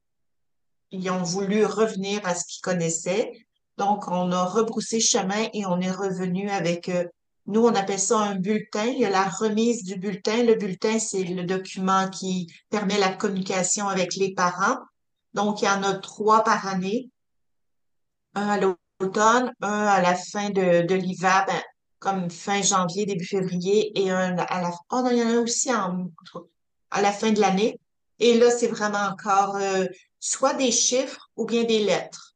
ils 0.91 1.09
ont 1.09 1.23
voulu 1.23 1.65
revenir 1.65 2.25
à 2.25 2.35
ce 2.35 2.45
qu'ils 2.45 2.61
connaissaient. 2.61 3.31
Donc, 3.77 4.07
on 4.07 4.31
a 4.31 4.43
rebroussé 4.45 4.99
chemin 4.99 5.47
et 5.53 5.65
on 5.65 5.79
est 5.79 5.91
revenu 5.91 6.49
avec, 6.49 6.89
euh, 6.89 7.05
nous, 7.45 7.61
on 7.61 7.75
appelle 7.75 7.99
ça 7.99 8.17
un 8.17 8.35
bulletin. 8.35 8.85
Il 8.85 8.99
y 8.99 9.05
a 9.05 9.09
la 9.09 9.27
remise 9.27 9.83
du 9.83 9.97
bulletin. 9.97 10.43
Le 10.43 10.55
bulletin, 10.55 10.99
c'est 10.99 11.23
le 11.23 11.43
document 11.43 12.09
qui 12.09 12.47
permet 12.69 12.97
la 12.97 13.13
communication 13.13 13.87
avec 13.87 14.15
les 14.15 14.33
parents. 14.33 14.77
Donc, 15.37 15.61
il 15.61 15.65
y 15.65 15.69
en 15.69 15.83
a 15.83 15.93
trois 15.93 16.43
par 16.43 16.67
année. 16.67 17.11
Un 18.33 18.49
à 18.49 18.57
l'automne, 18.59 19.53
un 19.61 19.85
à 19.85 20.01
la 20.01 20.15
fin 20.15 20.49
de, 20.49 20.81
de 20.81 20.95
l'hiver, 20.95 21.45
ben, 21.47 21.61
comme 21.99 22.31
fin 22.31 22.63
janvier, 22.63 23.05
début 23.05 23.23
février, 23.23 23.99
et 23.99 24.09
un 24.09 24.35
à 24.35 24.61
la, 24.61 24.71
oh 24.91 25.01
non, 25.03 25.11
il 25.11 25.19
y 25.19 25.23
en 25.23 25.37
a 25.37 25.39
aussi 25.39 25.71
en, 25.71 26.07
à 26.89 27.03
la 27.03 27.11
fin 27.11 27.31
de 27.31 27.39
l'année. 27.39 27.79
Et 28.17 28.35
là, 28.39 28.49
c'est 28.49 28.67
vraiment 28.67 29.11
encore 29.11 29.57
euh, 29.57 29.85
soit 30.19 30.55
des 30.55 30.71
chiffres 30.71 31.29
ou 31.35 31.45
bien 31.45 31.65
des 31.65 31.83
lettres. 31.83 32.33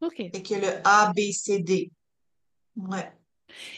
OK. 0.00 0.18
Et 0.18 0.42
que 0.42 0.54
le 0.54 0.80
A, 0.82 1.12
B, 1.14 1.30
C, 1.30 1.60
D. 1.60 1.92
Ouais. 2.74 3.12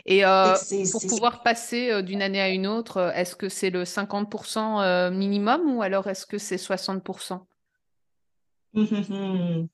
Et 0.06 0.24
euh, 0.24 0.54
pour 0.90 1.06
pouvoir 1.06 1.42
passer 1.42 1.90
euh, 1.90 2.00
d'une 2.00 2.22
année 2.22 2.40
à 2.40 2.48
une 2.48 2.66
autre, 2.66 3.12
est-ce 3.14 3.36
que 3.36 3.50
c'est 3.50 3.70
le 3.70 3.84
50% 3.84 4.82
euh, 4.82 5.10
minimum 5.10 5.76
ou 5.76 5.82
alors 5.82 6.06
est-ce 6.06 6.24
que 6.24 6.38
c'est 6.38 6.56
60%? 6.56 7.44
Hum. 8.74 9.68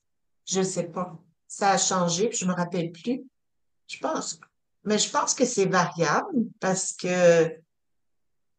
Je 0.46 0.62
sais 0.62 0.84
pas. 0.84 1.16
Ça 1.46 1.70
a 1.70 1.78
changé, 1.78 2.28
puis 2.28 2.38
je 2.38 2.46
me 2.46 2.54
rappelle 2.54 2.90
plus. 2.90 3.22
Je 3.86 3.98
pense. 3.98 4.40
Mais 4.84 4.98
je 4.98 5.10
pense 5.10 5.34
que 5.34 5.44
c'est 5.44 5.66
variable 5.66 6.32
parce 6.60 6.92
que 6.92 7.52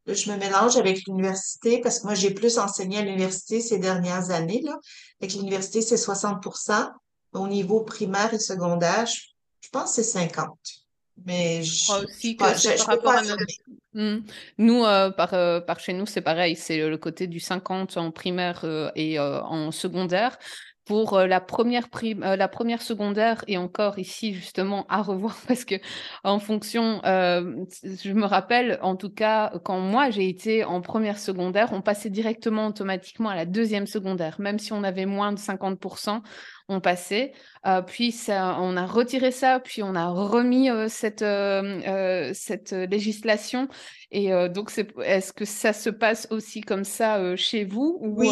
je 0.05 0.31
me 0.31 0.37
mélange 0.37 0.77
avec 0.77 1.05
l'université 1.05 1.81
parce 1.81 1.99
que 1.99 2.05
moi, 2.05 2.15
j'ai 2.15 2.33
plus 2.33 2.57
enseigné 2.57 2.99
à 2.99 3.01
l'université 3.01 3.61
ces 3.61 3.79
dernières 3.79 4.31
années, 4.31 4.61
là. 4.61 4.77
Avec 5.21 5.35
l'université, 5.35 5.81
c'est 5.81 5.95
60% 5.97 6.91
Au 7.33 7.47
niveau 7.47 7.81
primaire 7.81 8.33
et 8.33 8.39
secondaire, 8.39 9.05
je, 9.05 9.21
je 9.61 9.69
pense 9.69 9.95
que 9.95 10.01
c'est 10.01 10.11
50. 10.11 10.57
Mais 11.25 11.63
Je 11.63 11.83
crois 11.83 11.99
je, 12.01 12.05
aussi 12.05 12.35
que 12.35 12.45
je, 12.45 12.49
par 12.49 12.57
je 12.57 12.83
peux 12.83 12.91
rapport 12.91 13.11
à 13.13 13.21
notre... 13.23 13.43
Hmm. 13.93 14.19
Nous, 14.59 14.83
euh, 14.83 15.09
par, 15.09 15.33
euh, 15.33 15.59
par 15.59 15.79
chez 15.79 15.93
nous, 15.93 16.05
c'est 16.05 16.21
pareil, 16.21 16.55
c'est 16.55 16.87
le 16.87 16.97
côté 16.97 17.25
du 17.25 17.39
50 17.39 17.97
en 17.97 18.11
primaire 18.11 18.61
euh, 18.63 18.91
et 18.95 19.19
en 19.19 19.71
secondaire. 19.71 20.37
Pour 20.89 21.13
euh, 21.13 21.27
la 21.27 21.39
première 21.39 21.87
prim- 21.89 22.23
euh, 22.23 22.35
la 22.35 22.47
première 22.47 22.81
secondaire 22.81 23.43
et 23.47 23.59
encore 23.59 23.99
ici 23.99 24.33
justement 24.33 24.87
à 24.89 25.03
revoir 25.03 25.37
parce 25.47 25.63
que 25.63 25.75
en 26.23 26.39
fonction, 26.39 26.99
euh, 27.05 27.63
je 27.83 28.11
me 28.11 28.25
rappelle 28.25 28.79
en 28.81 28.95
tout 28.95 29.11
cas 29.11 29.51
quand 29.63 29.79
moi 29.79 30.09
j'ai 30.09 30.27
été 30.27 30.63
en 30.63 30.81
première 30.81 31.19
secondaire, 31.19 31.69
on 31.73 31.81
passait 31.83 32.09
directement 32.09 32.65
automatiquement 32.65 33.29
à 33.29 33.35
la 33.35 33.45
deuxième 33.45 33.85
secondaire, 33.85 34.41
même 34.41 34.57
si 34.57 34.73
on 34.73 34.83
avait 34.83 35.05
moins 35.05 35.31
de 35.31 35.37
50%, 35.37 36.23
on 36.69 36.79
passait. 36.81 37.33
Euh, 37.67 37.83
puis 37.83 38.11
ça, 38.11 38.57
on 38.59 38.75
a 38.75 38.87
retiré 38.87 39.29
ça, 39.31 39.59
puis 39.59 39.83
on 39.83 39.93
a 39.93 40.07
remis 40.09 40.71
euh, 40.71 40.87
cette, 40.89 41.23
cette 42.35 42.71
législation. 42.71 43.67
Et 44.11 44.31
donc, 44.49 44.71
c'est, 44.71 44.87
est-ce 45.03 45.33
que 45.33 45.45
ça 45.45 45.71
se 45.73 45.89
passe 45.91 46.27
aussi 46.31 46.61
comme 46.61 46.83
ça 46.83 47.35
chez 47.35 47.63
vous 47.63 47.99
ou 48.01 48.17
Oui, 48.19 48.29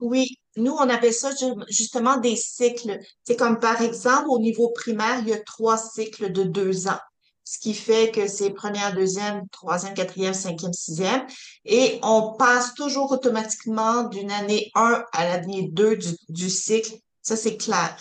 oui. 0.00 0.39
Nous, 0.56 0.72
on 0.72 0.88
appelle 0.88 1.14
ça 1.14 1.30
ju- 1.34 1.54
justement 1.68 2.16
des 2.18 2.36
cycles. 2.36 2.98
C'est 3.24 3.36
comme 3.36 3.58
par 3.60 3.80
exemple, 3.82 4.26
au 4.28 4.38
niveau 4.38 4.70
primaire, 4.70 5.20
il 5.20 5.28
y 5.28 5.32
a 5.32 5.40
trois 5.40 5.78
cycles 5.78 6.32
de 6.32 6.42
deux 6.42 6.88
ans. 6.88 6.98
Ce 7.44 7.58
qui 7.58 7.74
fait 7.74 8.12
que 8.12 8.28
c'est 8.28 8.50
première, 8.50 8.94
deuxième, 8.94 9.48
troisième, 9.48 9.94
quatrième, 9.94 10.34
cinquième, 10.34 10.72
sixième. 10.72 11.26
Et 11.64 11.98
on 12.02 12.34
passe 12.34 12.74
toujours 12.74 13.10
automatiquement 13.10 14.04
d'une 14.04 14.30
année 14.30 14.70
1 14.74 15.04
à 15.12 15.24
l'année 15.24 15.68
2 15.72 15.98
du, 16.28 16.50
cycle. 16.50 16.92
Ça, 17.22 17.36
c'est 17.36 17.56
clair. 17.56 17.96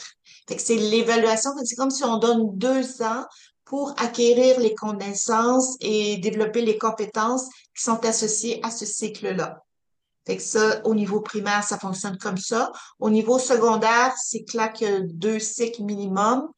C'est 0.57 0.75
l'évaluation. 0.75 1.51
C'est 1.63 1.75
comme 1.75 1.89
si 1.89 2.03
on 2.03 2.17
donne 2.17 2.57
deux 2.57 3.01
ans 3.01 3.25
pour 3.65 3.93
acquérir 3.97 4.59
les 4.59 4.73
connaissances 4.75 5.77
et 5.79 6.17
développer 6.17 6.61
les 6.61 6.77
compétences 6.77 7.47
qui 7.75 7.83
sont 7.83 8.03
associées 8.05 8.59
à 8.63 8.71
ce 8.71 8.85
cycle-là. 8.85 9.63
Fait 10.25 10.37
que 10.37 10.43
ça, 10.43 10.81
au 10.85 10.93
niveau 10.93 11.21
primaire, 11.21 11.63
ça 11.63 11.79
fonctionne 11.79 12.17
comme 12.17 12.37
ça. 12.37 12.71
Au 12.99 13.09
niveau 13.09 13.39
secondaire, 13.39 14.13
c'est 14.17 14.43
clair 14.43 14.71
a 14.73 14.99
deux 15.01 15.39
cycles 15.39 15.83
minimum. 15.83 16.49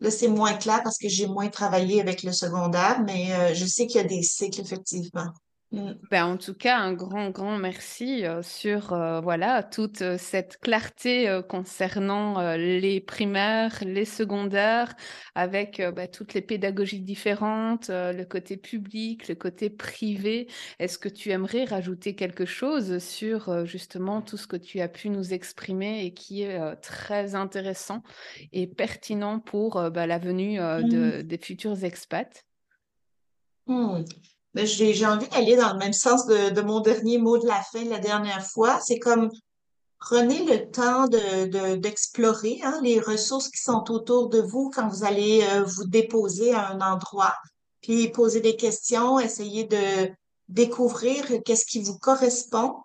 Là, 0.00 0.10
c'est 0.10 0.28
moins 0.28 0.54
clair 0.54 0.82
parce 0.82 0.98
que 0.98 1.08
j'ai 1.08 1.26
moins 1.26 1.48
travaillé 1.48 2.00
avec 2.00 2.22
le 2.22 2.32
secondaire, 2.32 3.00
mais 3.04 3.32
euh, 3.32 3.54
je 3.54 3.64
sais 3.64 3.86
qu'il 3.86 4.00
y 4.00 4.04
a 4.04 4.06
des 4.06 4.22
cycles, 4.22 4.60
effectivement. 4.60 5.32
Mm. 5.74 5.94
Ben, 6.10 6.24
en 6.26 6.36
tout 6.36 6.54
cas, 6.54 6.78
un 6.78 6.92
grand, 6.92 7.30
grand 7.30 7.58
merci 7.58 8.24
euh, 8.24 8.42
sur 8.42 8.92
euh, 8.92 9.20
voilà 9.20 9.62
toute 9.62 10.02
euh, 10.02 10.16
cette 10.18 10.58
clarté 10.58 11.40
concernant 11.48 12.54
les 12.56 13.00
primaires, 13.00 13.82
les 13.84 14.04
secondaires, 14.04 14.94
avec 15.34 15.82
bah, 15.94 16.06
toutes 16.06 16.34
les 16.34 16.42
pédagogies 16.42 17.00
différentes, 17.00 17.88
le 17.90 18.24
côté 18.24 18.56
public, 18.56 19.28
le 19.28 19.34
côté 19.34 19.70
privé. 19.70 20.48
Est-ce 20.78 20.98
que 20.98 21.08
tu 21.08 21.30
aimerais 21.30 21.64
rajouter 21.64 22.14
quelque 22.14 22.44
chose 22.44 22.98
sur 22.98 23.66
justement 23.66 24.22
tout 24.22 24.36
ce 24.36 24.46
que 24.46 24.56
tu 24.56 24.80
as 24.80 24.88
pu 24.88 25.10
nous 25.10 25.32
exprimer 25.32 26.04
et 26.04 26.14
qui 26.14 26.42
est 26.42 26.76
très 26.76 27.34
intéressant 27.34 28.02
et 28.52 28.66
pertinent 28.66 29.40
pour 29.40 29.90
bah, 29.90 30.06
la 30.06 30.18
venue 30.18 30.60
euh, 30.60 30.82
Mm. 30.84 30.88
de, 30.88 31.22
des 31.22 31.38
futurs 31.38 31.84
expats? 31.84 32.44
Hmm. 33.66 34.04
Mais 34.54 34.66
j'ai, 34.66 34.94
j'ai 34.94 35.06
envie 35.06 35.28
d'aller 35.28 35.56
dans 35.56 35.72
le 35.72 35.78
même 35.78 35.92
sens 35.92 36.26
de, 36.26 36.50
de 36.50 36.60
mon 36.60 36.80
dernier 36.80 37.18
mot 37.18 37.38
de 37.38 37.46
la 37.46 37.60
fin 37.62 37.82
de 37.82 37.90
la 37.90 37.98
dernière 37.98 38.46
fois. 38.46 38.78
C'est 38.80 38.98
comme 38.98 39.30
prenez 39.98 40.44
le 40.44 40.70
temps 40.70 41.06
de, 41.08 41.46
de- 41.46 41.76
d'explorer 41.76 42.60
hein, 42.62 42.78
les 42.82 43.00
ressources 43.00 43.48
qui 43.48 43.60
sont 43.62 43.90
autour 43.90 44.28
de 44.28 44.40
vous 44.40 44.70
quand 44.74 44.86
vous 44.88 45.04
allez 45.04 45.42
euh, 45.50 45.64
vous 45.64 45.84
déposer 45.86 46.52
à 46.52 46.68
un 46.70 46.80
endroit, 46.80 47.34
puis 47.80 48.08
poser 48.10 48.40
des 48.40 48.54
questions, 48.56 49.18
essayer 49.18 49.64
de 49.64 50.10
découvrir 50.48 51.24
qu'est-ce 51.44 51.64
qui 51.66 51.82
vous 51.82 51.98
correspond 51.98 52.76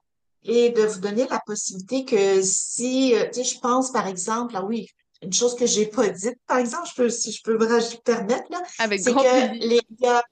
et 0.44 0.70
de 0.70 0.84
vous 0.84 1.00
donner 1.02 1.28
la 1.30 1.42
possibilité 1.46 2.06
que 2.06 2.42
si, 2.42 3.14
euh, 3.14 3.26
tu 3.26 3.44
sais, 3.44 3.56
je 3.56 3.60
pense 3.60 3.92
par 3.92 4.08
exemple, 4.08 4.54
ah 4.56 4.64
oui, 4.64 4.88
une 5.22 5.34
chose 5.34 5.56
que 5.56 5.66
j'ai 5.66 5.86
pas 5.88 6.08
dite, 6.08 6.38
par 6.48 6.58
exemple, 6.58 6.88
je 6.90 6.96
peux, 6.96 7.10
si 7.10 7.34
je 7.34 7.42
peux 7.44 7.58
me 7.58 7.98
permettre, 8.04 8.50
là, 8.50 8.62
Avec 8.80 9.02
c'est 9.02 9.14
que 9.14 9.20
plaisir. 9.20 9.82
les, 10.00 10.08
a 10.08 10.24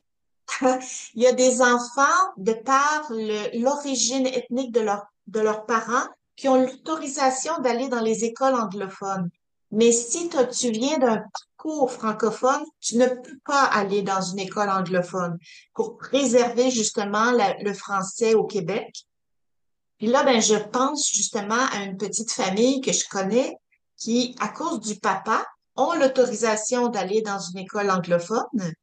il 1.15 1.23
y 1.23 1.27
a 1.27 1.33
des 1.33 1.61
enfants, 1.61 2.33
de 2.37 2.53
par 2.53 3.11
l'origine 3.53 4.27
ethnique 4.27 4.71
de, 4.71 4.81
leur, 4.81 5.05
de 5.27 5.39
leurs 5.39 5.65
parents, 5.65 6.07
qui 6.35 6.47
ont 6.47 6.61
l'autorisation 6.61 7.59
d'aller 7.59 7.87
dans 7.89 8.01
les 8.01 8.23
écoles 8.23 8.55
anglophones. 8.55 9.29
Mais 9.71 9.91
si 9.91 10.29
tu 10.29 10.71
viens 10.71 10.97
d'un 10.97 11.23
parcours 11.57 11.91
francophone, 11.91 12.63
tu 12.79 12.97
ne 12.97 13.07
peux 13.07 13.37
pas 13.43 13.63
aller 13.63 14.01
dans 14.01 14.21
une 14.21 14.39
école 14.39 14.69
anglophone 14.69 15.37
pour 15.73 15.97
préserver 15.97 16.71
justement 16.71 17.31
le 17.33 17.73
français 17.73 18.33
au 18.33 18.45
Québec. 18.45 18.93
Puis 19.97 20.07
là, 20.07 20.23
ben, 20.23 20.39
je 20.39 20.55
pense 20.55 21.09
justement 21.11 21.65
à 21.73 21.83
une 21.83 21.97
petite 21.97 22.31
famille 22.31 22.81
que 22.81 22.93
je 22.93 23.07
connais 23.09 23.57
qui, 23.97 24.35
à 24.39 24.49
cause 24.49 24.79
du 24.79 24.95
papa, 24.99 25.45
ont 25.75 25.93
l'autorisation 25.93 26.87
d'aller 26.89 27.21
dans 27.21 27.39
une 27.39 27.59
école 27.59 27.89
anglophone. 27.89 28.73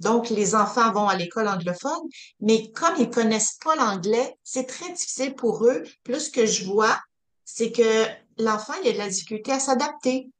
Donc, 0.00 0.30
les 0.30 0.54
enfants 0.54 0.92
vont 0.92 1.08
à 1.08 1.16
l'école 1.16 1.48
anglophone, 1.48 2.02
mais 2.40 2.70
comme 2.72 2.94
ils 2.98 3.10
connaissent 3.10 3.58
pas 3.64 3.76
l'anglais, 3.76 4.36
c'est 4.42 4.66
très 4.66 4.92
difficile 4.92 5.34
pour 5.34 5.64
eux. 5.64 5.84
Plus 6.02 6.30
que 6.30 6.46
je 6.46 6.64
vois, 6.64 6.98
c'est 7.44 7.70
que 7.70 8.06
l'enfant, 8.38 8.72
a 8.72 8.92
de 8.92 8.98
la 8.98 9.08
difficulté 9.08 9.52
à 9.52 9.60
s'adapter. 9.60 10.30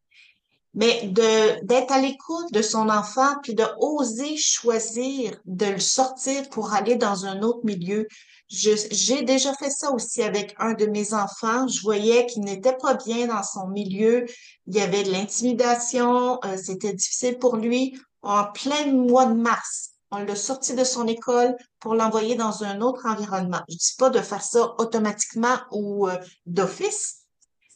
Mais 0.77 1.09
d'être 1.13 1.93
à 1.93 2.01
l'écoute 2.01 2.53
de 2.53 2.61
son 2.61 2.89
enfant, 2.89 3.37
puis 3.45 3.55
de 3.55 3.65
oser 3.79 4.37
choisir 4.37 5.41
de 5.45 5.67
le 5.67 5.79
sortir 5.79 6.49
pour 6.49 6.73
aller 6.73 6.97
dans 6.97 7.27
un 7.27 7.43
autre 7.43 7.61
milieu. 7.63 8.09
J'ai 8.49 9.23
déjà 9.23 9.55
fait 9.55 9.71
ça 9.71 9.93
aussi 9.93 10.21
avec 10.23 10.55
un 10.59 10.75
de 10.75 10.87
mes 10.87 11.15
enfants. 11.15 11.69
Je 11.69 11.81
voyais 11.81 12.27
qu'il 12.27 12.43
n'était 12.43 12.77
pas 12.77 12.95
bien 12.95 13.29
dans 13.29 13.45
son 13.45 13.69
milieu. 13.69 14.27
Il 14.67 14.75
y 14.75 14.81
avait 14.81 15.05
de 15.05 15.13
l'intimidation, 15.13 16.41
euh, 16.45 16.57
c'était 16.57 16.93
difficile 16.93 17.39
pour 17.39 17.57
lui. 17.57 17.97
En 18.25 18.47
plein 18.53 18.91
mois 18.91 19.27
de 19.27 19.35
mars, 19.35 19.91
on 20.11 20.19
l'a 20.19 20.37
sorti 20.37 20.75
de 20.75 20.85
son 20.85 21.07
école 21.07 21.55
pour 21.79 21.95
l'envoyer 21.95 22.37
dans 22.37 22.65
un 22.65 22.81
autre 22.81 23.07
environnement. 23.07 23.61
Je 23.69 23.77
dis 23.77 23.95
pas 23.99 24.11
de 24.11 24.21
faire 24.21 24.43
ça 24.43 24.75
automatiquement 24.79 25.57
ou 25.73 26.09
euh, 26.09 26.17
d'office, 26.47 27.25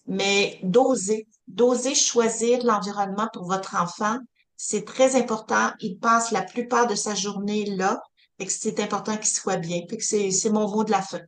mais 0.07 0.59
d'oser, 0.63 1.27
d'oser 1.47 1.95
choisir 1.95 2.65
l'environnement 2.65 3.29
pour 3.33 3.45
votre 3.45 3.77
enfant, 3.77 4.19
c'est 4.57 4.85
très 4.85 5.17
important. 5.17 5.71
Il 5.81 5.99
passe 5.99 6.31
la 6.33 6.43
plupart 6.43 6.87
de 6.87 6.95
sa 6.95 7.15
journée 7.15 7.67
là, 7.67 8.01
et 8.39 8.47
que 8.47 8.53
c'est 8.53 8.81
important 8.81 9.17
qu'il 9.17 9.27
soit 9.27 9.57
bien. 9.57 9.83
Fait 9.89 9.97
que 9.97 10.05
c'est, 10.05 10.31
c'est 10.31 10.51
mon 10.51 10.69
mot 10.71 10.85
de 10.85 10.91
la 10.91 11.03
fin. 11.03 11.21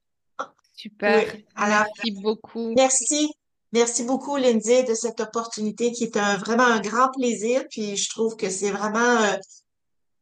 Super, 0.75 1.27
Oui. 1.35 1.47
Alors, 1.57 1.85
merci 1.97 2.23
beaucoup. 2.23 2.73
merci. 2.75 3.31
Merci 3.73 4.03
beaucoup, 4.03 4.37
Lindsay, 4.37 4.83
de 4.83 4.95
cette 4.95 5.21
opportunité 5.21 5.93
qui 5.93 6.05
est 6.05 6.17
un, 6.17 6.37
vraiment 6.37 6.65
un 6.65 6.81
grand 6.81 7.11
plaisir. 7.11 7.65
Puis 7.71 7.97
je 7.97 8.09
trouve 8.11 8.37
que 8.37 8.51
c'est 8.51 8.71
vraiment 8.71 9.23
euh, 9.23 9.37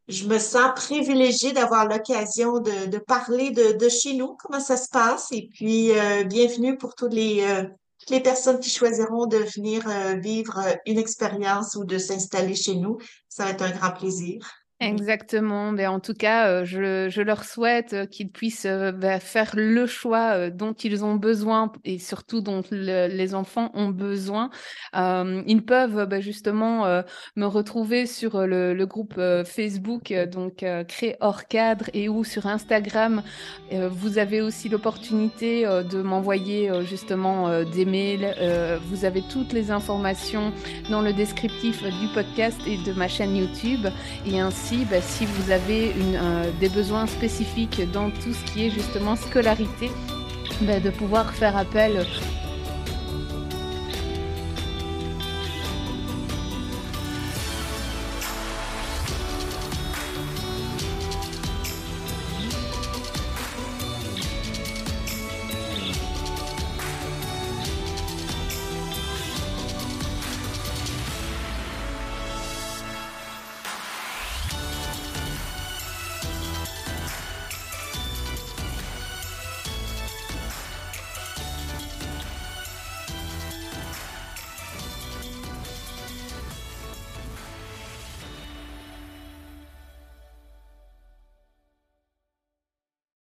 je 0.08 0.26
me 0.26 0.38
sens 0.38 0.72
privilégiée 0.74 1.52
d'avoir 1.52 1.86
l'occasion 1.86 2.60
de, 2.60 2.86
de 2.86 2.98
parler 2.98 3.50
de, 3.50 3.72
de 3.72 3.88
chez 3.90 4.14
nous, 4.14 4.36
comment 4.42 4.60
ça 4.60 4.78
se 4.78 4.88
passe. 4.88 5.28
Et 5.32 5.48
puis, 5.52 5.92
euh, 5.92 6.24
bienvenue 6.24 6.78
pour 6.78 6.94
les, 7.10 7.42
euh, 7.42 7.64
toutes 7.98 8.10
les 8.10 8.22
personnes 8.22 8.58
qui 8.58 8.70
choisiront 8.70 9.26
de 9.26 9.36
venir 9.36 9.86
euh, 9.86 10.14
vivre 10.14 10.58
une 10.86 10.98
expérience 10.98 11.76
ou 11.76 11.84
de 11.84 11.98
s'installer 11.98 12.54
chez 12.54 12.76
nous. 12.76 12.96
Ça 13.28 13.44
va 13.44 13.50
être 13.50 13.62
un 13.62 13.70
grand 13.70 13.92
plaisir. 13.92 14.40
Exactement. 14.80 15.72
Mais 15.72 15.88
en 15.88 15.98
tout 15.98 16.14
cas, 16.14 16.48
euh, 16.48 16.64
je, 16.64 17.08
je, 17.08 17.20
leur 17.20 17.42
souhaite 17.42 17.94
euh, 17.94 18.06
qu'ils 18.06 18.30
puissent 18.30 18.64
euh, 18.64 18.92
bah, 18.92 19.18
faire 19.18 19.54
le 19.56 19.86
choix 19.86 20.50
dont 20.50 20.72
ils 20.72 21.04
ont 21.04 21.16
besoin 21.16 21.72
et 21.84 21.98
surtout 21.98 22.40
dont 22.40 22.62
le, 22.70 23.08
les 23.08 23.34
enfants 23.34 23.72
ont 23.74 23.88
besoin. 23.88 24.50
Euh, 24.94 25.42
ils 25.48 25.64
peuvent 25.64 26.06
bah, 26.06 26.20
justement 26.20 26.86
euh, 26.86 27.02
me 27.34 27.46
retrouver 27.46 28.06
sur 28.06 28.46
le, 28.46 28.72
le 28.72 28.86
groupe 28.86 29.14
euh, 29.18 29.44
Facebook, 29.44 30.14
donc 30.30 30.64
Créé 30.86 31.16
hors 31.20 31.46
cadre, 31.46 31.86
et 31.92 32.08
ou 32.08 32.22
sur 32.24 32.46
Instagram. 32.46 33.22
vous 33.72 34.18
avez 34.18 34.40
aussi 34.40 34.68
l'opportunité 34.68 35.64
de 35.64 36.02
m'envoyer 36.02 36.70
justement 36.84 37.62
des 37.64 37.84
mails. 37.84 38.34
vous 38.88 39.04
avez 39.04 39.22
toutes 39.22 39.52
les 39.52 39.70
informations 39.70 40.52
dans 40.90 41.00
le 41.00 41.12
descriptif 41.12 41.82
du 41.82 42.08
podcast 42.14 42.60
et 42.66 42.76
de 42.76 42.92
ma 42.92 43.08
chaîne 43.08 43.36
YouTube. 43.36 43.86
Et 44.26 44.40
ainsi 44.40 44.67
bah, 44.76 45.00
si 45.00 45.24
vous 45.24 45.50
avez 45.50 45.94
euh, 45.96 46.50
des 46.60 46.68
besoins 46.68 47.06
spécifiques 47.06 47.80
dans 47.90 48.10
tout 48.10 48.32
ce 48.32 48.52
qui 48.52 48.66
est 48.66 48.70
justement 48.70 49.16
scolarité, 49.16 49.90
bah, 50.62 50.78
de 50.80 50.90
pouvoir 50.90 51.32
faire 51.32 51.56
appel 51.56 52.06